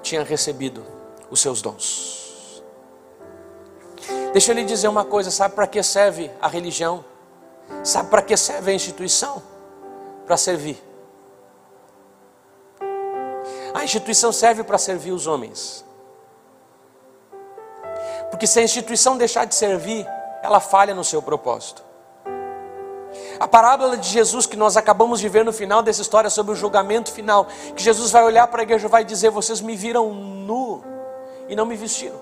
tinha 0.00 0.22
recebido 0.22 0.84
os 1.30 1.40
seus 1.40 1.62
dons. 1.62 2.62
Deixa 4.32 4.52
eu 4.52 4.54
lhe 4.54 4.64
dizer 4.64 4.88
uma 4.88 5.04
coisa: 5.04 5.30
sabe 5.30 5.54
para 5.54 5.66
que 5.66 5.82
serve 5.82 6.30
a 6.40 6.48
religião? 6.48 7.04
Sabe 7.84 8.10
para 8.10 8.22
que 8.22 8.36
serve 8.36 8.70
a 8.70 8.74
instituição? 8.74 9.42
Para 10.26 10.36
servir. 10.36 10.82
A 13.72 13.84
instituição 13.84 14.32
serve 14.32 14.64
para 14.64 14.78
servir 14.78 15.12
os 15.12 15.26
homens. 15.26 15.84
Porque 18.30 18.46
se 18.46 18.58
a 18.58 18.62
instituição 18.62 19.16
deixar 19.16 19.44
de 19.44 19.54
servir, 19.54 20.06
ela 20.42 20.60
falha 20.60 20.94
no 20.94 21.04
seu 21.04 21.22
propósito. 21.22 21.82
A 23.38 23.48
parábola 23.48 23.96
de 23.96 24.08
Jesus 24.08 24.46
que 24.46 24.56
nós 24.56 24.76
acabamos 24.76 25.18
de 25.18 25.28
ver 25.28 25.44
no 25.44 25.52
final 25.52 25.82
dessa 25.82 26.02
história 26.02 26.28
sobre 26.28 26.52
o 26.52 26.56
julgamento 26.56 27.10
final, 27.10 27.46
que 27.74 27.82
Jesus 27.82 28.10
vai 28.10 28.22
olhar 28.22 28.46
para 28.48 28.60
a 28.60 28.64
igreja 28.64 28.86
e 28.86 28.90
vai 28.90 29.04
dizer: 29.04 29.30
Vocês 29.30 29.60
me 29.60 29.74
viram 29.74 30.12
nu 30.12 30.99
e 31.50 31.56
não 31.56 31.66
me 31.66 31.76
vestiram. 31.76 32.18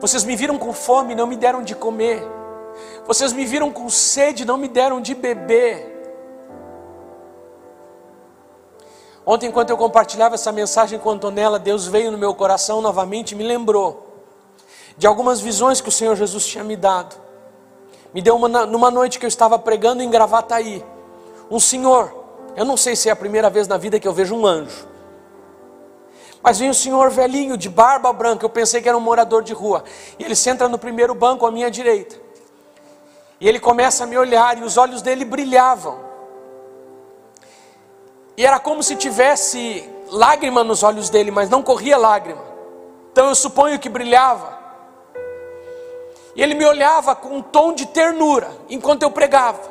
Vocês 0.00 0.24
me 0.24 0.34
viram 0.36 0.56
com 0.56 0.72
fome 0.72 1.12
e 1.12 1.16
não 1.16 1.26
me 1.26 1.36
deram 1.36 1.62
de 1.62 1.74
comer. 1.74 2.22
Vocês 3.06 3.32
me 3.32 3.44
viram 3.44 3.70
com 3.70 3.90
sede 3.90 4.44
e 4.44 4.46
não 4.46 4.56
me 4.56 4.68
deram 4.68 5.00
de 5.00 5.14
beber. 5.14 5.94
Ontem, 9.26 9.48
enquanto 9.48 9.70
eu 9.70 9.76
compartilhava 9.76 10.36
essa 10.36 10.52
mensagem 10.52 10.98
com 10.98 11.10
Antonella, 11.10 11.58
Deus 11.58 11.86
veio 11.86 12.12
no 12.12 12.18
meu 12.18 12.32
coração 12.32 12.80
novamente 12.80 13.32
e 13.32 13.34
me 13.34 13.42
lembrou 13.42 14.06
de 14.96 15.06
algumas 15.06 15.40
visões 15.40 15.80
que 15.80 15.88
o 15.88 15.92
Senhor 15.92 16.14
Jesus 16.14 16.46
tinha 16.46 16.62
me 16.62 16.76
dado. 16.76 17.16
Me 18.14 18.22
deu 18.22 18.36
uma 18.36 18.64
numa 18.64 18.90
noite 18.90 19.18
que 19.18 19.26
eu 19.26 19.28
estava 19.28 19.58
pregando 19.58 20.02
em 20.02 20.08
Gravataí. 20.08 20.84
Um 21.50 21.60
senhor, 21.60 22.14
eu 22.56 22.64
não 22.64 22.76
sei 22.76 22.96
se 22.96 23.08
é 23.08 23.12
a 23.12 23.16
primeira 23.16 23.50
vez 23.50 23.68
na 23.68 23.76
vida 23.76 24.00
que 24.00 24.06
eu 24.06 24.12
vejo 24.12 24.34
um 24.34 24.46
anjo. 24.46 24.86
Mas 26.46 26.60
vem 26.60 26.70
um 26.70 26.74
senhor 26.74 27.10
velhinho, 27.10 27.56
de 27.56 27.68
barba 27.68 28.12
branca, 28.12 28.44
eu 28.44 28.48
pensei 28.48 28.80
que 28.80 28.88
era 28.88 28.96
um 28.96 29.00
morador 29.00 29.42
de 29.42 29.52
rua. 29.52 29.82
E 30.16 30.22
ele 30.22 30.36
senta 30.36 30.68
no 30.68 30.78
primeiro 30.78 31.12
banco 31.12 31.44
à 31.44 31.50
minha 31.50 31.68
direita. 31.68 32.14
E 33.40 33.48
ele 33.48 33.58
começa 33.58 34.04
a 34.04 34.06
me 34.06 34.16
olhar 34.16 34.56
e 34.56 34.62
os 34.62 34.76
olhos 34.76 35.02
dele 35.02 35.24
brilhavam. 35.24 35.98
E 38.36 38.46
era 38.46 38.60
como 38.60 38.80
se 38.80 38.94
tivesse 38.94 39.90
lágrima 40.08 40.62
nos 40.62 40.84
olhos 40.84 41.10
dele, 41.10 41.32
mas 41.32 41.50
não 41.50 41.64
corria 41.64 41.98
lágrima. 41.98 42.44
Então 43.10 43.26
eu 43.26 43.34
suponho 43.34 43.80
que 43.80 43.88
brilhava. 43.88 44.56
E 46.36 46.40
ele 46.40 46.54
me 46.54 46.64
olhava 46.64 47.16
com 47.16 47.38
um 47.38 47.42
tom 47.42 47.72
de 47.72 47.86
ternura 47.86 48.52
enquanto 48.68 49.02
eu 49.02 49.10
pregava. 49.10 49.62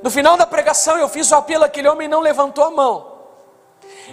No 0.00 0.12
final 0.12 0.36
da 0.36 0.46
pregação 0.46 0.96
eu 0.96 1.08
fiz 1.08 1.28
o 1.32 1.34
apelo, 1.34 1.64
aquele 1.64 1.88
homem 1.88 2.06
não 2.06 2.20
levantou 2.20 2.62
a 2.62 2.70
mão. 2.70 3.15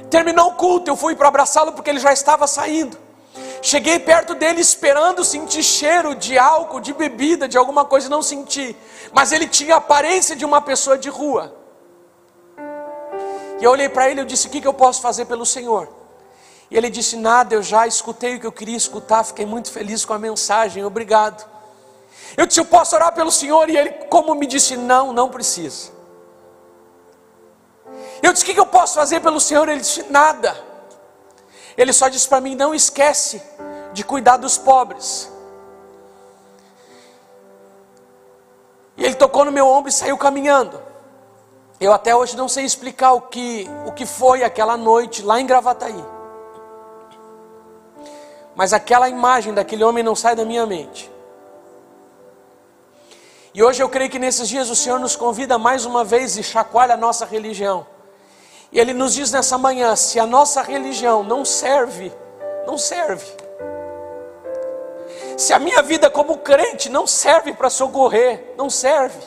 Terminou 0.10 0.50
o 0.50 0.56
culto, 0.56 0.89
eu 0.89 0.96
fui 0.96 1.16
para 1.16 1.28
abraçá-lo 1.28 1.74
porque 1.74 1.89
ele 1.89 2.00
já 2.00 2.12
estava 2.12 2.48
saindo. 2.48 2.98
Cheguei 3.62 3.98
perto 3.98 4.36
dele 4.36 4.60
esperando 4.60 5.24
sentir 5.24 5.64
cheiro 5.64 6.16
de 6.16 6.38
álcool, 6.38 6.82
de 6.82 6.94
bebida, 6.94 7.48
de 7.48 7.58
alguma 7.58 7.86
coisa, 7.86 8.10
não 8.10 8.22
senti. 8.22 8.76
Mas 9.14 9.32
ele 9.32 9.48
tinha 9.48 9.76
a 9.76 9.78
aparência 9.78 10.36
de 10.36 10.44
uma 10.44 10.62
pessoa 10.62 10.98
de 10.98 11.10
rua. 11.10 11.56
E 13.58 13.64
eu 13.64 13.72
olhei 13.72 13.88
para 13.88 14.10
ele 14.10 14.20
e 14.20 14.26
disse: 14.26 14.48
O 14.48 14.50
que, 14.50 14.60
que 14.60 14.68
eu 14.68 14.74
posso 14.74 15.02
fazer 15.02 15.24
pelo 15.24 15.46
Senhor? 15.46 15.88
E 16.70 16.76
ele 16.76 16.89
disse: 16.89 17.16
Nada, 17.16 17.56
eu 17.56 17.64
já 17.64 17.88
escutei 17.88 18.36
o 18.36 18.39
que 18.41 18.46
eu 18.46 18.52
queria 18.52 18.76
escutar, 18.76 19.24
fiquei 19.24 19.46
muito 19.46 19.72
feliz 19.72 20.04
com 20.04 20.12
a 20.12 20.20
mensagem, 20.20 20.84
obrigado. 20.84 21.50
Eu 22.36 22.46
disse: 22.46 22.60
Eu 22.60 22.66
posso 22.66 22.94
orar 22.96 23.14
pelo 23.14 23.32
Senhor? 23.32 23.70
E 23.70 23.78
ele, 23.78 23.91
como 24.10 24.36
me 24.36 24.46
disse: 24.46 24.76
Não, 24.76 25.14
não 25.14 25.30
precisa. 25.30 25.93
Eu 28.24 28.32
disse: 28.32 28.50
O 28.50 28.54
que 28.54 28.60
eu 28.60 28.66
posso 28.66 28.96
fazer 28.96 29.20
pelo 29.20 29.40
Senhor? 29.42 29.68
Ele 29.68 29.82
disse: 29.82 30.04
Nada. 30.10 30.58
Ele 31.78 31.92
só 31.92 32.08
disse 32.08 32.28
para 32.28 32.40
mim: 32.40 32.56
Não 32.56 32.74
esquece 32.74 33.44
de 33.92 34.06
cuidar 34.06 34.38
dos 34.38 34.58
pobres. 34.58 35.30
E 38.96 39.04
ele 39.04 39.16
tocou 39.16 39.44
no 39.44 39.52
meu 39.52 39.68
ombro 39.68 39.90
e 39.90 39.92
saiu 39.92 40.18
caminhando. 40.18 40.82
Eu 41.82 41.92
até 41.92 42.16
hoje 42.16 42.38
não 42.38 42.48
sei 42.48 42.64
explicar 42.64 43.12
o 43.12 43.22
que, 43.22 43.68
o 43.86 43.92
que 43.92 44.06
foi 44.06 44.44
aquela 44.44 44.78
noite 44.78 45.22
lá 45.22 45.42
em 45.42 45.46
Gravataí. 45.46 46.06
Mas 48.56 48.72
aquela 48.72 49.10
imagem 49.10 49.54
daquele 49.54 49.84
homem 49.84 50.04
não 50.04 50.16
sai 50.16 50.36
da 50.36 50.46
minha 50.46 50.66
mente. 50.66 51.12
E 53.54 53.62
hoje 53.62 53.84
eu 53.84 53.90
creio 53.90 54.10
que 54.10 54.18
nesses 54.18 54.48
dias 54.48 54.70
o 54.70 54.76
Senhor 54.76 55.00
nos 55.00 55.16
convida 55.16 55.58
mais 55.58 55.86
uma 55.86 56.04
vez 56.06 56.38
e 56.38 56.44
chacoalha 56.44 56.94
a 56.94 56.98
nossa 56.98 57.26
religião. 57.26 57.93
E 58.74 58.80
Ele 58.80 58.92
nos 58.92 59.14
diz 59.14 59.32
nessa 59.32 59.58
manhã: 59.58 59.96
se 59.96 60.20
a 60.20 60.26
nossa 60.26 60.64
religião 60.64 61.24
não 61.24 61.46
serve, 61.46 62.12
não 62.66 62.78
serve. 62.78 63.32
Se 65.38 65.54
a 65.54 65.60
minha 65.60 65.82
vida 65.84 66.10
como 66.10 66.40
crente 66.40 66.90
não 66.90 67.06
serve 67.06 67.54
para 67.54 67.70
socorrer, 67.70 68.54
não 68.58 68.70
serve. 68.70 69.20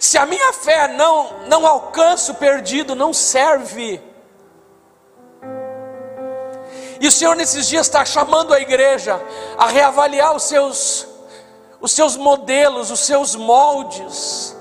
Se 0.00 0.16
a 0.16 0.26
minha 0.26 0.52
fé 0.52 0.88
não, 0.88 1.46
não 1.46 1.66
alcança 1.66 2.32
o 2.32 2.34
perdido, 2.34 2.94
não 2.94 3.12
serve. 3.12 4.00
E 7.00 7.06
o 7.06 7.12
Senhor 7.12 7.36
nesses 7.36 7.68
dias 7.68 7.86
está 7.86 8.04
chamando 8.04 8.54
a 8.54 8.60
igreja 8.60 9.20
a 9.58 9.66
reavaliar 9.66 10.34
os 10.34 10.44
seus, 10.44 11.06
os 11.80 11.92
seus 11.92 12.16
modelos, 12.16 12.90
os 12.90 13.00
seus 13.00 13.34
moldes 13.34 14.54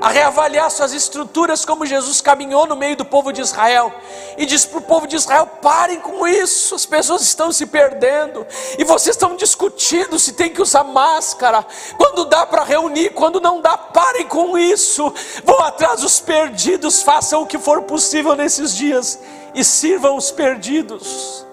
a 0.00 0.08
reavaliar 0.10 0.70
suas 0.70 0.92
estruturas, 0.92 1.64
como 1.64 1.86
Jesus 1.86 2.20
caminhou 2.20 2.66
no 2.66 2.76
meio 2.76 2.96
do 2.96 3.04
povo 3.04 3.32
de 3.32 3.40
Israel. 3.40 3.92
E 4.36 4.44
disse 4.44 4.68
para 4.68 4.78
o 4.78 4.82
povo 4.82 5.06
de 5.06 5.16
Israel: 5.16 5.46
parem 5.46 6.00
com 6.00 6.26
isso, 6.26 6.74
as 6.74 6.86
pessoas 6.86 7.22
estão 7.22 7.50
se 7.50 7.66
perdendo 7.66 8.46
e 8.78 8.84
vocês 8.84 9.16
estão 9.16 9.36
discutindo 9.36 10.18
se 10.18 10.32
tem 10.32 10.50
que 10.50 10.62
usar 10.62 10.84
máscara, 10.84 11.64
quando 11.96 12.24
dá 12.24 12.44
para 12.46 12.64
reunir, 12.64 13.10
quando 13.10 13.40
não 13.40 13.60
dá, 13.60 13.76
parem 13.76 14.26
com 14.26 14.58
isso, 14.58 15.12
vão 15.44 15.60
atrás 15.60 16.00
dos 16.00 16.20
perdidos, 16.20 17.02
façam 17.02 17.42
o 17.42 17.46
que 17.46 17.58
for 17.58 17.82
possível 17.82 18.34
nesses 18.34 18.74
dias 18.74 19.18
e 19.54 19.64
sirvam 19.64 20.16
os 20.16 20.30
perdidos. 20.30 21.44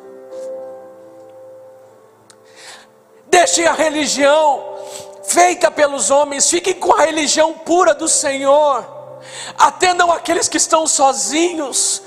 Deixem 3.27 3.65
a 3.65 3.73
religião 3.73 4.72
feita 5.23 5.71
pelos 5.71 6.11
homens, 6.11 6.49
fiquem 6.49 6.73
com 6.73 6.93
a 6.93 7.01
religião 7.01 7.53
pura 7.53 7.93
do 7.93 8.07
Senhor, 8.07 8.85
atendam 9.57 10.11
aqueles 10.11 10.47
que 10.47 10.57
estão 10.57 10.85
sozinhos. 10.85 12.01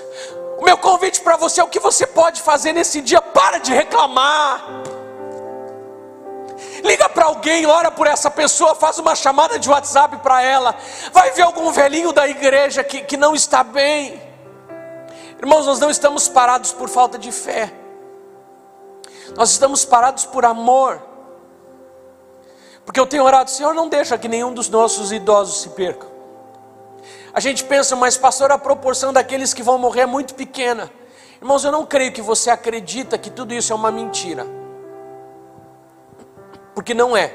O 0.58 0.64
meu 0.64 0.78
convite 0.78 1.20
para 1.20 1.36
você 1.36 1.60
é 1.60 1.64
o 1.64 1.68
que 1.68 1.80
você 1.80 2.06
pode 2.06 2.40
fazer 2.40 2.72
nesse 2.72 3.00
dia, 3.00 3.20
para 3.20 3.58
de 3.58 3.72
reclamar. 3.72 4.64
Liga 6.82 7.08
para 7.08 7.26
alguém, 7.26 7.66
ora 7.66 7.90
por 7.90 8.06
essa 8.06 8.30
pessoa, 8.30 8.74
faz 8.74 8.98
uma 8.98 9.14
chamada 9.14 9.58
de 9.58 9.68
WhatsApp 9.68 10.18
para 10.18 10.42
ela. 10.42 10.74
Vai 11.12 11.32
ver 11.32 11.42
algum 11.42 11.70
velhinho 11.72 12.12
da 12.12 12.28
igreja 12.28 12.84
que, 12.84 13.02
que 13.02 13.16
não 13.16 13.34
está 13.34 13.62
bem. 13.64 14.22
Irmãos, 15.38 15.66
nós 15.66 15.78
não 15.78 15.90
estamos 15.90 16.28
parados 16.28 16.72
por 16.72 16.88
falta 16.88 17.18
de 17.18 17.30
fé, 17.30 17.70
nós 19.36 19.50
estamos 19.50 19.84
parados 19.84 20.24
por 20.24 20.44
amor. 20.44 21.15
Porque 22.86 23.00
eu 23.00 23.06
tenho 23.06 23.24
orado, 23.24 23.50
Senhor, 23.50 23.74
não 23.74 23.88
deixa 23.88 24.16
que 24.16 24.28
nenhum 24.28 24.54
dos 24.54 24.68
nossos 24.68 25.10
idosos 25.10 25.60
se 25.60 25.70
perca. 25.70 26.06
A 27.34 27.40
gente 27.40 27.64
pensa, 27.64 27.96
mas 27.96 28.16
pastor, 28.16 28.52
a 28.52 28.56
proporção 28.56 29.12
daqueles 29.12 29.52
que 29.52 29.62
vão 29.62 29.76
morrer 29.76 30.02
é 30.02 30.06
muito 30.06 30.34
pequena. 30.34 30.90
Irmãos, 31.42 31.64
eu 31.64 31.72
não 31.72 31.84
creio 31.84 32.12
que 32.12 32.22
você 32.22 32.48
acredita 32.48 33.18
que 33.18 33.28
tudo 33.28 33.52
isso 33.52 33.72
é 33.72 33.76
uma 33.76 33.90
mentira. 33.90 34.46
Porque 36.74 36.94
não 36.94 37.16
é. 37.16 37.34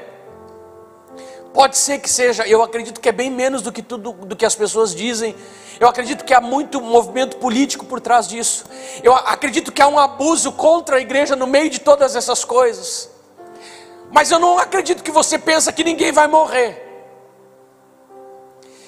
Pode 1.52 1.76
ser 1.76 1.98
que 1.98 2.08
seja, 2.08 2.48
eu 2.48 2.62
acredito 2.62 2.98
que 2.98 3.10
é 3.10 3.12
bem 3.12 3.30
menos 3.30 3.60
do 3.60 3.70
que 3.70 3.82
tudo 3.82 4.12
do 4.12 4.34
que 4.34 4.46
as 4.46 4.54
pessoas 4.54 4.94
dizem. 4.94 5.36
Eu 5.78 5.86
acredito 5.86 6.24
que 6.24 6.32
há 6.32 6.40
muito 6.40 6.80
movimento 6.80 7.36
político 7.36 7.84
por 7.84 8.00
trás 8.00 8.26
disso. 8.26 8.64
Eu 9.02 9.14
acredito 9.14 9.70
que 9.70 9.82
há 9.82 9.86
um 9.86 9.98
abuso 9.98 10.50
contra 10.52 10.96
a 10.96 11.00
igreja 11.00 11.36
no 11.36 11.46
meio 11.46 11.68
de 11.68 11.78
todas 11.78 12.16
essas 12.16 12.42
coisas. 12.42 13.11
Mas 14.12 14.30
eu 14.30 14.38
não 14.38 14.58
acredito 14.58 15.02
que 15.02 15.10
você 15.10 15.38
pensa 15.38 15.72
que 15.72 15.82
ninguém 15.82 16.12
vai 16.12 16.28
morrer. 16.28 16.90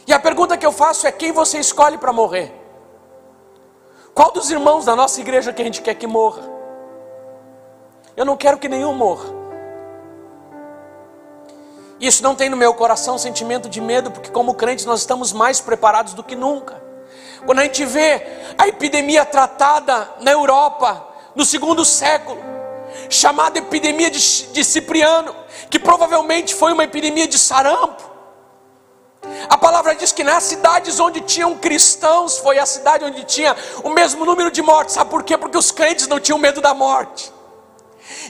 E 0.06 0.12
a 0.12 0.18
pergunta 0.18 0.56
que 0.56 0.66
eu 0.66 0.70
faço 0.70 1.06
é: 1.06 1.12
quem 1.12 1.32
você 1.32 1.58
escolhe 1.58 1.96
para 1.96 2.12
morrer? 2.12 2.52
Qual 4.14 4.30
dos 4.30 4.50
irmãos 4.50 4.84
da 4.84 4.94
nossa 4.94 5.20
igreja 5.20 5.52
que 5.52 5.62
a 5.62 5.64
gente 5.64 5.80
quer 5.80 5.94
que 5.94 6.06
morra? 6.06 6.42
Eu 8.16 8.24
não 8.24 8.36
quero 8.36 8.58
que 8.58 8.68
nenhum 8.68 8.92
morra. 8.92 9.42
Isso 11.98 12.22
não 12.22 12.34
tem 12.34 12.50
no 12.50 12.56
meu 12.56 12.74
coração 12.74 13.16
sentimento 13.16 13.68
de 13.68 13.80
medo, 13.80 14.10
porque 14.10 14.30
como 14.30 14.54
crentes 14.54 14.84
nós 14.84 15.00
estamos 15.00 15.32
mais 15.32 15.60
preparados 15.60 16.12
do 16.12 16.22
que 16.22 16.36
nunca. 16.36 16.82
Quando 17.46 17.60
a 17.60 17.62
gente 17.62 17.84
vê 17.84 18.22
a 18.58 18.68
epidemia 18.68 19.24
tratada 19.24 20.08
na 20.20 20.30
Europa 20.30 21.08
no 21.34 21.44
segundo 21.44 21.84
século, 21.84 22.53
chamada 23.08 23.58
epidemia 23.58 24.10
de, 24.10 24.46
de 24.46 24.64
Cipriano, 24.64 25.34
que 25.70 25.78
provavelmente 25.78 26.54
foi 26.54 26.72
uma 26.72 26.84
epidemia 26.84 27.26
de 27.26 27.38
sarampo. 27.38 28.14
A 29.48 29.56
palavra 29.56 29.94
diz 29.94 30.12
que 30.12 30.22
nas 30.22 30.44
cidades 30.44 31.00
onde 31.00 31.20
tinham 31.20 31.56
cristãos, 31.56 32.38
foi 32.38 32.58
a 32.58 32.66
cidade 32.66 33.04
onde 33.04 33.24
tinha 33.24 33.56
o 33.82 33.90
mesmo 33.90 34.24
número 34.24 34.50
de 34.50 34.62
mortes. 34.62 34.94
Sabe 34.94 35.10
por 35.10 35.22
quê? 35.22 35.36
Porque 35.36 35.56
os 35.56 35.70
crentes 35.70 36.06
não 36.06 36.20
tinham 36.20 36.38
medo 36.38 36.60
da 36.60 36.74
morte. 36.74 37.32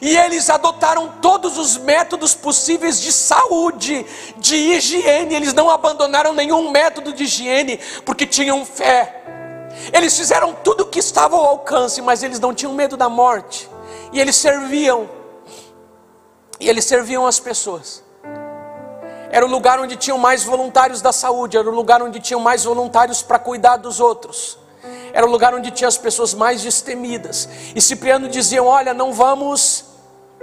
E 0.01 0.17
eles 0.17 0.49
adotaram 0.49 1.15
todos 1.21 1.59
os 1.59 1.77
métodos 1.77 2.35
possíveis 2.35 3.01
de 3.01 3.12
saúde, 3.12 4.07
de 4.37 4.57
higiene. 4.57 5.35
Eles 5.35 5.53
não 5.53 5.69
abandonaram 5.69 6.33
nenhum 6.33 6.71
método 6.71 7.12
de 7.12 7.25
higiene, 7.25 7.81
porque 8.05 8.27
tinham 8.27 8.65
fé. 8.65 9.23
Eles 9.93 10.17
fizeram 10.17 10.53
tudo 10.53 10.83
o 10.83 10.87
que 10.87 11.01
estava 11.01 11.37
ao 11.37 11.45
alcance, 11.45 12.01
mas 12.01 12.23
eles 12.23 12.39
não 12.39 12.55
tinham 12.55 12.73
medo 12.73 12.97
da 12.97 13.09
morte 13.09 13.69
e 14.15 14.21
eles 14.21 14.37
serviam, 14.37 15.11
e 16.61 16.69
eles 16.69 16.85
serviam 16.85 17.27
as 17.27 17.41
pessoas. 17.41 18.01
Era 19.29 19.45
o 19.45 19.49
lugar 19.49 19.81
onde 19.81 19.97
tinham 19.97 20.17
mais 20.17 20.45
voluntários 20.45 21.03
da 21.03 21.12
saúde, 21.12 21.59
era 21.59 21.69
o 21.69 21.75
lugar 21.75 22.01
onde 22.01 22.21
tinham 22.21 22.39
mais 22.39 22.62
voluntários 22.62 23.23
para 23.25 23.41
cuidar 23.41 23.77
dos 23.77 23.99
outros. 23.99 24.57
Era 25.12 25.27
o 25.27 25.29
lugar 25.29 25.53
onde 25.53 25.73
tinha 25.73 25.89
as 25.89 25.99
pessoas 25.99 26.33
mais 26.33 26.62
destemidas. 26.62 27.49
E 27.75 27.81
Cipriano 27.81 28.29
dizia: 28.29 28.62
Olha, 28.62 28.95
não 28.95 29.12
vamos 29.12 29.85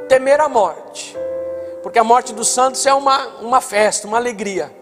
temer 0.10 0.42
a 0.42 0.50
morte, 0.50 1.16
porque 1.82 1.98
a 1.98 2.04
morte 2.04 2.34
dos 2.34 2.50
santos 2.50 2.86
é 2.86 2.94
uma, 2.94 3.26
uma 3.40 3.62
festa, 3.62 4.06
uma 4.06 4.18
alegria. 4.18 4.76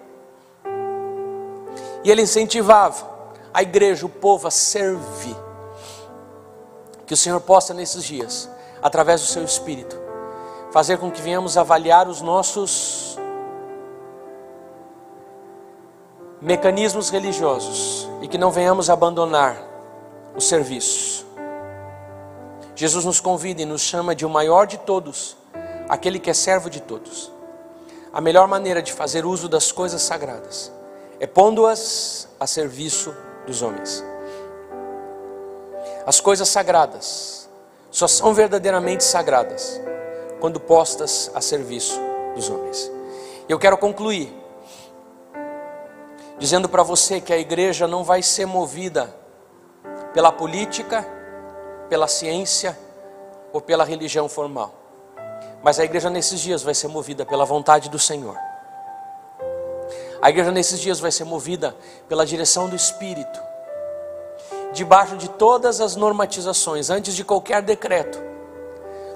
E 2.04 2.10
ele 2.10 2.24
incentivava 2.24 3.08
a 3.54 3.62
igreja, 3.62 4.08
o 4.08 4.10
povo 4.10 4.48
a 4.48 4.52
servir. 4.52 5.38
Que 7.06 7.14
o 7.14 7.18
Senhor 7.18 7.40
possa 7.42 7.72
nesses 7.72 8.04
dias 8.04 8.50
através 8.82 9.22
do 9.22 9.28
seu 9.28 9.44
Espírito, 9.44 10.00
fazer 10.72 10.98
com 10.98 11.12
que 11.12 11.22
venhamos 11.22 11.58
avaliar 11.58 12.08
os 12.08 12.22
nossos 12.22 13.18
mecanismos 16.42 17.10
religiosos 17.10 18.10
e 18.22 18.28
que 18.28 18.38
não 18.38 18.52
venhamos 18.52 18.90
abandonar 18.90 19.58
o 20.36 20.42
serviço. 20.42 21.26
Jesus 22.76 23.04
nos 23.04 23.20
convida 23.20 23.62
e 23.62 23.66
nos 23.66 23.82
chama 23.82 24.16
de 24.16 24.26
o 24.26 24.30
maior 24.30 24.66
de 24.66 24.78
todos, 24.78 25.36
aquele 25.90 26.18
que 26.18 26.30
é 26.30 26.34
servo 26.34 26.70
de 26.70 26.80
todos. 26.82 27.32
A 28.14 28.22
melhor 28.22 28.48
maneira 28.48 28.82
de 28.82 28.94
fazer 28.94 29.26
uso 29.26 29.50
das 29.50 29.72
coisas 29.72 30.02
sagradas 30.02 30.72
é 31.20 31.28
pondo-as 31.28 32.28
a 32.40 32.48
serviço 32.48 33.14
dos 33.46 33.62
homens. 33.62 34.04
As 36.06 36.22
coisas 36.22 36.48
sagradas 36.48 37.39
só 37.92 38.08
são 38.08 38.34
verdadeiramente 38.34 39.04
sagradas 39.04 39.82
quando 40.40 40.60
postas 40.60 41.32
a 41.34 41.42
serviço 41.42 42.00
dos 42.36 42.50
homens. 42.50 42.92
Eu 43.48 43.58
quero 43.58 43.78
concluir 43.78 44.34
dizendo 46.38 46.70
para 46.70 46.84
você 46.84 47.20
que 47.20 47.34
a 47.34 47.38
igreja 47.38 47.88
não 47.88 48.04
vai 48.04 48.22
ser 48.22 48.46
movida 48.46 49.14
pela 50.14 50.32
política, 50.32 51.06
pela 51.90 52.08
ciência 52.08 52.78
ou 53.52 53.60
pela 53.60 53.84
religião 53.84 54.30
formal. 54.30 54.74
Mas 55.62 55.80
a 55.80 55.84
igreja 55.84 56.10
nesses 56.10 56.40
dias 56.40 56.64
vai 56.64 56.74
ser 56.74 56.88
movida 56.88 57.26
pela 57.26 57.44
vontade 57.44 57.90
do 57.90 58.00
Senhor. 58.00 58.38
A 60.22 60.30
igreja 60.30 60.52
nesses 60.52 60.80
dias 60.80 61.00
vai 61.00 61.12
ser 61.12 61.24
movida 61.24 61.76
pela 62.08 62.26
direção 62.26 62.70
do 62.70 62.76
Espírito 62.76 63.49
debaixo 64.72 65.18
de 65.18 65.30
todas 65.30 65.82
as 65.82 65.96
normatizações, 65.96 66.90
antes 66.90 67.16
de 67.16 67.24
qualquer 67.24 67.62
decreto, 67.62 68.22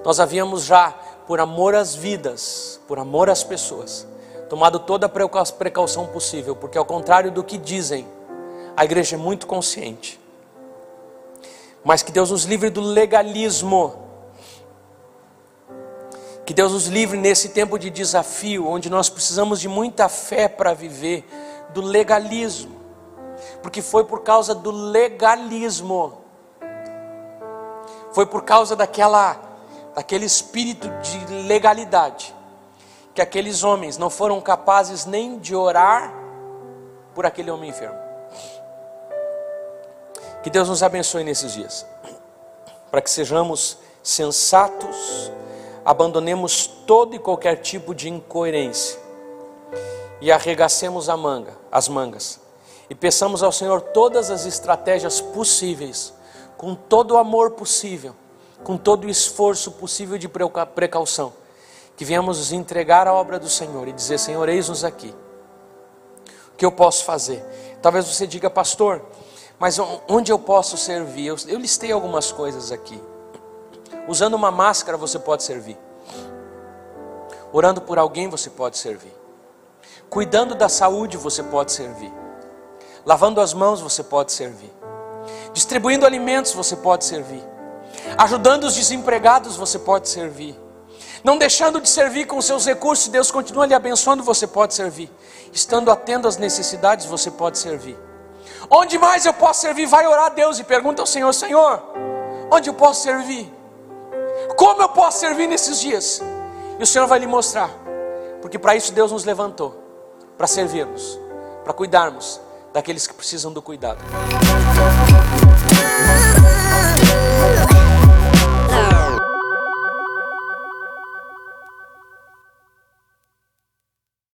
nós 0.03 0.19
havíamos 0.19 0.65
já, 0.65 0.91
por 1.27 1.39
amor 1.39 1.75
às 1.75 1.95
vidas, 1.95 2.79
por 2.87 2.99
amor 2.99 3.29
às 3.29 3.43
pessoas, 3.43 4.05
tomado 4.49 4.79
toda 4.79 5.05
a 5.05 5.09
precaução 5.09 6.07
possível, 6.07 6.55
porque 6.55 6.77
ao 6.77 6.85
contrário 6.85 7.31
do 7.31 7.43
que 7.43 7.57
dizem, 7.57 8.05
a 8.75 8.83
igreja 8.83 9.15
é 9.15 9.19
muito 9.19 9.47
consciente. 9.47 10.19
Mas 11.83 12.01
que 12.01 12.11
Deus 12.11 12.31
nos 12.31 12.45
livre 12.45 12.69
do 12.69 12.81
legalismo. 12.81 14.01
Que 16.45 16.53
Deus 16.53 16.71
nos 16.71 16.87
livre 16.87 17.17
nesse 17.17 17.49
tempo 17.49 17.77
de 17.77 17.89
desafio, 17.89 18.67
onde 18.67 18.89
nós 18.89 19.09
precisamos 19.09 19.59
de 19.59 19.67
muita 19.67 20.09
fé 20.09 20.47
para 20.47 20.73
viver, 20.73 21.25
do 21.73 21.81
legalismo 21.81 22.72
porque 23.63 23.81
foi 23.81 24.03
por 24.03 24.19
causa 24.23 24.53
do 24.53 24.69
legalismo, 24.69 26.21
foi 28.11 28.25
por 28.25 28.43
causa 28.43 28.75
daquela, 28.75 29.39
daquele 29.95 30.25
espírito 30.25 30.89
de 31.01 31.25
legalidade, 31.47 32.35
que 33.15 33.21
aqueles 33.21 33.63
homens 33.63 33.97
não 33.97 34.09
foram 34.09 34.41
capazes 34.41 35.05
nem 35.05 35.39
de 35.39 35.55
orar 35.55 36.13
por 37.15 37.25
aquele 37.25 37.49
homem 37.49 37.69
enfermo. 37.69 37.97
Que 40.43 40.49
Deus 40.49 40.67
nos 40.67 40.83
abençoe 40.83 41.23
nesses 41.23 41.53
dias, 41.53 41.85
para 42.91 43.01
que 43.01 43.09
sejamos 43.09 43.77
sensatos, 44.03 45.31
abandonemos 45.85 46.67
todo 46.67 47.15
e 47.15 47.19
qualquer 47.19 47.61
tipo 47.61 47.95
de 47.95 48.09
incoerência 48.09 48.99
e 50.19 50.33
arregacemos 50.33 51.07
a 51.07 51.15
manga, 51.15 51.57
as 51.71 51.87
mangas 51.87 52.42
e 52.89 52.95
peçamos 52.95 53.41
ao 53.41 53.51
Senhor 53.51 53.81
todas 53.81 54.29
as 54.29 54.45
estratégias 54.45 55.21
possíveis, 55.21 56.13
com 56.57 56.75
todo 56.75 57.11
o 57.11 57.17
amor 57.17 57.51
possível, 57.51 58.15
com 58.63 58.77
todo 58.77 59.05
o 59.05 59.09
esforço 59.09 59.71
possível 59.71 60.17
de 60.17 60.27
precaução, 60.27 61.33
que 61.95 62.05
venhamos 62.05 62.37
nos 62.37 62.51
entregar 62.51 63.07
à 63.07 63.13
obra 63.13 63.39
do 63.39 63.49
Senhor 63.49 63.87
e 63.87 63.91
dizer: 63.91 64.17
Senhor, 64.17 64.47
eis-nos 64.49 64.83
aqui. 64.83 65.13
O 66.53 66.55
que 66.55 66.65
eu 66.65 66.71
posso 66.71 67.03
fazer? 67.03 67.43
Talvez 67.81 68.05
você 68.05 68.27
diga, 68.27 68.49
pastor, 68.49 69.01
mas 69.59 69.77
onde 70.07 70.31
eu 70.31 70.39
posso 70.39 70.77
servir? 70.77 71.27
Eu, 71.27 71.35
eu 71.47 71.59
listei 71.59 71.91
algumas 71.91 72.31
coisas 72.31 72.71
aqui. 72.71 73.01
Usando 74.07 74.33
uma 74.35 74.51
máscara 74.51 74.97
você 74.97 75.17
pode 75.17 75.43
servir. 75.43 75.77
Orando 77.51 77.81
por 77.81 77.97
alguém 77.97 78.29
você 78.29 78.49
pode 78.49 78.77
servir. 78.77 79.13
Cuidando 80.09 80.53
da 80.55 80.69
saúde 80.69 81.17
você 81.17 81.41
pode 81.41 81.71
servir. 81.71 82.22
Lavando 83.05 83.41
as 83.41 83.53
mãos 83.53 83.81
você 83.81 84.01
pode 84.01 84.31
servir. 84.31 84.71
Distribuindo 85.53 86.05
alimentos 86.05 86.53
você 86.53 86.75
pode 86.75 87.03
servir. 87.05 87.43
Ajudando 88.17 88.63
os 88.63 88.75
desempregados 88.75 89.57
você 89.57 89.77
pode 89.77 90.07
servir. 90.07 90.59
Não 91.23 91.37
deixando 91.37 91.79
de 91.79 91.87
servir 91.87 92.25
com 92.25 92.41
seus 92.41 92.65
recursos, 92.65 93.07
Deus 93.07 93.31
continua 93.31 93.65
lhe 93.65 93.73
abençoando, 93.73 94.23
você 94.23 94.45
pode 94.45 94.73
servir. 94.73 95.09
Estando 95.51 95.91
atento 95.91 96.27
às 96.27 96.37
necessidades, 96.37 97.05
você 97.05 97.31
pode 97.31 97.57
servir. 97.57 97.97
Onde 98.69 98.97
mais 98.97 99.25
eu 99.25 99.33
posso 99.33 99.61
servir? 99.61 99.85
Vai 99.85 100.05
orar 100.07 100.25
a 100.25 100.29
Deus 100.29 100.59
e 100.59 100.63
pergunta 100.63 101.01
ao 101.01 101.05
Senhor: 101.05 101.31
Senhor, 101.33 101.81
onde 102.51 102.69
eu 102.69 102.73
posso 102.73 103.03
servir? 103.03 103.51
Como 104.57 104.81
eu 104.81 104.89
posso 104.89 105.19
servir 105.19 105.47
nesses 105.47 105.79
dias? 105.79 106.21
E 106.79 106.83
o 106.83 106.87
Senhor 106.87 107.07
vai 107.07 107.19
lhe 107.19 107.27
mostrar. 107.27 107.69
Porque 108.41 108.59
para 108.59 108.75
isso 108.75 108.91
Deus 108.91 109.11
nos 109.11 109.23
levantou 109.23 109.81
para 110.37 110.47
servirmos, 110.47 111.17
para 111.63 111.71
cuidarmos 111.71 112.41
daqueles 112.73 113.05
que 113.07 113.13
precisam 113.13 113.53
do 113.53 113.61
cuidado. 113.61 113.99